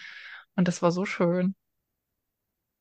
Und 0.56 0.68
das 0.68 0.82
war 0.82 0.92
so 0.92 1.04
schön. 1.06 1.54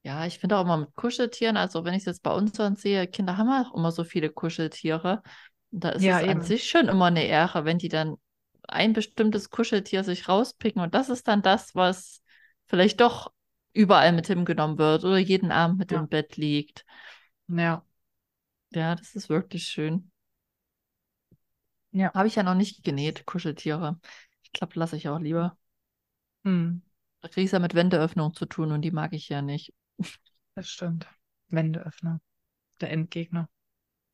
Ja, 0.04 0.26
ich 0.28 0.38
finde 0.38 0.58
auch 0.58 0.62
immer 0.64 0.78
mit 0.78 0.96
Kuscheltieren, 0.96 1.58
also 1.58 1.84
wenn 1.84 1.94
ich 1.96 2.02
es 2.02 2.06
jetzt 2.06 2.22
bei 2.24 2.32
uns 2.32 2.52
dann 2.52 2.76
sehe, 2.76 3.08
Kinder 3.08 3.38
haben 3.38 3.50
auch 3.50 3.74
immer 3.76 3.92
so 3.92 4.04
viele 4.04 4.30
Kuscheltiere. 4.30 5.24
Und 5.72 5.84
da 5.84 5.90
ist 5.90 6.06
Ja, 6.06 6.20
es 6.20 6.22
an 6.24 6.42
eben. 6.42 6.42
sich 6.42 6.70
schon 6.70 6.88
immer 6.88 7.06
eine 7.06 7.26
Ehre, 7.26 7.66
wenn 7.66 7.80
die 7.80 7.90
dann 7.90 8.16
ein 8.68 8.94
bestimmtes 8.94 9.50
Kuscheltier 9.50 10.04
sich 10.04 10.30
rauspicken 10.30 10.82
und 10.82 10.94
das 10.96 11.10
ist 11.10 11.28
dann 11.28 11.42
das, 11.42 11.74
was 11.76 12.22
vielleicht 12.68 13.02
doch 13.02 13.32
überall 13.76 14.14
mit 14.14 14.28
hingenommen 14.28 14.78
wird 14.78 15.04
oder 15.04 15.18
jeden 15.18 15.52
Abend 15.52 15.78
mit 15.80 15.92
Ja. 15.92 16.00
im 16.00 16.08
Bett 16.10 16.38
liegt. 16.38 16.86
Ja. 17.48 17.84
Ja, 18.72 18.94
das 18.96 19.16
ist 19.16 19.30
wirklich 19.30 19.66
schön. 19.68 20.12
Ja. 21.92 22.14
Habe 22.14 22.28
ich 22.28 22.36
ja 22.36 22.44
noch 22.44 22.56
nicht 22.56 22.84
genäht, 22.84 23.26
Kuscheltiere. 23.26 24.00
Ich 24.44 24.52
glaube, 24.52 24.74
lasse 24.80 24.98
ich 24.98 25.10
auch 25.10 25.20
lieber. 25.20 25.58
Hm, 26.46 26.82
Da 27.22 27.28
kriege 27.28 27.46
ich 27.46 27.52
ja 27.52 27.60
mit 27.60 27.74
Wendeöffnung 27.76 28.34
zu 28.34 28.46
tun 28.46 28.72
und 28.72 28.82
die 28.82 28.92
mag 28.92 29.12
ich 29.14 29.28
ja 29.30 29.42
nicht. 29.42 29.74
das 30.56 30.70
stimmt. 30.70 31.08
Wendeöffner. 31.50 32.20
Der 32.82 32.92
Endgegner. 32.92 33.50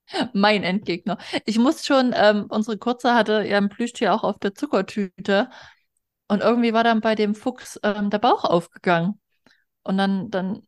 Mein 0.34 0.64
Endgegner. 0.64 1.18
Ich 1.46 1.58
muss 1.58 1.86
schon, 1.86 2.14
ähm, 2.16 2.46
unsere 2.50 2.78
Kurze 2.78 3.14
hatte 3.14 3.44
ja 3.48 3.58
ein 3.58 3.70
Plüschtier 3.70 4.14
auch 4.14 4.24
auf 4.24 4.40
der 4.40 4.54
Zuckertüte 4.54 5.50
und 6.28 6.42
irgendwie 6.42 6.74
war 6.74 6.84
dann 6.84 7.02
bei 7.02 7.16
dem 7.16 7.36
Fuchs 7.36 7.80
ähm, 7.84 8.10
der 8.10 8.20
Bauch 8.20 8.44
aufgegangen. 8.46 9.20
Und 9.84 9.98
dann, 9.98 10.30
dann 10.32 10.68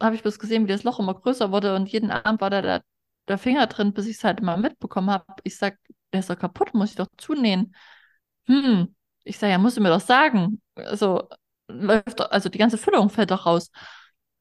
habe 0.00 0.14
ich 0.14 0.22
bloß 0.22 0.38
gesehen, 0.38 0.64
wie 0.66 0.72
das 0.72 0.84
Loch 0.84 0.98
immer 1.00 1.14
größer 1.14 1.50
wurde 1.52 1.74
und 1.74 1.88
jeden 1.88 2.10
Abend 2.10 2.40
war 2.40 2.50
da 2.50 2.62
der, 2.62 2.84
der 3.28 3.38
Finger 3.38 3.66
drin, 3.66 3.92
bis 3.92 4.06
ich 4.06 4.16
es 4.16 4.24
halt 4.24 4.40
immer 4.40 4.56
mitbekommen 4.56 5.10
habe. 5.10 5.24
Ich 5.44 5.56
sag, 5.56 5.78
der 6.12 6.20
ist 6.20 6.30
doch 6.30 6.38
kaputt, 6.38 6.74
muss 6.74 6.90
ich 6.90 6.96
doch 6.96 7.08
zunähen. 7.16 7.74
Hm, 8.46 8.94
ich 9.24 9.38
sag, 9.38 9.50
ja, 9.50 9.58
musst 9.58 9.76
du 9.76 9.80
mir 9.82 9.90
doch 9.90 10.00
sagen. 10.00 10.62
Also, 10.76 11.28
läuft 11.68 12.20
doch, 12.20 12.30
also 12.30 12.48
die 12.48 12.58
ganze 12.58 12.78
Füllung 12.78 13.10
fällt 13.10 13.30
doch 13.30 13.46
raus. 13.46 13.70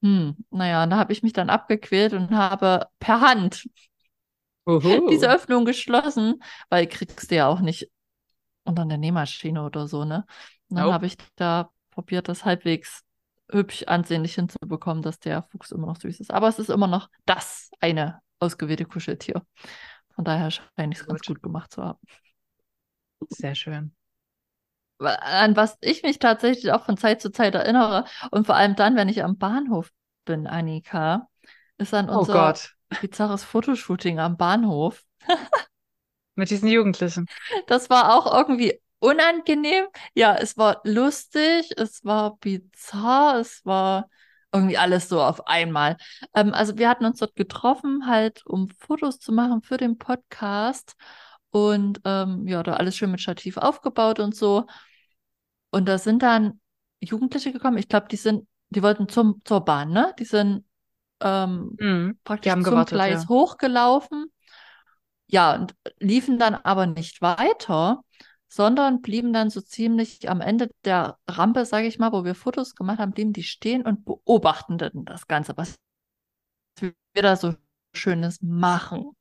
Hm, 0.03 0.38
naja, 0.51 0.83
und 0.83 0.91
da 0.91 0.97
habe 0.97 1.13
ich 1.13 1.23
mich 1.23 1.33
dann 1.33 1.49
abgequält 1.49 2.13
und 2.13 2.31
habe 2.31 2.88
per 2.99 3.21
Hand 3.21 3.65
diese 5.09 5.29
Uhu. 5.29 5.31
Öffnung 5.31 5.65
geschlossen, 5.65 6.41
weil 6.69 6.88
kriegst 6.88 7.31
du 7.31 7.35
ja 7.35 7.47
auch 7.47 7.59
nicht 7.59 7.89
unter 8.65 8.85
der 8.85 8.97
Nähmaschine 8.99 9.63
oder 9.63 9.88
so, 9.88 10.05
ne? 10.05 10.25
Und 10.69 10.77
dann 10.77 10.89
Nope. 10.89 10.93
habe 10.93 11.07
ich 11.07 11.17
da 11.38 11.71
probiert, 11.91 12.29
das 12.29 12.45
halbwegs 12.45 13.03
hübsch 13.52 13.84
ansehnlich 13.88 14.36
hinzubekommen, 14.36 15.04
dass 15.04 15.20
der 15.20 15.43
Fuchs 15.43 15.72
immer 15.72 15.88
noch 15.88 15.98
süß 16.00 16.20
ist. 16.20 16.32
Aber 16.32 16.48
es 16.48 16.60
ist 16.60 16.70
immer 16.70 16.88
noch 16.88 17.10
das 17.26 17.70
eine 17.80 18.22
ausgewählte 18.39 18.86
Kuscheltier. 18.86 19.41
Von 20.16 20.26
daher 20.26 20.52
scheine 20.52 20.93
ich 20.93 21.00
es 21.00 21.08
ganz 21.08 21.22
Gut. 21.26 21.41
gemacht 21.43 21.72
zu 21.74 21.84
haben. 21.84 22.00
Sehr 23.30 23.56
schön. 23.56 23.91
An 25.00 25.56
was 25.56 25.78
ich 25.82 26.02
mich 26.04 26.18
tatsächlich 26.20 26.72
auch 26.72 26.86
von 26.86 26.98
Zeit 26.98 27.22
zu 27.22 27.32
Zeit 27.32 27.54
erinnere 27.54 28.06
und 28.32 28.48
vor 28.48 28.56
allem 28.56 28.76
dann, 28.76 28.95
wenn 28.95 29.10
ich 29.10 29.24
am 29.24 29.38
Bahnhof 29.38 29.91
bin, 30.26 30.48
Annika, 30.48 31.30
ist 31.78 31.93
an 31.93 32.10
Oh 32.10 32.20
unser 32.20 32.34
Gott. 32.34 32.76
bizarres 33.00 33.43
Fotoshooting 33.43 34.20
am 34.20 34.38
Bahnhof. 34.38 35.04
Mit 36.36 36.50
diesen 36.52 36.70
Jugendlichen. 36.70 37.26
Das 37.68 37.89
war 37.89 38.16
auch 38.16 38.32
irgendwie 38.34 38.80
unangenehm. 39.00 39.86
Ja, 40.14 40.36
es 40.36 40.58
war 40.58 40.82
lustig, 40.84 41.72
es 41.78 42.04
war 42.04 42.38
bizarr, 42.38 43.39
es 43.39 43.66
war 43.66 44.10
irgendwie 44.52 44.78
alles 44.78 45.10
so 45.10 45.22
auf 45.22 45.48
einmal. 45.48 45.98
Ähm, 46.34 46.54
also 46.54 46.78
wir 46.78 46.89
hatten 46.89 47.06
uns 47.06 47.20
dort 47.20 47.36
getroffen, 47.36 48.08
halt, 48.08 48.45
um 48.45 48.70
Fotos 48.80 49.20
zu 49.20 49.32
machen 49.32 49.62
für 49.62 49.78
den 49.78 49.98
Podcast. 49.98 50.95
Und 51.50 52.02
ähm, 52.06 52.48
ja, 52.48 52.64
da 52.64 52.74
alles 52.74 52.95
schön 52.98 53.12
mit 53.12 53.22
Stativ 53.22 53.58
aufgebaut 53.58 54.20
und 54.20 54.36
so. 54.36 54.66
Und 55.72 55.88
da 55.88 55.98
sind 55.98 56.24
dann 56.24 56.60
Jugendliche 57.00 57.52
gekommen. 57.52 57.78
Ich 57.78 57.88
glaube, 57.88 58.08
die 58.10 58.16
sind, 58.18 58.48
die 58.70 58.84
wollten 58.84 59.08
zum, 59.10 59.41
zur 59.45 59.64
Bahn, 59.64 59.91
ne? 59.91 60.14
Die 60.20 60.26
sind 60.26 60.66
ähm, 61.20 61.76
Mhm. 61.80 62.20
Praktisch 62.24 62.54
zum 62.54 62.64
gewartet, 62.64 62.93
Gleis 62.93 63.24
ja. 63.24 63.30
hochgelaufen. 63.30 64.32
Ja, 65.28 65.56
und 65.56 65.76
liefen 66.00 66.39
dann 66.39 66.56
aber 66.56 66.86
nicht 66.86 67.22
weiter, 67.22 68.02
sondern 68.50 69.02
blieben 69.02 69.34
dann 69.34 69.50
so 69.50 69.62
ziemlich 69.62 70.30
am 70.30 70.41
Ende 70.41 70.70
der 70.86 71.18
Rampe, 71.28 71.66
sage 71.66 71.88
ich 71.88 72.00
mal, 72.00 72.12
wo 72.12 72.24
wir 72.26 72.36
Fotos 72.36 72.76
gemacht 72.76 73.00
haben, 73.00 73.12
blieben 73.12 73.34
die 73.34 73.43
stehen 73.43 73.84
und 73.86 74.06
beobachten 74.06 74.78
dann 74.78 75.06
das 75.06 75.28
Ganze, 75.28 75.56
was 75.58 75.76
wir 77.14 77.24
da 77.24 77.36
so 77.36 77.56
Schönes 77.93 78.41
machen. 78.41 79.12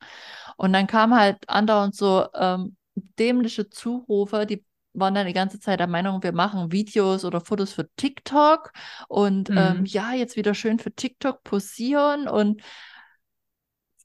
Und 0.57 0.73
dann 0.73 0.87
kam 0.87 1.15
halt 1.15 1.49
andauernd 1.49 1.95
so 1.95 2.27
ähm, 2.35 2.77
dämliche 3.19 3.69
Zurufe, 3.71 4.47
die 4.47 4.65
waren 4.95 5.15
dann 5.15 5.27
die 5.27 5.33
ganze 5.35 5.61
Zeit 5.61 5.81
der 5.81 5.87
Meinung, 5.87 6.23
wir 6.23 6.33
machen 6.33 6.73
Videos 6.73 7.25
oder 7.25 7.41
Fotos 7.43 7.73
für 7.75 7.89
TikTok 7.97 8.73
und 9.09 9.53
ähm, 9.57 9.85
Mhm. 9.85 9.87
ja, 9.87 10.13
jetzt 10.15 10.37
wieder 10.37 10.55
schön 10.55 10.79
für 10.79 10.93
TikTok 10.93 11.43
posieren 11.45 12.29
und 12.29 12.63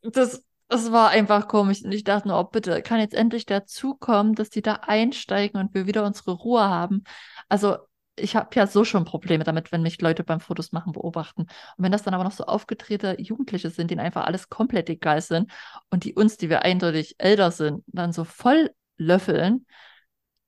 das, 0.03 0.43
das 0.71 0.89
war 0.93 1.09
einfach 1.09 1.49
komisch. 1.49 1.83
Und 1.83 1.91
ich 1.91 2.05
dachte 2.05 2.29
nur, 2.29 2.39
oh, 2.39 2.43
bitte, 2.45 2.81
kann 2.81 2.99
jetzt 2.99 3.13
endlich 3.13 3.45
dazu 3.45 3.93
kommen, 3.95 4.35
dass 4.35 4.49
die 4.49 4.61
da 4.61 4.75
einsteigen 4.75 5.59
und 5.59 5.73
wir 5.73 5.85
wieder 5.85 6.05
unsere 6.05 6.31
Ruhe 6.31 6.61
haben. 6.63 7.03
Also, 7.49 7.77
ich 8.15 8.37
habe 8.37 8.49
ja 8.55 8.67
so 8.67 8.85
schon 8.85 9.03
Probleme 9.03 9.43
damit, 9.43 9.71
wenn 9.73 9.81
mich 9.81 9.99
Leute 9.99 10.23
beim 10.23 10.39
Fotos 10.39 10.71
machen 10.71 10.93
beobachten. 10.93 11.41
Und 11.41 11.49
wenn 11.77 11.91
das 11.91 12.03
dann 12.03 12.13
aber 12.13 12.23
noch 12.23 12.31
so 12.31 12.45
aufgedrehte 12.45 13.17
Jugendliche 13.19 13.69
sind, 13.69 13.91
denen 13.91 13.99
einfach 13.99 14.25
alles 14.25 14.47
komplett 14.49 14.89
egal 14.89 15.21
sind 15.21 15.51
und 15.89 16.05
die 16.05 16.13
uns, 16.13 16.37
die 16.37 16.49
wir 16.49 16.61
eindeutig 16.61 17.15
älter 17.17 17.51
sind, 17.51 17.83
dann 17.87 18.13
so 18.13 18.23
voll 18.23 18.71
löffeln, 18.97 19.65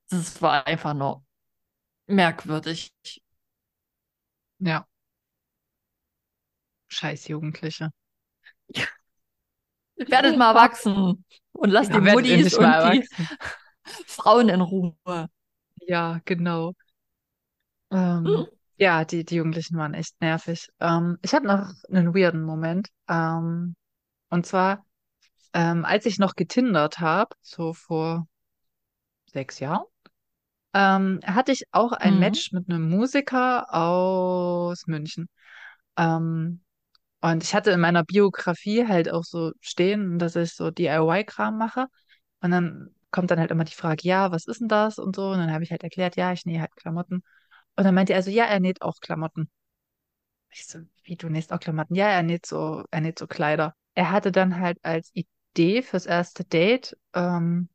das 0.08 0.40
war 0.40 0.66
einfach 0.66 0.94
nur 0.94 1.22
merkwürdig. 2.06 2.94
Ja. 4.58 4.86
Scheiß 6.88 7.28
Jugendliche. 7.28 7.90
Werdet 9.96 10.36
mal 10.36 10.50
erwachsen 10.50 11.24
und 11.52 11.70
lasst 11.70 11.90
Ja, 11.90 11.94
die 11.94 12.00
Muttis 12.00 12.54
und 12.54 12.82
die. 12.82 13.06
Frauen 14.06 14.48
in 14.48 14.60
Ruhe. 14.60 15.28
Ja, 15.86 16.20
genau. 16.24 16.74
Ähm, 17.90 18.46
ja, 18.76 19.04
die, 19.04 19.24
die 19.24 19.36
Jugendlichen 19.36 19.76
waren 19.78 19.94
echt 19.94 20.20
nervig. 20.20 20.68
Ähm, 20.80 21.18
ich 21.22 21.34
habe 21.34 21.46
noch 21.46 21.72
einen 21.90 22.14
weirden 22.14 22.42
Moment. 22.42 22.88
Ähm, 23.08 23.76
und 24.30 24.46
zwar, 24.46 24.86
ähm, 25.54 25.84
als 25.84 26.06
ich 26.06 26.18
noch 26.18 26.34
getindert 26.36 27.00
habe, 27.00 27.36
so 27.42 27.74
vor 27.74 28.26
sechs 29.26 29.58
Jahren, 29.60 29.84
ähm, 30.74 31.20
hatte 31.26 31.52
ich 31.52 31.64
auch 31.72 31.92
ein 31.92 32.16
Mhm. 32.16 32.20
Match 32.20 32.52
mit 32.52 32.70
einem 32.70 32.90
Musiker 32.90 33.74
aus 33.74 34.86
München. 34.88 35.28
Ähm, 35.98 36.63
Und 37.24 37.42
ich 37.42 37.54
hatte 37.54 37.70
in 37.70 37.80
meiner 37.80 38.04
Biografie 38.04 38.86
halt 38.86 39.10
auch 39.10 39.24
so 39.24 39.52
stehen, 39.60 40.18
dass 40.18 40.36
ich 40.36 40.54
so 40.54 40.70
DIY-Kram 40.70 41.56
mache. 41.56 41.86
Und 42.42 42.50
dann 42.50 42.94
kommt 43.10 43.30
dann 43.30 43.40
halt 43.40 43.50
immer 43.50 43.64
die 43.64 43.74
Frage, 43.74 44.06
ja, 44.06 44.30
was 44.30 44.46
ist 44.46 44.60
denn 44.60 44.68
das 44.68 44.98
und 44.98 45.16
so. 45.16 45.30
Und 45.30 45.38
dann 45.38 45.50
habe 45.50 45.64
ich 45.64 45.70
halt 45.70 45.82
erklärt, 45.84 46.16
ja, 46.16 46.32
ich 46.32 46.44
nähe 46.44 46.60
halt 46.60 46.76
Klamotten. 46.76 47.22
Und 47.76 47.84
dann 47.84 47.94
meinte 47.94 48.12
er 48.12 48.18
also, 48.18 48.30
ja, 48.30 48.44
er 48.44 48.60
näht 48.60 48.82
auch 48.82 49.00
Klamotten. 49.00 49.50
Ich 50.50 50.66
so, 50.66 50.80
wie 51.04 51.16
du 51.16 51.30
nähst 51.30 51.50
auch 51.52 51.60
Klamotten? 51.60 51.94
Ja, 51.94 52.08
er 52.08 52.22
näht 52.22 52.44
so, 52.44 52.84
er 52.90 53.00
näht 53.00 53.18
so 53.18 53.26
Kleider. 53.26 53.74
Er 53.94 54.10
hatte 54.10 54.30
dann 54.30 54.60
halt 54.60 54.78
als 54.82 55.10
Idee 55.14 55.80
fürs 55.82 56.04
erste 56.04 56.44
Date 56.44 56.94
ähm, 57.14 57.70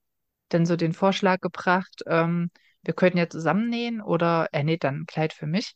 dann 0.50 0.68
so 0.68 0.76
den 0.76 0.93
Vorschlag 0.93 1.41
gebracht, 1.41 2.04
ähm, 2.08 2.52
wir 2.84 2.93
könnten 2.93 3.18
ja 3.18 3.30
zusammen 3.30 3.70
nähen 3.70 4.02
oder 4.02 4.47
er 4.52 4.64
näht 4.64 4.84
dann 4.84 5.02
ein 5.02 5.06
Kleid 5.08 5.34
für 5.34 5.47
mich. 5.47 5.76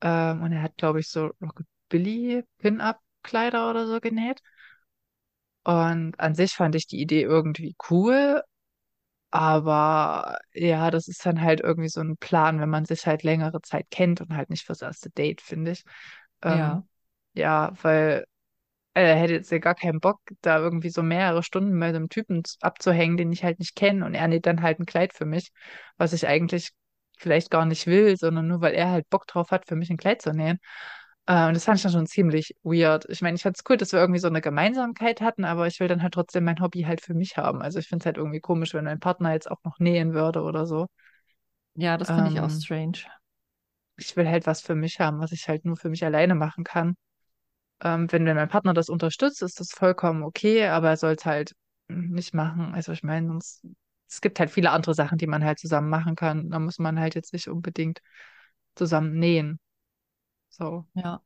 Ähm, 0.00 0.42
und 0.42 0.52
er 0.52 0.62
hat, 0.62 0.76
glaube 0.78 1.00
ich, 1.00 1.08
so 1.10 1.32
Rockabilly 1.42 1.73
Pin-Up-Kleider 2.58 3.70
oder 3.70 3.86
so 3.86 4.00
genäht. 4.00 4.40
Und 5.64 6.18
an 6.20 6.34
sich 6.34 6.52
fand 6.52 6.74
ich 6.74 6.86
die 6.86 7.00
Idee 7.00 7.22
irgendwie 7.22 7.74
cool, 7.90 8.42
aber 9.30 10.38
ja, 10.54 10.90
das 10.90 11.08
ist 11.08 11.24
dann 11.26 11.40
halt 11.42 11.60
irgendwie 11.60 11.88
so 11.88 12.00
ein 12.00 12.16
Plan, 12.18 12.60
wenn 12.60 12.70
man 12.70 12.84
sich 12.84 13.06
halt 13.06 13.22
längere 13.24 13.60
Zeit 13.62 13.86
kennt 13.90 14.20
und 14.20 14.36
halt 14.36 14.50
nicht 14.50 14.64
fürs 14.64 14.82
erste 14.82 15.10
Date, 15.10 15.40
finde 15.42 15.72
ich. 15.72 15.84
Ja. 16.44 16.76
Ähm, 16.76 16.88
ja, 17.34 17.72
weil 17.82 18.26
er 18.94 19.16
hätte 19.16 19.34
jetzt 19.34 19.50
ja 19.52 19.58
gar 19.58 19.74
keinen 19.74 20.00
Bock, 20.00 20.20
da 20.42 20.58
irgendwie 20.58 20.90
so 20.90 21.02
mehrere 21.02 21.42
Stunden 21.42 21.74
mit 21.74 21.88
einem 21.88 22.08
Typen 22.08 22.42
abzuhängen, 22.60 23.16
den 23.16 23.32
ich 23.32 23.44
halt 23.44 23.58
nicht 23.58 23.76
kenne. 23.76 24.04
Und 24.06 24.14
er 24.14 24.28
näht 24.28 24.46
dann 24.46 24.62
halt 24.62 24.80
ein 24.80 24.86
Kleid 24.86 25.14
für 25.14 25.26
mich, 25.26 25.50
was 25.96 26.12
ich 26.12 26.26
eigentlich 26.28 26.70
vielleicht 27.18 27.50
gar 27.50 27.66
nicht 27.66 27.86
will, 27.86 28.16
sondern 28.16 28.48
nur 28.48 28.60
weil 28.60 28.74
er 28.74 28.90
halt 28.90 29.08
Bock 29.10 29.26
drauf 29.26 29.50
hat, 29.50 29.66
für 29.68 29.76
mich 29.76 29.90
ein 29.90 29.96
Kleid 29.96 30.22
zu 30.22 30.32
nähen. 30.32 30.58
Äh, 31.26 31.48
und 31.48 31.54
das 31.54 31.64
fand 31.64 31.78
ich 31.78 31.82
dann 31.82 31.92
schon 31.92 32.06
ziemlich 32.06 32.54
weird. 32.62 33.06
Ich 33.08 33.22
meine, 33.22 33.36
ich 33.36 33.42
fand 33.42 33.56
es 33.56 33.64
cool, 33.68 33.76
dass 33.76 33.92
wir 33.92 34.00
irgendwie 34.00 34.20
so 34.20 34.28
eine 34.28 34.40
Gemeinsamkeit 34.42 35.20
hatten, 35.20 35.44
aber 35.44 35.66
ich 35.66 35.80
will 35.80 35.88
dann 35.88 36.02
halt 36.02 36.14
trotzdem 36.14 36.44
mein 36.44 36.60
Hobby 36.60 36.82
halt 36.82 37.00
für 37.00 37.14
mich 37.14 37.36
haben. 37.36 37.62
Also 37.62 37.78
ich 37.78 37.88
finde 37.88 38.02
es 38.02 38.06
halt 38.06 38.16
irgendwie 38.18 38.40
komisch, 38.40 38.74
wenn 38.74 38.84
mein 38.84 39.00
Partner 39.00 39.32
jetzt 39.32 39.50
auch 39.50 39.62
noch 39.64 39.78
nähen 39.78 40.12
würde 40.14 40.42
oder 40.42 40.66
so. 40.66 40.86
Ja, 41.76 41.96
das 41.98 42.10
finde 42.10 42.28
ich 42.30 42.40
auch 42.40 42.50
Ähm, 42.50 42.50
strange. 42.50 43.04
ich 43.96 44.16
will 44.16 44.28
halt 44.28 44.46
was 44.46 44.60
für 44.62 44.74
mich 44.74 45.00
haben, 45.00 45.20
was 45.20 45.32
ich 45.32 45.48
halt 45.48 45.64
nur 45.64 45.76
für 45.76 45.88
mich 45.88 46.04
alleine 46.04 46.34
machen 46.34 46.64
kann. 46.64 46.96
Ähm, 47.82 48.10
wenn, 48.12 48.26
wenn 48.26 48.36
mein 48.36 48.48
Partner 48.48 48.74
das 48.74 48.90
unterstützt, 48.90 49.42
ist 49.42 49.60
das 49.60 49.70
vollkommen 49.72 50.22
okay, 50.24 50.66
aber 50.68 50.90
er 50.90 50.96
soll 50.98 51.14
es 51.14 51.24
halt 51.26 51.54
nicht 51.88 52.34
machen. 52.34 52.74
Also 52.74 52.92
ich 52.92 53.04
meine, 53.04 53.28
sonst, 53.28 53.64
es 54.10 54.20
gibt 54.22 54.40
halt 54.40 54.50
viele 54.50 54.70
andere 54.72 54.94
Sachen, 54.94 55.18
die 55.18 55.26
man 55.28 55.44
halt 55.44 55.58
zusammen 55.60 55.90
machen 55.90 56.16
kann. 56.16 56.50
Da 56.50 56.58
muss 56.60 56.78
man 56.80 57.00
halt 57.00 57.14
jetzt 57.14 57.32
nicht 57.34 57.48
unbedingt 57.48 58.00
zusammen 58.76 59.18
nähen. 59.18 59.58
So. 60.56 60.86
Ja, 60.94 61.22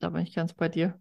da 0.00 0.10
bin 0.10 0.22
ich 0.22 0.34
ganz 0.34 0.52
bei 0.54 0.68
dir. 0.68 1.00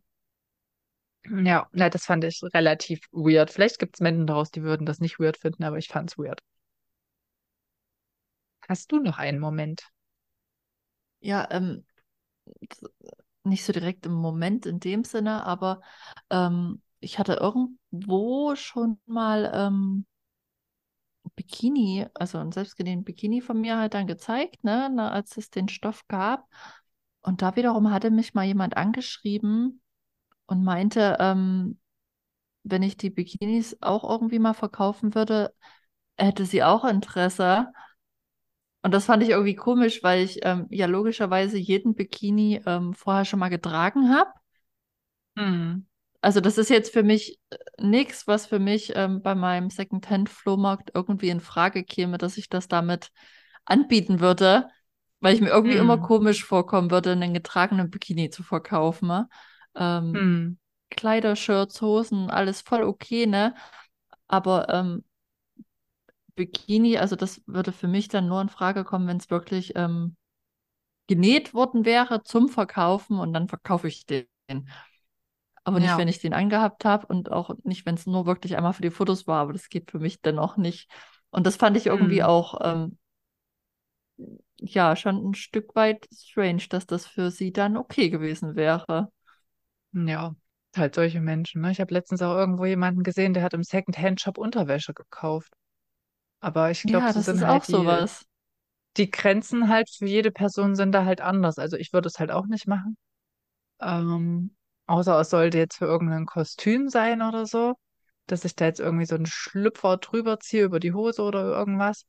Ja, 1.46 1.68
na, 1.72 1.90
das 1.90 2.06
fand 2.06 2.24
ich 2.26 2.42
relativ 2.54 3.08
weird. 3.12 3.50
Vielleicht 3.50 3.80
gibt 3.80 3.96
es 3.96 4.02
Menschen 4.02 4.28
daraus, 4.28 4.52
die 4.52 4.62
würden 4.64 4.86
das 4.86 5.00
nicht 5.00 5.20
weird 5.20 5.38
finden, 5.38 5.64
aber 5.64 5.78
ich 5.80 5.88
fand 5.88 6.12
es 6.12 6.18
weird. 6.20 6.42
Hast 8.68 8.92
du 8.92 8.98
noch 9.00 9.20
einen 9.20 9.38
Moment? 9.40 9.84
Ja, 11.20 11.48
ähm, 11.52 11.86
nicht 13.44 13.66
so 13.66 13.74
direkt 13.74 14.06
im 14.06 14.14
Moment 14.14 14.66
in 14.66 14.80
dem 14.80 15.04
Sinne, 15.04 15.44
aber 15.46 15.82
ähm, 16.30 16.82
ich 17.00 17.18
hatte 17.20 17.34
irgendwo 17.34 18.56
schon 18.56 19.00
mal 19.06 19.52
ähm, 19.54 20.06
Bikini, 21.36 22.06
also 22.14 22.38
ein 22.40 22.52
selbstgenähten 22.52 23.04
Bikini 23.04 23.42
von 23.42 23.60
mir 23.62 23.78
halt 23.78 23.94
dann 23.94 24.08
gezeigt, 24.08 24.64
ne, 24.64 24.90
na, 24.94 25.12
als 25.12 25.38
es 25.38 25.50
den 25.50 25.70
Stoff 25.70 26.08
gab. 26.08 26.48
Und 27.22 27.42
da 27.42 27.56
wiederum 27.56 27.92
hatte 27.92 28.10
mich 28.12 28.34
mal 28.34 28.46
jemand 28.46 28.78
angeschrieben 28.78 29.82
und 30.48 30.64
meinte, 30.64 31.18
ähm, 31.20 31.80
wenn 32.64 32.84
ich 32.84 32.98
die 32.98 33.10
Bikinis 33.10 33.78
auch 33.82 34.08
irgendwie 34.10 34.40
mal 34.40 34.54
verkaufen 34.54 35.16
würde, 35.16 35.54
hätte 36.18 36.46
sie 36.46 36.64
auch 36.64 36.84
Interesse. 36.86 37.68
Und 38.84 38.94
das 38.94 39.06
fand 39.06 39.24
ich 39.24 39.30
irgendwie 39.30 39.56
komisch, 39.56 40.02
weil 40.04 40.24
ich 40.24 40.40
ähm, 40.44 40.68
ja 40.70 40.88
logischerweise 40.88 41.58
jeden 41.58 41.94
Bikini 41.94 42.62
ähm, 42.66 42.94
vorher 42.94 43.26
schon 43.26 43.40
mal 43.40 43.50
getragen 43.50 44.14
habe. 44.14 44.32
Hm. 45.38 45.86
Also 46.22 46.40
das 46.40 46.58
ist 46.58 46.70
jetzt 46.70 46.94
für 46.94 47.04
mich 47.04 47.40
nichts, 47.80 48.28
was 48.28 48.46
für 48.46 48.60
mich 48.60 48.94
ähm, 48.96 49.22
bei 49.22 49.34
meinem 49.34 49.70
Secondhand-Flohmarkt 49.70 50.92
irgendwie 50.94 51.30
in 51.30 51.40
Frage 51.40 51.84
käme, 51.84 52.18
dass 52.18 52.38
ich 52.38 52.48
das 52.48 52.68
damit 52.68 53.12
anbieten 53.66 54.20
würde, 54.20 54.68
weil 55.22 55.36
ich 55.36 55.42
mir 55.42 55.50
irgendwie 55.50 55.78
immer 55.78 55.98
Hm. 55.98 56.02
komisch 56.02 56.46
vorkommen 56.46 56.92
würde, 56.92 57.12
einen 57.14 57.34
getragenen 57.34 57.90
Bikini 57.92 58.30
zu 58.32 58.44
verkaufen. 58.44 59.08
Ne? 59.10 59.30
Ähm, 59.76 60.24
Hm. 60.24 60.56
Kleider, 60.92 61.36
Shirts, 61.38 61.82
Hosen, 61.82 62.30
alles 62.30 62.62
voll 62.62 62.84
okay, 62.84 63.26
ne? 63.28 63.56
Aber 64.28 64.70
ähm, 64.70 65.04
Bikini, 66.36 66.98
also 66.98 67.16
das 67.16 67.42
würde 67.46 67.72
für 67.72 67.88
mich 67.88 68.08
dann 68.08 68.28
nur 68.28 68.42
in 68.42 68.50
Frage 68.50 68.84
kommen, 68.84 69.08
wenn 69.08 69.18
es 69.18 69.30
wirklich 69.30 69.74
ähm, 69.76 70.16
genäht 71.08 71.54
worden 71.54 71.86
wäre 71.86 72.24
zum 72.24 72.50
Verkaufen 72.50 73.20
und 73.20 73.34
dann 73.34 73.48
verkaufe 73.50 73.88
ich 73.88 74.06
den. 74.06 74.28
Aber 75.64 75.80
nicht, 75.80 75.96
Ja. 75.96 75.98
wenn 75.98 76.08
ich 76.08 76.20
den 76.20 76.34
angehabt 76.34 76.86
habe 76.86 77.06
und 77.08 77.32
auch 77.32 77.52
nicht, 77.64 77.86
wenn 77.86 77.96
es 77.96 78.08
nur 78.08 78.26
wirklich 78.26 78.58
einmal 78.58 78.74
für 78.74 78.82
die 78.82 78.90
Fotos 78.90 79.28
war, 79.28 79.42
aber 79.42 79.54
das 79.54 79.70
geht 79.70 79.92
für 79.92 80.00
mich 80.00 80.22
dennoch 80.22 80.58
nicht. 80.58 80.90
Und 81.30 81.46
das 81.46 81.56
fand 81.56 81.78
ich 81.78 81.86
irgendwie 81.86 82.24
Hm. 82.24 82.24
auch, 82.24 82.60
ähm, 82.64 82.98
ja, 84.60 84.96
schon 84.96 85.30
ein 85.32 85.34
Stück 85.36 85.76
weit 85.76 86.08
strange, 86.14 86.64
dass 86.70 86.86
das 86.86 87.06
für 87.08 87.32
sie 87.32 87.52
dann 87.54 87.78
okay 87.78 88.10
gewesen 88.10 88.56
wäre. 88.56 89.12
Ja, 89.94 90.36
halt 90.76 90.96
solche 90.96 91.20
Menschen. 91.22 91.62
Ne? 91.62 91.72
Ich 91.72 91.80
habe 91.82 91.94
letztens 91.94 92.22
auch 92.22 92.36
irgendwo 92.36 92.66
jemanden 92.66 93.04
gesehen, 93.04 93.34
der 93.34 93.44
hat 93.44 93.54
im 93.54 93.64
Second-Hand-Shop 93.64 94.38
Unterwäsche 94.38 94.94
gekauft. 94.94 95.54
Aber 96.42 96.72
ich 96.72 96.86
glaube, 96.86 97.06
Ja, 97.06 97.14
das 97.14 97.30
ist 97.30 97.30
sind 97.30 97.44
auch 97.44 97.66
halt 97.66 97.68
die, 97.68 98.06
sowas. 98.06 98.26
die 98.98 99.12
Grenzen 99.12 99.70
halt 99.70 99.90
für 99.90 100.06
jede 100.08 100.32
Person 100.32 100.76
sind 100.76 100.92
da 100.94 101.06
halt 101.06 101.22
anders. 101.22 101.58
Also 101.60 101.78
ich 101.78 101.94
würde 101.94 102.08
es 102.10 102.20
halt 102.20 102.32
auch 102.32 102.48
nicht 102.48 102.68
machen. 102.68 102.98
Ähm, 103.82 104.56
außer 104.88 105.20
es 105.22 105.30
sollte 105.32 105.58
jetzt 105.60 105.78
für 105.78 105.86
irgendein 105.86 106.26
Kostüm 106.28 106.90
sein 106.90 107.22
oder 107.22 107.46
so, 107.46 107.76
dass 108.28 108.46
ich 108.46 108.56
da 108.56 108.66
jetzt 108.66 108.80
irgendwie 108.80 109.06
so 109.06 109.16
einen 109.16 109.26
Schlüpfer 109.28 109.98
drüber 109.98 110.40
ziehe 110.40 110.64
über 110.66 110.80
die 110.80 110.94
Hose 110.94 111.24
oder 111.24 111.44
irgendwas. 111.44 112.06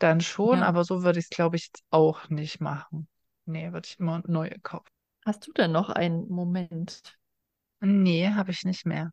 Dann 0.00 0.20
schon, 0.20 0.58
Ja. 0.58 0.66
aber 0.66 0.82
so 0.82 1.02
würde 1.02 1.18
ich 1.18 1.26
es, 1.26 1.30
glaube 1.30 1.56
ich, 1.56 1.70
auch 1.90 2.28
nicht 2.28 2.60
machen. 2.60 3.06
Nee, 3.44 3.72
würde 3.72 3.86
ich 3.86 4.00
immer 4.00 4.22
neue 4.26 4.58
kaufen. 4.58 4.88
Hast 5.24 5.46
du 5.46 5.52
denn 5.52 5.72
noch 5.72 5.90
einen 5.90 6.28
Moment? 6.28 7.16
Nee, 7.80 8.28
habe 8.28 8.50
ich 8.50 8.64
nicht 8.64 8.86
mehr. 8.86 9.10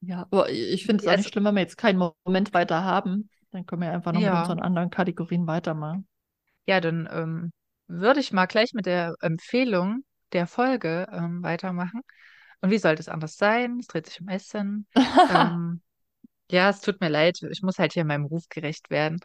Ja, 0.00 0.22
aber 0.30 0.50
ich 0.50 0.86
finde 0.86 1.02
es 1.02 1.08
auch 1.08 1.16
nicht 1.16 1.30
schlimm, 1.30 1.44
wenn 1.44 1.54
wir 1.54 1.62
jetzt 1.62 1.76
keinen 1.76 2.12
Moment 2.24 2.54
weiter 2.54 2.84
haben. 2.84 3.28
Dann 3.50 3.66
können 3.66 3.82
wir 3.82 3.90
einfach 3.90 4.12
noch 4.12 4.20
mit 4.20 4.28
ja. 4.28 4.40
unseren 4.40 4.60
anderen 4.60 4.90
Kategorien 4.90 5.46
weitermachen. 5.46 6.06
Ja, 6.66 6.80
dann 6.80 7.08
ähm, 7.10 7.50
würde 7.86 8.20
ich 8.20 8.32
mal 8.32 8.46
gleich 8.46 8.74
mit 8.74 8.86
der 8.86 9.14
Empfehlung 9.20 10.04
der 10.32 10.46
Folge 10.46 11.06
ähm, 11.10 11.42
weitermachen. 11.42 12.02
Und 12.60 12.70
wie 12.70 12.78
sollte 12.78 13.00
es 13.00 13.08
anders 13.08 13.36
sein? 13.36 13.78
Es 13.80 13.86
dreht 13.86 14.06
sich 14.06 14.20
um 14.20 14.28
Essen. 14.28 14.86
Ähm, 15.30 15.80
ja, 16.50 16.70
es 16.70 16.80
tut 16.80 17.00
mir 17.00 17.08
leid, 17.08 17.42
ich 17.50 17.62
muss 17.62 17.78
halt 17.78 17.92
hier 17.92 18.04
meinem 18.04 18.24
Ruf 18.26 18.48
gerecht 18.48 18.90
werden. 18.90 19.20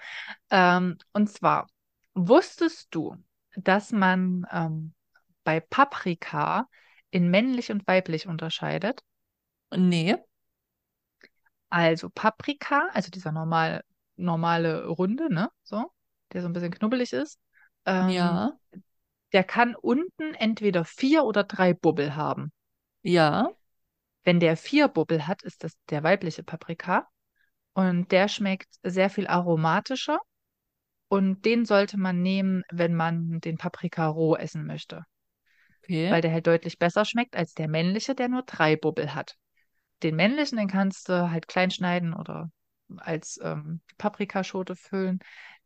Ähm, 0.51 0.97
und 1.13 1.29
zwar, 1.31 1.67
wusstest 2.15 2.89
du, 2.95 3.17
dass 3.55 3.91
man 3.91 4.45
ähm, 4.51 4.93
bei 5.43 5.59
Paprika 5.61 6.67
in 7.11 7.29
männlich 7.31 7.71
und 7.71 7.87
weiblich 7.87 8.27
unterscheidet? 8.27 9.03
Nee, 9.75 10.15
Also 11.69 12.09
Paprika, 12.09 12.87
also 12.93 13.09
dieser 13.11 13.31
normal, 13.31 13.83
normale 14.15 14.85
Runde, 14.87 15.33
ne? 15.33 15.49
So, 15.63 15.91
der 16.31 16.41
so 16.41 16.47
ein 16.47 16.53
bisschen 16.53 16.71
knubbelig 16.71 17.13
ist. 17.13 17.39
Ähm, 17.85 18.17
ja, 18.17 18.57
Der 19.33 19.43
kann 19.43 19.75
unten 19.75 20.33
entweder 20.35 20.85
vier 20.85 21.25
oder 21.25 21.43
drei 21.43 21.73
Bubbel 21.73 22.15
haben. 22.15 22.53
ja, 23.03 23.53
Wenn 24.25 24.41
der 24.41 24.57
vier 24.57 24.89
Bubbel 24.89 25.27
hat, 25.27 25.43
ist 25.43 25.63
das 25.63 25.77
der 25.89 26.03
weibliche 26.03 26.43
Paprika 26.43 27.07
und 27.73 28.11
der 28.11 28.27
schmeckt 28.27 28.69
sehr 28.83 29.09
viel 29.09 29.27
aromatischer 29.27 30.19
und 31.07 31.45
den 31.45 31.65
sollte 31.65 31.97
man 31.97 32.21
nehmen, 32.21 32.63
wenn 32.71 32.93
man 32.95 33.39
den 33.39 33.57
Paprika 33.57 34.07
roh 34.07 34.35
essen 34.35 34.65
möchte, 34.65 35.03
okay. 35.83 36.11
weil 36.11 36.21
der 36.21 36.31
halt 36.31 36.47
deutlich 36.47 36.79
besser 36.79 37.05
schmeckt 37.05 37.35
als 37.35 37.53
der 37.53 37.67
männliche, 37.67 38.15
der 38.15 38.29
nur 38.29 38.43
drei 38.43 38.75
Bubbel 38.75 39.13
hat. 39.13 39.35
Den 40.01 40.15
männlichen, 40.15 40.57
den 40.57 40.67
kannst 40.67 41.09
du 41.09 41.31
halt 41.31 41.47
klein 41.47 41.71
schneiden 41.71 42.13
oder 42.13 42.49
als 42.97 43.39
ähm, 43.41 43.81
Paprikaschote 43.97 44.75
füllen. 44.75 45.19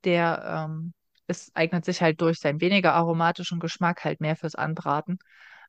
Der 0.04 0.68
ähm, 0.70 0.94
es 1.28 1.52
eignet 1.56 1.86
sich 1.86 2.02
halt 2.02 2.22
durch 2.22 2.40
seinen 2.40 2.62
weniger 2.62 2.94
aromatischen 2.94 3.60
Geschmack 3.60 4.04
halt 4.06 4.22
mehr 4.22 4.36
fürs 4.36 4.56
Anbraten. 4.56 5.18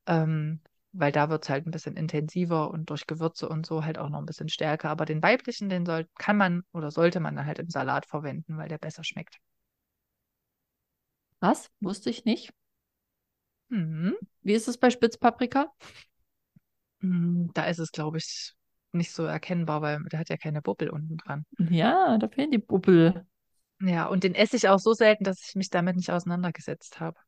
Ähm, 0.07 0.61
weil 0.93 1.13
da 1.13 1.29
wird 1.31 1.45
es 1.45 1.51
halt 1.51 1.67
ein 1.67 1.71
bisschen 1.71 1.97
intensiver 1.97 2.71
und 2.71 2.91
durch 2.91 3.07
Gewürze 3.07 3.49
und 3.49 3.67
so 3.67 3.85
halt 3.85 3.99
auch 3.99 4.09
noch 4.11 4.19
ein 4.19 4.27
bisschen 4.27 4.49
stärker. 4.49 4.91
Aber 4.91 5.05
den 5.07 5.23
weiblichen, 5.23 5.69
den 5.69 5.87
soll, 5.87 6.07
kann 6.19 6.37
man 6.37 6.63
oder 6.73 6.91
sollte 6.91 7.21
man 7.21 7.37
dann 7.37 7.47
halt 7.47 7.59
im 7.59 7.71
Salat 7.71 8.07
verwenden, 8.07 8.57
weil 8.59 8.69
der 8.69 8.79
besser 8.79 9.05
schmeckt. 9.05 9.39
Was? 11.41 11.69
Wusste 11.81 12.11
ich 12.11 12.25
nicht. 12.27 12.53
Mhm. 13.71 14.17
Wie 14.43 14.53
ist 14.55 14.69
es 14.69 14.79
bei 14.79 14.91
Spitzpaprika? 14.91 15.73
Mm, 17.01 17.49
Da 17.55 17.65
ist 17.67 17.79
es, 17.79 17.93
glaube 17.93 18.19
ich, 18.19 18.55
nicht 18.93 19.13
so 19.13 19.25
erkennbar, 19.25 19.83
weil 19.83 20.03
der 20.05 20.19
hat 20.21 20.29
ja 20.29 20.37
keine 20.37 20.63
Bubbel 20.63 20.91
unten 20.91 21.17
dran. 21.19 21.45
Ja, 21.59 22.19
da 22.19 22.29
fehlen 22.29 22.51
die 22.51 22.59
Bubbel. 22.59 23.27
Ja, 23.81 24.07
und 24.07 24.25
den 24.25 24.35
esse 24.35 24.57
ich 24.57 24.69
auch 24.69 24.79
so 24.79 24.93
selten, 24.93 25.25
dass 25.25 25.41
ich 25.49 25.55
mich 25.55 25.71
damit 25.71 25.97
nicht 25.97 26.11
auseinandergesetzt 26.11 27.01
habe. 27.01 27.19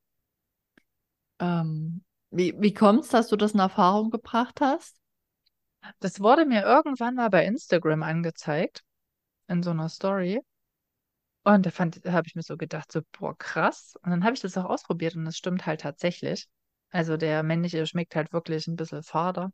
Ähm, 1.41 2.03
wie 2.31 2.55
wie 2.59 2.75
kommt 2.75 3.05
es, 3.05 3.09
dass 3.11 3.29
du 3.29 3.37
das 3.37 3.53
in 3.53 3.61
Erfahrung 3.61 4.11
gebracht 4.11 4.61
hast? 4.61 4.97
Das 6.01 6.21
wurde 6.21 6.47
mir 6.47 6.63
irgendwann 6.63 7.15
mal 7.15 7.31
bei 7.31 7.45
Instagram 7.45 8.03
angezeigt, 8.03 8.83
in 9.49 9.63
so 9.63 9.71
einer 9.71 9.89
Story. 9.89 10.41
Und 11.45 11.67
da 11.67 11.71
da 11.71 12.13
habe 12.13 12.27
ich 12.27 12.35
mir 12.35 12.43
so 12.43 12.57
gedacht, 12.57 12.93
so, 12.93 13.01
boah, 13.19 13.37
krass. 13.37 13.95
Und 14.03 14.11
dann 14.11 14.25
habe 14.25 14.35
ich 14.35 14.41
das 14.41 14.57
auch 14.59 14.67
ausprobiert 14.67 15.17
und 15.17 15.25
das 15.25 15.37
stimmt 15.37 15.67
halt 15.67 15.81
tatsächlich. 15.83 16.49
Also 16.91 17.17
der 17.17 17.43
männliche 17.43 17.87
schmeckt 17.87 18.15
halt 18.17 18.33
wirklich 18.33 18.67
ein 18.67 18.77
bisschen 18.77 19.03
fader. 19.03 19.53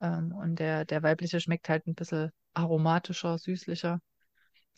Ähm, 0.00 0.32
und 0.32 0.56
der, 0.58 0.84
der 0.84 1.02
weibliche 1.02 1.40
schmeckt 1.40 1.68
halt 1.68 1.86
ein 1.86 1.94
bisschen 1.94 2.30
aromatischer, 2.54 3.38
süßlicher. 3.38 4.00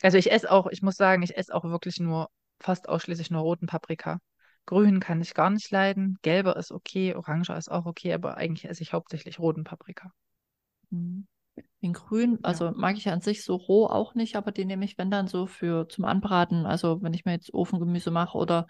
Also 0.01 0.17
ich 0.17 0.31
esse 0.31 0.51
auch, 0.51 0.67
ich 0.67 0.81
muss 0.81 0.95
sagen, 0.95 1.23
ich 1.23 1.37
esse 1.37 1.53
auch 1.53 1.63
wirklich 1.63 1.99
nur, 1.99 2.29
fast 2.59 2.89
ausschließlich 2.89 3.31
nur 3.31 3.41
roten 3.41 3.67
Paprika. 3.67 4.19
Grün 4.65 4.99
kann 4.99 5.21
ich 5.21 5.33
gar 5.35 5.49
nicht 5.51 5.69
leiden. 5.71 6.17
Gelber 6.23 6.55
ist 6.57 6.71
okay, 6.71 7.13
oranger 7.15 7.57
ist 7.57 7.69
auch 7.71 7.85
okay, 7.85 8.13
aber 8.13 8.37
eigentlich 8.37 8.65
esse 8.69 8.81
ich 8.83 8.93
hauptsächlich 8.93 9.39
roten 9.39 9.63
Paprika. 9.63 10.11
Hm. 10.91 11.27
Den 11.81 11.93
Grün, 11.93 12.39
Ja. 12.39 12.43
also 12.43 12.71
mag 12.71 12.97
ich 12.97 13.09
an 13.09 13.21
sich 13.21 13.43
so 13.43 13.55
roh 13.55 13.87
auch 13.87 14.15
nicht, 14.15 14.35
aber 14.35 14.51
den 14.51 14.67
nehme 14.67 14.85
ich, 14.85 14.97
wenn 14.97 15.11
dann 15.11 15.27
so 15.27 15.47
für 15.47 15.87
zum 15.89 16.05
Anbraten. 16.05 16.65
Also 16.65 17.01
wenn 17.01 17.13
ich 17.13 17.25
mir 17.25 17.33
jetzt 17.33 17.53
Ofengemüse 17.53 18.11
mache 18.11 18.37
oder 18.37 18.67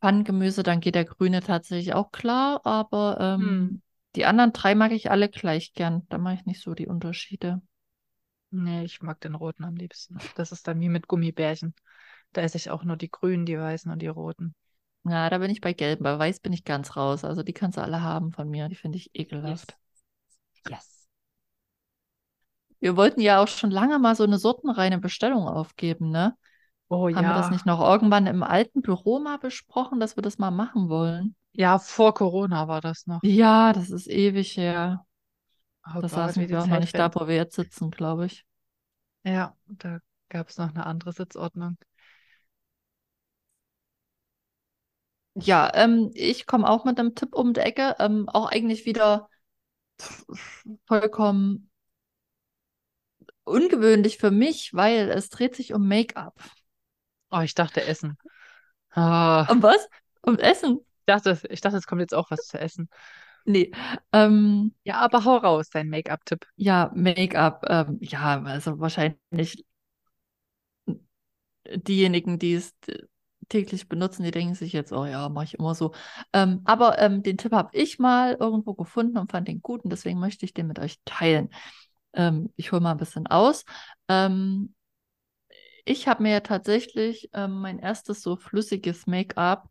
Pfannengemüse, 0.00 0.62
dann 0.62 0.80
geht 0.80 0.94
der 0.94 1.04
Grüne 1.04 1.40
tatsächlich 1.42 1.92
auch 1.94 2.10
klar. 2.12 2.60
Aber 2.64 3.18
Hm. 3.36 3.56
ähm, 3.60 3.82
die 4.14 4.24
anderen 4.24 4.52
drei 4.52 4.74
mag 4.74 4.92
ich 4.92 5.10
alle 5.10 5.28
gleich 5.28 5.72
gern. 5.74 6.06
Da 6.08 6.18
mache 6.18 6.34
ich 6.34 6.46
nicht 6.46 6.62
so 6.62 6.74
die 6.74 6.86
Unterschiede. 6.86 7.60
Nee, 8.50 8.84
ich 8.84 9.02
mag 9.02 9.20
den 9.20 9.34
roten 9.34 9.64
am 9.64 9.76
liebsten. 9.76 10.18
Das 10.36 10.50
ist 10.52 10.66
dann 10.66 10.80
wie 10.80 10.88
mit 10.88 11.06
Gummibärchen. 11.08 11.74
Da 12.36 12.42
esse 12.42 12.56
ich 12.58 12.70
auch 12.70 12.84
nur 12.84 12.96
die 12.96 13.10
grünen, 13.10 13.46
die 13.46 13.58
weißen 13.58 13.90
und 13.90 14.00
die 14.00 14.06
roten. 14.08 14.54
Ja, 15.04 15.30
da 15.30 15.38
bin 15.38 15.50
ich 15.50 15.60
bei 15.62 15.72
Gelb. 15.72 16.02
Bei 16.02 16.18
Weiß 16.18 16.40
bin 16.40 16.52
ich 16.52 16.64
ganz 16.64 16.96
raus. 16.96 17.24
Also 17.24 17.42
die 17.42 17.52
kannst 17.54 17.78
du 17.78 17.82
alle 17.82 18.02
haben 18.02 18.32
von 18.32 18.48
mir. 18.50 18.68
Die 18.68 18.74
finde 18.74 18.98
ich 18.98 19.10
Yes. 19.42 19.64
ekelhaft. 19.64 19.78
Yes. 20.66 21.08
Wir 22.80 22.96
wollten 22.96 23.20
ja 23.20 23.42
auch 23.42 23.48
schon 23.48 23.70
lange 23.70 23.98
mal 23.98 24.14
so 24.14 24.24
eine 24.24 24.38
sortenreine 24.38 24.98
Bestellung 24.98 25.46
aufgeben, 25.48 26.10
ne? 26.10 26.36
Oh 26.88 27.08
Haben 27.12 27.28
wir 27.28 27.34
das 27.34 27.48
ja. 27.48 27.50
nicht 27.50 27.66
noch 27.66 27.80
irgendwann 27.80 28.26
im 28.26 28.42
alten 28.44 28.82
Büro 28.82 29.18
mal 29.20 29.38
besprochen, 29.38 30.00
dass 30.00 30.16
wir 30.16 30.22
das 30.22 30.38
mal 30.38 30.50
machen 30.52 30.88
wollen? 30.88 31.36
Ja, 31.52 31.78
vor 31.80 32.14
Corona 32.14 32.68
war 32.68 32.80
das 32.80 33.06
noch. 33.08 33.22
Ja, 33.22 33.72
das 33.72 33.90
ist 33.90 34.06
ewig 34.08 34.56
her. 34.56 35.04
Oh 35.86 36.00
Da 36.00 36.08
Gott, 36.08 36.10
saßen 36.10 36.48
wir 36.48 36.62
auch 36.62 36.66
noch 36.66 36.80
nicht 36.80 36.98
da, 36.98 37.14
wo 37.14 37.28
wir 37.28 37.36
jetzt 37.36 37.56
sitzen, 37.56 37.90
glaube 37.90 38.26
ich. 38.26 38.44
Ja, 39.24 39.54
da 39.66 40.00
gab 40.30 40.48
es 40.48 40.56
noch 40.58 40.68
eine 40.70 40.86
andere 40.86 41.12
Sitzordnung. 41.12 41.76
Ja, 45.38 45.70
ähm, 45.74 46.10
ich 46.14 46.46
komme 46.46 46.68
auch 46.68 46.84
mit 46.84 46.98
einem 46.98 47.14
Tipp 47.14 47.34
um 47.34 47.52
die 47.52 47.60
Ecke. 47.60 47.96
Ähm, 47.98 48.28
auch 48.28 48.46
eigentlich 48.50 48.86
wieder 48.86 49.28
vollkommen 50.86 51.68
ungewöhnlich 53.44 54.18
für 54.18 54.30
mich, 54.30 54.74
weil 54.74 55.08
es 55.10 55.28
dreht 55.30 55.54
sich 55.56 55.72
um 55.72 55.86
Make-up. 55.88 56.34
Oh, 57.30 57.40
ich 57.40 57.54
dachte 57.54 57.82
Essen. 57.84 58.18
Ah, 58.92 59.48
Um 59.48 59.60
was? 59.62 59.88
Um 60.22 60.38
Essen? 60.38 60.80
ich 61.00 61.06
dachte, 61.06 61.38
ich 61.50 61.60
dachte, 61.60 61.76
es 61.78 61.86
kommt 61.86 62.00
jetzt 62.00 62.14
auch 62.14 62.30
was 62.30 62.46
zu 62.46 62.58
essen. 62.58 62.88
Nee. 63.44 63.70
Ähm, 64.12 64.74
Ja, 64.84 65.00
aber 65.00 65.24
hau 65.24 65.36
raus, 65.36 65.68
dein 65.70 65.88
Make-up-Tipp. 65.88 66.46
ja, 66.56 66.90
Make-up. 66.94 67.64
Ähm, 67.68 67.98
ja, 68.00 68.42
also 68.42 68.78
wahrscheinlich 68.80 69.64
diejenigen, 71.74 72.38
die 72.38 72.54
es 72.54 72.74
täglich 73.48 73.88
benutzen, 73.88 74.22
die 74.24 74.30
denken 74.30 74.54
sich 74.54 74.72
jetzt, 74.72 74.92
oh 74.92 75.04
ja, 75.06 75.28
mache 75.28 75.44
ich 75.44 75.54
immer 75.54 75.74
so. 75.74 75.92
Ähm, 76.32 76.62
aber 76.64 76.98
ähm, 76.98 77.22
den 77.22 77.38
Tipp 77.38 77.52
habe 77.52 77.70
ich 77.72 77.98
mal 77.98 78.36
irgendwo 78.38 78.74
gefunden 78.74 79.18
und 79.18 79.30
fand 79.30 79.48
den 79.48 79.62
gut 79.62 79.84
und 79.84 79.90
deswegen 79.90 80.18
möchte 80.18 80.44
ich 80.44 80.54
den 80.54 80.66
mit 80.66 80.78
euch 80.78 80.98
teilen. 81.04 81.50
Ähm, 82.14 82.52
ich 82.56 82.72
hole 82.72 82.80
mal 82.80 82.92
ein 82.92 82.98
bisschen 82.98 83.26
aus. 83.26 83.64
Ähm, 84.08 84.74
ich 85.84 86.08
habe 86.08 86.22
mir 86.22 86.32
ja 86.32 86.40
tatsächlich 86.40 87.30
ähm, 87.32 87.60
mein 87.60 87.78
erstes 87.78 88.22
so 88.22 88.36
flüssiges 88.36 89.06
Make-up 89.06 89.68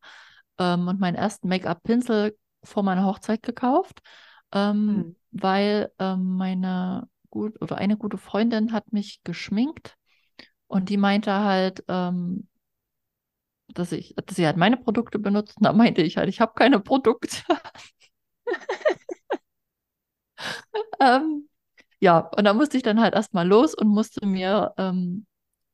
ähm, 0.57 0.88
und 0.88 0.99
meinen 0.99 1.15
ersten 1.15 1.47
Make-up-Pinsel 1.49 2.38
vor 2.63 2.84
meiner 2.84 3.05
Hochzeit 3.05 3.43
gekauft, 3.43 4.01
ähm, 4.53 4.88
Hm. 4.88 5.15
weil 5.32 5.91
meine 5.99 7.09
gut 7.30 7.61
oder 7.61 7.78
eine 7.78 7.97
gute 7.97 8.17
Freundin 8.17 8.71
hat 8.71 8.93
mich 8.93 9.19
geschminkt 9.26 9.97
und 10.67 10.89
die 10.89 10.97
meinte 10.97 11.34
halt, 11.34 11.84
ähm, 11.89 12.47
dass 13.68 13.91
ich, 13.91 14.16
dass 14.16 14.36
sie 14.36 14.45
halt 14.45 14.57
meine 14.57 14.78
Produkte 14.78 15.20
benutzt. 15.20 15.57
Und 15.57 15.66
da 15.66 15.74
meinte 15.74 16.01
ich 16.01 16.18
halt, 16.18 16.30
ich 16.30 16.41
habe 16.41 16.53
keine 16.55 16.80
Produkte. 16.80 17.30
ähm, 20.99 21.49
ja, 21.99 22.20
und 22.38 22.45
da 22.45 22.53
musste 22.53 22.78
ich 22.78 22.84
dann 22.84 23.01
halt 23.01 23.16
erstmal 23.16 23.47
los 23.47 23.76
und 23.76 23.88
musste 23.88 24.26
mir 24.26 24.74
ähm, 24.78 25.26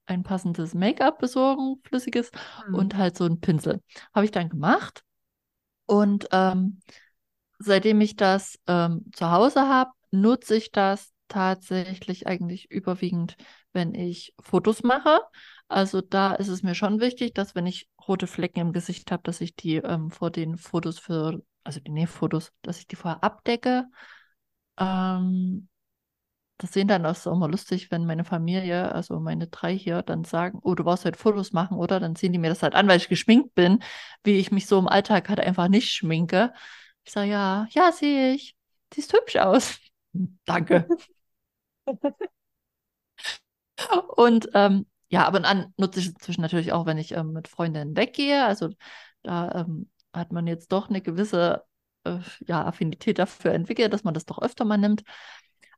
ein 0.08 0.24
passendes 0.24 0.74
Make-up 0.74 1.20
besorgen, 1.20 1.82
flüssiges, 1.86 2.32
Hm. 2.66 2.76
und 2.76 2.98
halt 2.98 3.18
so 3.18 3.26
einen 3.26 3.42
Pinsel. 3.42 3.82
Habe 4.14 4.26
ich 4.26 4.32
dann 4.32 4.50
gemacht. 4.50 5.04
Und 5.86 6.28
ähm, 6.32 6.82
seitdem 7.60 8.02
ich 8.02 8.16
das 8.16 8.60
ähm, 8.68 9.06
zu 9.14 9.32
Hause 9.32 9.68
habe, 9.68 9.92
nutze 10.12 10.56
ich 10.56 10.72
das 10.72 11.12
tatsächlich 11.28 12.28
eigentlich 12.28 12.72
überwiegend, 12.72 13.38
wenn 13.74 13.94
ich 13.96 14.34
Fotos 14.42 14.84
mache. 14.84 15.22
Also 15.72 16.01
da 16.01 16.34
ist 16.36 16.49
es 16.49 16.63
mir 16.63 16.76
schon 16.76 16.99
wichtig, 16.99 17.34
dass 17.34 17.55
wenn 17.55 17.65
ich 17.65 17.89
rote 18.07 18.28
Flecken 18.28 18.59
im 18.59 18.74
Gesicht 18.74 19.11
habe, 19.11 19.24
dass 19.24 19.39
ich 19.41 19.55
die 19.55 19.78
ähm, 19.78 20.11
vor 20.11 20.30
den 20.30 20.57
Fotos 20.57 20.99
für, 20.99 21.41
also 21.63 21.80
die 21.80 21.91
Nähfotos, 21.91 22.51
dass 22.61 22.80
ich 22.80 22.88
die 22.88 22.97
vorher 22.97 23.24
abdecke. 23.24 23.86
Ähm, 24.78 25.69
das 26.57 26.74
sehen 26.74 26.88
dann 26.88 27.05
auch 27.05 27.15
so 27.15 27.32
immer 27.32 27.47
lustig, 27.49 27.89
wenn 27.91 28.05
meine 28.05 28.24
Familie, 28.26 28.91
also 28.93 29.19
meine 29.19 29.47
drei 29.47 29.76
hier, 29.78 30.03
dann 30.03 30.24
sagen, 30.26 30.59
oh, 30.63 30.76
du 30.76 30.84
brauchst 30.84 31.05
halt 31.05 31.17
Fotos 31.17 31.53
machen, 31.53 31.78
oder? 31.78 31.99
Dann 31.99 32.15
sehen 32.15 32.34
die 32.34 32.39
mir 32.39 32.49
das 32.49 32.61
halt 32.63 32.76
an, 32.76 32.88
weil 32.88 32.97
ich 32.97 33.09
geschminkt 33.09 33.55
bin, 33.55 33.82
wie 34.24 34.38
ich 34.38 34.51
mich 34.51 34.67
so 34.67 34.78
im 34.80 34.88
Alltag 34.88 35.28
halt 35.30 35.39
einfach 35.39 35.69
nicht 35.69 35.91
schminke. 35.91 36.53
Ich 37.03 37.11
sage, 37.13 37.32
ja, 37.32 37.67
ja, 37.72 37.91
sehe 37.91 38.34
ich. 38.36 38.55
Siehst 38.93 39.13
hübsch 39.13 39.38
aus. 39.38 39.80
Danke. 40.45 40.88
Und 44.15 44.49
ähm, 44.53 44.86
ja, 45.12 45.28
aber 45.28 45.41
dann 45.41 45.74
nutze 45.78 45.99
ich 45.99 46.07
es 46.07 46.14
inzwischen 46.14 46.41
natürlich 46.41 46.72
auch, 46.72 46.86
wenn 46.86 46.97
ich 46.97 47.12
ähm, 47.12 47.34
mit 47.34 47.49
Freundinnen 47.49 47.97
weggehe. 47.97 48.45
Also 48.45 48.70
da 49.24 49.51
ähm, 49.51 49.89
hat 50.14 50.32
man 50.32 50.47
jetzt 50.47 50.72
doch 50.72 50.89
eine 50.89 51.01
gewisse 51.01 51.64
äh, 52.05 52.20
ja, 52.47 52.66
Affinität 52.66 53.20
dafür 53.20 53.51
entwickelt, 53.51 53.91
dass 53.91 54.05
man 54.05 54.14
das 54.14 54.26
doch 54.26 54.41
öfter 54.41 54.64
mal 54.64 54.78
nimmt. 54.78 55.03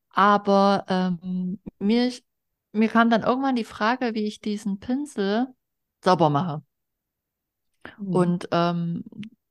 Aber 0.10 0.86
ähm, 0.88 1.60
mir, 1.80 2.14
mir 2.74 2.90
kam 2.90 3.10
dann 3.10 3.24
irgendwann 3.24 3.56
die 3.56 3.64
Frage, 3.64 4.14
wie 4.14 4.28
ich 4.28 4.40
diesen 4.40 4.80
Pinsel 4.80 5.48
sauber 6.04 6.30
mache. 6.30 6.62
Hm. 7.98 8.08
Und 8.16 8.50
ähm, 8.52 9.04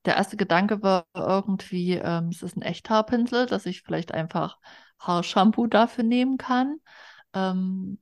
der 0.05 0.15
erste 0.15 0.37
Gedanke 0.37 0.81
war 0.85 1.07
irgendwie, 1.13 1.95
ähm, 1.95 2.29
es 2.29 2.45
ist 2.45 2.57
ein 2.57 2.63
Echthaarpinsel, 2.63 3.47
dass 3.47 3.67
ich 3.67 3.83
vielleicht 3.83 4.15
einfach 4.15 4.59
Haarshampoo 5.01 5.67
dafür 5.67 6.05
nehmen 6.05 6.39
kann. 6.39 6.79
Ähm, 7.35 7.99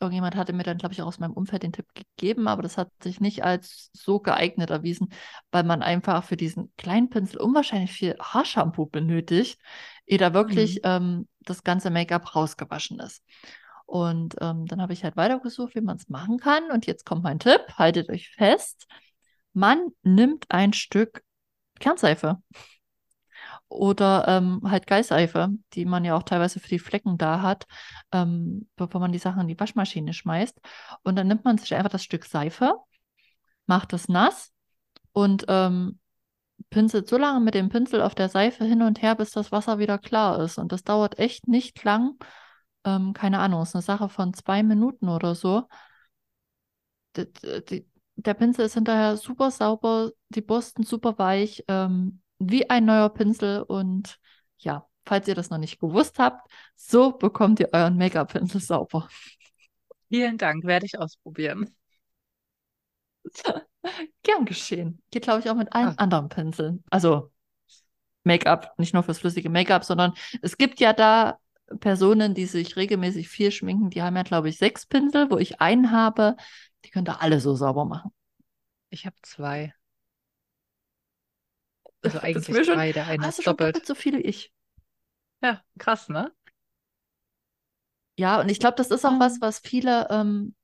irgendjemand 0.00 0.36
hatte 0.36 0.52
mir 0.52 0.62
dann, 0.62 0.78
glaube 0.78 0.92
ich, 0.92 1.02
auch 1.02 1.06
aus 1.06 1.18
meinem 1.18 1.32
Umfeld 1.32 1.62
den 1.62 1.72
Tipp 1.72 1.86
gegeben, 1.94 2.48
aber 2.48 2.62
das 2.62 2.76
hat 2.76 2.90
sich 3.02 3.20
nicht 3.20 3.44
als 3.44 3.90
so 3.92 4.20
geeignet 4.20 4.70
erwiesen, 4.70 5.08
weil 5.50 5.64
man 5.64 5.82
einfach 5.82 6.24
für 6.24 6.36
diesen 6.36 6.72
kleinen 6.76 7.10
Pinsel 7.10 7.40
unwahrscheinlich 7.40 7.92
viel 7.92 8.16
Haarshampoo 8.20 8.86
benötigt, 8.86 9.60
ehe 10.06 10.18
da 10.18 10.34
wirklich 10.34 10.80
ähm, 10.84 11.28
das 11.40 11.64
ganze 11.64 11.90
Make-up 11.90 12.34
rausgewaschen 12.34 12.98
ist. 13.00 13.22
Und 13.86 14.34
ähm, 14.40 14.66
dann 14.66 14.82
habe 14.82 14.92
ich 14.92 15.04
halt 15.04 15.16
weitergesucht, 15.16 15.74
wie 15.76 15.80
man 15.80 15.96
es 15.96 16.08
machen 16.08 16.38
kann. 16.38 16.70
Und 16.72 16.86
jetzt 16.86 17.06
kommt 17.06 17.22
mein 17.22 17.38
Tipp, 17.38 17.60
haltet 17.76 18.10
euch 18.10 18.30
fest. 18.30 18.86
Man 19.52 19.88
nimmt 20.02 20.46
ein 20.48 20.72
Stück 20.72 21.22
Kernseife 21.78 22.38
oder 23.68 24.26
ähm, 24.28 24.60
halt 24.64 24.86
Geißseife, 24.86 25.50
die 25.72 25.84
man 25.84 26.04
ja 26.04 26.16
auch 26.16 26.22
teilweise 26.22 26.60
für 26.60 26.68
die 26.68 26.78
Flecken 26.78 27.18
da 27.18 27.42
hat, 27.42 27.66
ähm, 28.12 28.68
bevor 28.76 29.00
man 29.00 29.12
die 29.12 29.18
Sachen 29.18 29.42
in 29.42 29.48
die 29.48 29.58
Waschmaschine 29.58 30.12
schmeißt. 30.12 30.58
Und 31.02 31.16
dann 31.16 31.26
nimmt 31.26 31.44
man 31.44 31.58
sich 31.58 31.74
einfach 31.74 31.90
das 31.90 32.04
Stück 32.04 32.24
Seife, 32.24 32.74
macht 33.66 33.92
es 33.92 34.08
nass 34.08 34.52
und 35.12 35.44
ähm, 35.48 35.98
pinselt 36.70 37.08
so 37.08 37.18
lange 37.18 37.40
mit 37.40 37.54
dem 37.54 37.68
Pinsel 37.68 38.02
auf 38.02 38.14
der 38.14 38.28
Seife 38.28 38.64
hin 38.64 38.82
und 38.82 39.02
her, 39.02 39.14
bis 39.14 39.30
das 39.30 39.52
Wasser 39.52 39.78
wieder 39.78 39.98
klar 39.98 40.40
ist. 40.40 40.58
Und 40.58 40.72
das 40.72 40.84
dauert 40.84 41.18
echt 41.18 41.48
nicht 41.48 41.82
lang. 41.84 42.16
Ähm, 42.84 43.12
keine 43.12 43.40
Ahnung, 43.40 43.62
ist 43.62 43.74
eine 43.74 43.82
Sache 43.82 44.08
von 44.08 44.32
zwei 44.34 44.62
Minuten 44.62 45.08
oder 45.08 45.34
so. 45.34 45.66
D 47.16 47.86
der 48.16 48.34
Pinsel 48.34 48.64
ist 48.64 48.74
hinterher 48.74 49.16
super 49.16 49.50
sauber, 49.50 50.10
die 50.30 50.40
Borsten 50.40 50.84
super 50.84 51.18
weich, 51.18 51.62
ähm, 51.68 52.22
wie 52.38 52.68
ein 52.70 52.84
neuer 52.84 53.08
Pinsel 53.10 53.62
und 53.62 54.18
ja, 54.58 54.86
falls 55.06 55.28
ihr 55.28 55.34
das 55.34 55.50
noch 55.50 55.58
nicht 55.58 55.80
gewusst 55.80 56.18
habt, 56.18 56.50
so 56.74 57.12
bekommt 57.12 57.60
ihr 57.60 57.70
euren 57.72 57.96
Make-up-Pinsel 57.96 58.60
sauber. 58.60 59.08
Vielen 60.08 60.38
Dank, 60.38 60.64
werde 60.64 60.86
ich 60.86 60.98
ausprobieren. 60.98 61.74
Gern 64.22 64.44
geschehen. 64.44 65.02
Geht, 65.10 65.22
glaube 65.24 65.40
ich, 65.40 65.50
auch 65.50 65.54
mit 65.54 65.72
allen 65.72 65.88
Ah. 65.98 66.02
anderen 66.02 66.28
Pinseln. 66.28 66.84
Also 66.90 67.32
Make-up, 68.24 68.74
nicht 68.78 68.92
nur 68.94 69.02
fürs 69.02 69.18
flüssige 69.20 69.50
Make-up, 69.50 69.84
sondern 69.84 70.12
es 70.42 70.56
gibt 70.56 70.80
ja 70.80 70.92
da 70.92 71.38
Personen, 71.80 72.34
die 72.34 72.46
sich 72.46 72.76
regelmäßig 72.76 73.28
viel 73.28 73.50
schminken, 73.50 73.90
die 73.90 74.02
haben 74.02 74.16
ja, 74.16 74.22
glaube 74.22 74.48
ich, 74.48 74.56
sechs 74.58 74.86
Pinsel, 74.86 75.30
wo 75.30 75.38
ich 75.38 75.60
einen 75.60 75.90
habe. 75.90 76.36
Die 76.84 76.90
könnt 76.90 77.08
ihr 77.08 77.20
alle 77.20 77.40
so 77.40 77.54
sauber 77.54 77.84
machen. 77.84 78.12
Ich 78.90 79.06
habe 79.06 79.16
zwei. 79.22 79.74
Also 82.06 82.18
eigentlich 82.22 82.56
schon- 82.64 82.76
drei, 82.76 82.92
der 82.92 83.06
eine 83.06 83.26
Hast 83.26 83.38
du 83.38 83.42
doppelt. 83.42 83.76
doppelt 83.76 83.86
so 83.86 83.94
viel 83.94 84.14
wie 84.18 84.22
ich. 84.22 84.52
Ja, 85.42 85.62
krass, 85.78 86.08
ne? 86.10 86.32
Ja, 88.18 88.40
und 88.40 88.48
ich 88.50 88.58
glaube, 88.60 88.76
das 88.76 88.90
ist 88.90 89.04
auch 89.04 89.20
was, 89.20 89.36
Mhm. 89.36 89.40
was 89.42 89.58
viele 89.58 90.06
ähm, 90.10 90.54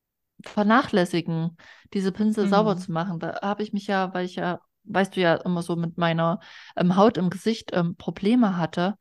vernachlässigen, 0.45 1.57
diese 1.93 2.13
Pinsel 2.13 2.49
sauber 2.49 2.77
Mhm. 2.77 2.79
zu 2.79 2.93
machen. 2.93 3.19
Da 3.21 3.41
habe 3.43 3.63
ich 3.63 3.73
mich 3.73 3.87
ja, 3.87 4.13
weil 4.15 4.25
ich 4.25 4.37
ja, 4.37 4.61
weißt 4.85 5.15
du 5.17 5.21
ja, 5.21 5.35
immer 5.37 5.63
so 5.63 5.77
mit 5.77 5.99
meiner 5.99 6.41
ähm, 6.77 6.97
Haut 6.97 7.19
im 7.19 7.31
Gesicht 7.31 7.71
ähm, 7.75 7.97
Probleme 7.97 8.57
hatte, 8.57 8.97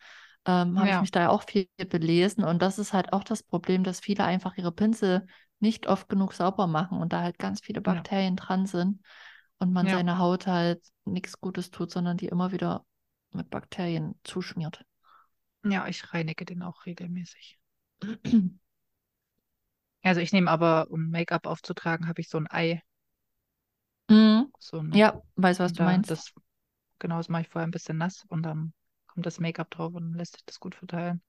ähm, 0.45 0.79
habe 0.79 0.91
ich 0.91 0.95
Ja. 0.95 1.01
mich 1.01 1.11
da 1.11 1.21
ja 1.21 1.29
auch 1.29 1.43
viel 1.43 1.67
belesen. 1.89 2.43
Und 2.43 2.61
das 2.61 2.77
ist 2.79 2.93
halt 2.93 3.13
auch 3.13 3.23
das 3.23 3.43
Problem, 3.43 3.83
dass 3.83 3.99
viele 4.01 4.23
einfach 4.25 4.57
ihre 4.57 4.71
Pinsel 4.71 5.25
nicht 5.59 5.87
oft 5.87 6.09
genug 6.09 6.33
sauber 6.33 6.67
machen 6.67 6.99
und 6.99 7.13
da 7.13 7.21
halt 7.21 7.39
ganz 7.39 7.61
viele 7.61 7.81
Ja. 7.85 7.93
Bakterien 7.93 8.35
dran 8.35 8.65
sind 8.65 8.99
und 9.61 9.71
man 9.73 9.87
Ja. 9.87 9.97
seiner 9.97 10.17
Haut 10.17 10.47
halt 10.47 10.83
nichts 11.05 11.39
Gutes 11.39 11.71
tut, 11.71 11.91
sondern 11.91 12.17
die 12.17 12.27
immer 12.27 12.51
wieder 12.51 12.85
mit 13.31 13.49
Bakterien 13.49 14.15
zuschmiert. 14.23 14.83
Ja, 15.63 15.87
ich 15.87 16.13
reinige 16.13 16.45
den 16.45 16.61
auch 16.63 16.85
regelmäßig. 16.85 17.59
Also 20.03 20.21
ich 20.21 20.31
nehme 20.31 20.49
aber, 20.51 20.87
um 20.91 21.09
Make-up 21.09 21.47
aufzutragen, 21.47 22.07
habe 22.07 22.21
ich 22.21 22.29
so 22.29 22.37
ein 22.37 22.47
Ei. 22.51 22.83
Mhm. 24.09 24.51
So 24.59 24.77
ein, 24.77 24.95
Ja, 24.95 25.21
weiß, 25.35 25.59
was 25.59 25.73
du 25.73 25.79
da 25.79 25.85
meinst. 25.85 26.11
Das, 26.11 26.33
genau, 26.99 27.17
das 27.17 27.29
mache 27.29 27.43
ich 27.43 27.49
vorher 27.49 27.67
ein 27.67 27.71
bisschen 27.71 27.97
nass 27.97 28.25
und 28.29 28.43
dann 28.43 28.73
kommt 29.07 29.25
das 29.25 29.39
Make-up 29.39 29.69
drauf 29.71 29.93
und 29.93 30.13
lässt 30.13 30.33
sich 30.33 30.45
das 30.45 30.59
gut 30.59 30.75
verteilen. 30.75 31.21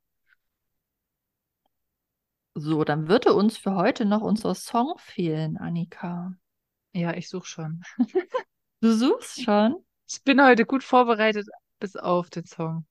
So, 2.54 2.82
dann 2.84 3.08
würde 3.08 3.34
uns 3.34 3.58
für 3.58 3.74
heute 3.74 4.04
noch 4.06 4.22
unser 4.22 4.54
Song 4.54 4.94
fehlen, 4.98 5.58
Annika. 5.58 6.34
Ja, 6.94 7.14
ich 7.14 7.28
suche 7.28 7.46
schon. 7.46 7.82
Du 8.82 8.92
suchst 8.94 9.40
schon? 9.40 9.82
Ich 10.06 10.22
bin 10.24 10.42
heute 10.42 10.66
gut 10.66 10.84
vorbereitet, 10.84 11.48
bis 11.80 11.96
auf 11.96 12.28
den 12.28 12.44
Song. 12.44 12.84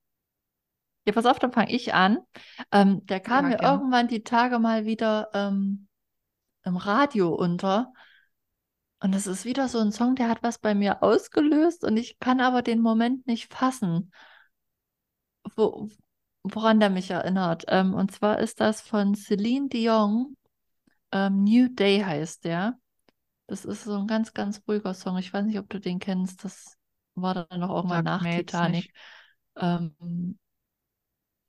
Ja, 1.05 1.13
pass 1.13 1.25
auf, 1.25 1.39
dann 1.39 1.51
fange 1.51 1.71
ich 1.71 1.93
an. 1.93 2.19
Ähm, 2.71 3.05
der 3.07 3.19
kam 3.19 3.45
Ja, 3.45 3.49
mir 3.49 3.59
gern. 3.59 3.63
irgendwann 3.63 4.07
die 4.07 4.23
Tage 4.23 4.59
mal 4.59 4.85
wieder 4.85 5.29
ähm, 5.33 5.87
im 6.63 6.77
Radio 6.77 7.33
unter. 7.35 7.93
Und 9.01 9.13
das 9.13 9.27
ist 9.27 9.43
wieder 9.45 9.67
so 9.67 9.79
ein 9.79 9.91
Song, 9.91 10.15
der 10.15 10.29
hat 10.29 10.43
was 10.43 10.57
bei 10.59 10.73
mir 10.75 11.03
ausgelöst 11.03 11.83
und 11.83 11.97
ich 11.97 12.19
kann 12.19 12.39
aber 12.39 12.61
den 12.61 12.79
Moment 12.81 13.25
nicht 13.27 13.51
fassen, 13.53 14.11
wo, 15.55 15.89
woran 16.43 16.79
der 16.79 16.89
mich 16.89 17.09
erinnert. 17.11 17.65
Ähm, 17.67 17.93
und 17.93 18.11
zwar 18.11 18.39
ist 18.39 18.59
das 18.59 18.81
von 18.81 19.15
Celine 19.15 19.69
Dion. 19.69 20.37
Ähm, 21.11 21.43
New 21.45 21.69
Day 21.69 22.01
heißt 22.01 22.45
der. 22.45 22.79
Das 23.51 23.65
ist 23.65 23.83
so 23.83 23.95
ein 23.97 24.07
ganz, 24.07 24.33
ganz 24.33 24.61
ruhiger 24.67 24.93
Song. 24.93 25.17
Ich 25.17 25.33
weiß 25.33 25.45
nicht, 25.45 25.59
ob 25.59 25.69
du 25.69 25.79
den 25.79 25.99
kennst. 25.99 26.43
Das 26.45 26.77
war 27.15 27.33
dann 27.33 27.59
noch 27.59 27.69
irgendwann 27.69 28.03
Sagt 28.03 28.05
nach 28.05 28.27
Titanic. 28.27 28.93
Ähm, 29.57 29.95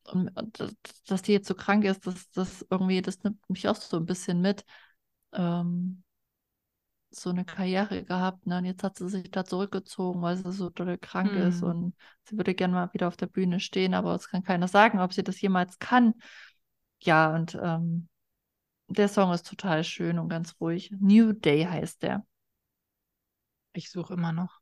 und 0.04 0.36
und 0.36 0.60
das- 0.60 0.74
dass 1.06 1.22
die 1.22 1.32
jetzt 1.32 1.48
so 1.48 1.54
krank 1.54 1.84
ist, 1.84 2.06
das, 2.06 2.30
das 2.30 2.66
irgendwie, 2.70 3.02
das 3.02 3.22
nimmt 3.22 3.38
mich 3.48 3.68
auch 3.68 3.76
so 3.76 3.96
ein 3.98 4.06
bisschen 4.06 4.40
mit. 4.40 4.64
Ähm, 5.32 6.04
so 7.10 7.30
eine 7.30 7.44
Karriere 7.44 8.04
gehabt, 8.04 8.46
ne? 8.46 8.58
Und 8.58 8.64
jetzt 8.64 8.82
hat 8.82 8.96
sie 8.98 9.08
sich 9.08 9.30
da 9.30 9.44
zurückgezogen, 9.44 10.22
weil 10.22 10.36
sie 10.36 10.50
so 10.52 10.70
doll 10.70 10.96
krank 10.98 11.36
ist 11.36 11.62
Hm. 11.62 11.66
und 11.66 11.94
sie 12.24 12.36
würde 12.38 12.54
gerne 12.54 12.72
mal 12.74 12.92
wieder 12.94 13.08
auf 13.08 13.16
der 13.16 13.26
Bühne 13.26 13.60
stehen, 13.60 13.92
aber 13.94 14.14
es 14.14 14.28
kann 14.28 14.42
keiner 14.42 14.68
sagen, 14.68 14.98
ob 15.00 15.12
sie 15.12 15.22
das 15.22 15.40
jemals 15.40 15.78
kann. 15.78 16.14
Ja, 17.00 17.34
und 17.34 17.58
ähm, 17.62 18.08
der 18.92 19.08
Song 19.08 19.32
ist 19.32 19.46
total 19.46 19.84
schön 19.84 20.18
und 20.18 20.28
ganz 20.28 20.54
ruhig. 20.60 20.90
New 20.98 21.32
Day 21.32 21.64
heißt 21.64 22.02
der. 22.02 22.24
Ich 23.72 23.90
suche 23.90 24.14
immer 24.14 24.32
noch. 24.32 24.60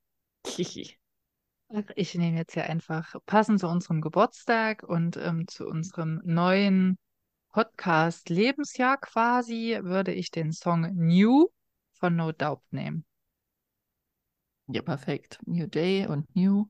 Ich 1.95 2.15
nehme 2.15 2.37
jetzt 2.37 2.55
hier 2.55 2.65
einfach 2.65 3.15
passend 3.27 3.61
zu 3.61 3.69
unserem 3.69 4.01
Geburtstag 4.01 4.83
und 4.83 5.17
ähm, 5.17 5.47
zu 5.47 5.67
unserem 5.67 6.21
neuen 6.25 6.99
Podcast-Lebensjahr 7.53 8.99
quasi, 8.99 9.79
würde 9.83 10.13
ich 10.13 10.31
den 10.31 10.53
Song 10.53 10.83
New 10.95 11.49
von 11.93 12.17
No 12.17 12.33
Doubt 12.33 12.63
nehmen. 12.71 13.05
Ja, 14.69 14.83
perfekt. 14.83 15.39
New 15.47 15.67
Day 15.67 16.07
und 16.07 16.35
New, 16.35 16.69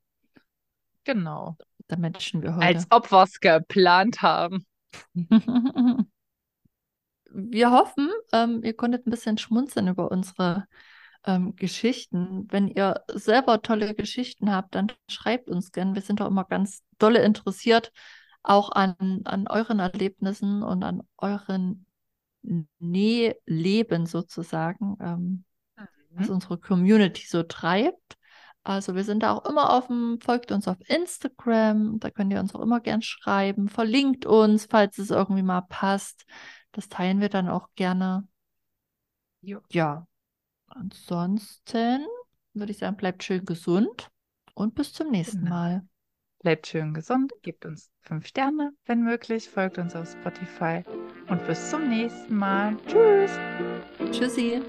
Genau. 1.04 1.56
da 1.88 1.96
matchen 1.96 2.42
wir 2.42 2.54
heute. 2.56 2.66
Als 2.66 2.86
ob 2.90 3.10
wir 3.10 3.22
es 3.22 3.40
geplant 3.40 4.22
haben. 4.22 4.66
Wir 7.32 7.70
hoffen, 7.70 8.10
ähm, 8.32 8.62
ihr 8.64 8.74
konntet 8.74 9.06
ein 9.06 9.10
bisschen 9.10 9.38
schmunzeln 9.38 9.88
über 9.88 10.10
unsere 10.10 10.66
ähm, 11.24 11.54
Geschichten. 11.56 12.46
Wenn 12.50 12.68
ihr 12.68 13.02
selber 13.12 13.62
tolle 13.62 13.94
Geschichten 13.94 14.52
habt, 14.52 14.74
dann 14.74 14.92
schreibt 15.08 15.48
uns 15.48 15.72
gern. 15.72 15.94
Wir 15.94 16.02
sind 16.02 16.20
doch 16.20 16.26
immer 16.26 16.44
ganz 16.44 16.82
dolle 16.98 17.22
interessiert, 17.22 17.92
auch 18.42 18.72
an, 18.72 19.20
an 19.24 19.46
euren 19.48 19.78
Erlebnissen 19.80 20.62
und 20.62 20.82
an 20.82 21.02
euren 21.18 21.86
Nähleben 22.78 24.06
sozusagen, 24.06 24.96
ähm, 25.00 25.44
was 26.14 26.28
Mhm. 26.28 26.34
unsere 26.34 26.58
Community 26.58 27.26
so 27.26 27.42
treibt. 27.42 28.16
Also 28.62 28.94
wir 28.94 29.04
sind 29.04 29.22
da 29.22 29.32
auch 29.32 29.46
immer 29.46 29.70
dem, 29.70 30.18
folgt 30.22 30.52
uns 30.52 30.68
auf 30.68 30.76
Instagram, 30.86 31.98
da 31.98 32.10
könnt 32.10 32.32
ihr 32.32 32.40
uns 32.40 32.54
auch 32.54 32.60
immer 32.60 32.80
gern 32.80 33.02
schreiben, 33.02 33.68
verlinkt 33.68 34.26
uns, 34.26 34.66
falls 34.70 34.98
es 34.98 35.10
irgendwie 35.10 35.42
mal 35.42 35.62
passt. 35.62 36.24
Das 36.72 36.88
teilen 36.88 37.20
wir 37.20 37.28
dann 37.28 37.48
auch 37.48 37.68
gerne. 37.74 38.26
Jo. 39.42 39.60
Ja, 39.70 40.06
ansonsten 40.66 42.06
würde 42.52 42.72
ich 42.72 42.78
sagen, 42.78 42.96
bleibt 42.96 43.24
schön 43.24 43.44
gesund 43.44 44.10
und 44.54 44.74
bis 44.74 44.92
zum 44.92 45.10
nächsten 45.10 45.44
Genau. 45.44 45.50
Mal. 45.50 45.86
Bleibt 46.40 46.66
schön 46.66 46.94
gesund, 46.94 47.32
gebt 47.42 47.66
uns 47.66 47.90
fünf 48.00 48.26
Sterne, 48.26 48.72
wenn 48.86 49.02
möglich, 49.02 49.48
folgt 49.50 49.76
uns 49.76 49.94
auf 49.94 50.10
Spotify 50.10 50.82
und 51.28 51.46
bis 51.46 51.70
zum 51.70 51.88
nächsten 51.88 52.34
Mal. 52.34 52.76
Tschüss. 52.86 53.30
Tschüssi. 54.10 54.62